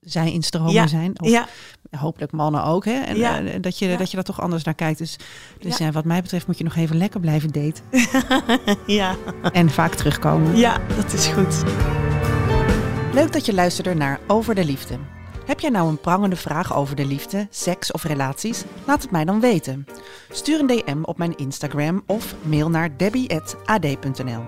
zij 0.00 0.32
instromen 0.32 0.88
zijn. 0.88 1.20
Of 1.20 1.46
hopelijk 1.90 2.32
mannen 2.32 2.64
ook. 2.64 2.84
Hè? 2.84 2.92
En 3.00 3.60
dat, 3.60 3.78
je, 3.78 3.96
dat 3.96 4.08
je 4.10 4.14
daar 4.16 4.24
toch 4.24 4.40
anders 4.40 4.64
naar 4.64 4.74
kijkt. 4.74 4.98
Dus, 4.98 5.16
dus 5.58 5.78
wat 5.92 6.04
mij 6.04 6.22
betreft 6.22 6.46
moet 6.46 6.58
je 6.58 6.64
nog 6.64 6.76
even 6.76 6.96
lekker 6.96 7.20
blijven 7.20 7.50
daten. 7.52 7.84
ja, 8.98 9.16
en 9.52 9.70
vaak 9.70 9.94
terugkomen. 9.94 10.56
ja, 10.56 10.78
dat 10.96 11.12
is 11.12 11.26
goed. 11.26 11.62
Leuk 13.12 13.32
dat 13.32 13.46
je 13.46 13.54
luisterde 13.54 13.94
naar 13.94 14.20
Over 14.26 14.54
de 14.54 14.64
Liefde. 14.64 14.98
Heb 15.48 15.60
jij 15.60 15.70
nou 15.70 15.88
een 15.88 16.00
prangende 16.00 16.36
vraag 16.36 16.74
over 16.74 16.96
de 16.96 17.04
liefde, 17.04 17.46
seks 17.50 17.92
of 17.92 18.02
relaties? 18.02 18.64
Laat 18.84 19.02
het 19.02 19.10
mij 19.10 19.24
dan 19.24 19.40
weten. 19.40 19.86
Stuur 20.30 20.60
een 20.60 20.66
DM 20.66 21.02
op 21.02 21.18
mijn 21.18 21.36
Instagram 21.36 22.02
of 22.06 22.34
mail 22.42 22.70
naar 22.70 22.96
debbie.ad.nl. 22.96 24.42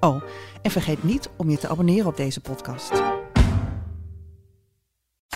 Oh, 0.00 0.22
en 0.62 0.70
vergeet 0.70 1.04
niet 1.04 1.28
om 1.36 1.50
je 1.50 1.58
te 1.58 1.68
abonneren 1.68 2.06
op 2.06 2.16
deze 2.16 2.40
podcast. 2.40 2.90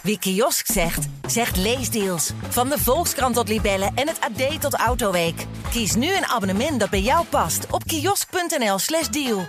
Wie 0.03 0.19
kiosk 0.19 0.67
zegt, 0.67 1.09
zegt 1.27 1.57
leesdeals. 1.57 2.33
Van 2.49 2.69
de 2.69 2.79
Volkskrant 2.79 3.35
tot 3.35 3.49
Libellen 3.49 3.93
en 3.95 4.09
het 4.09 4.21
AD 4.21 4.61
tot 4.61 4.75
Autoweek. 4.75 5.47
Kies 5.71 5.95
nu 5.95 6.17
een 6.17 6.27
abonnement 6.27 6.81
dat 6.81 6.91
bij 6.91 7.03
jou 7.03 7.27
past 7.27 7.67
op 7.71 7.85
kiosk.nl/slash 7.85 9.09
deal. 9.09 9.47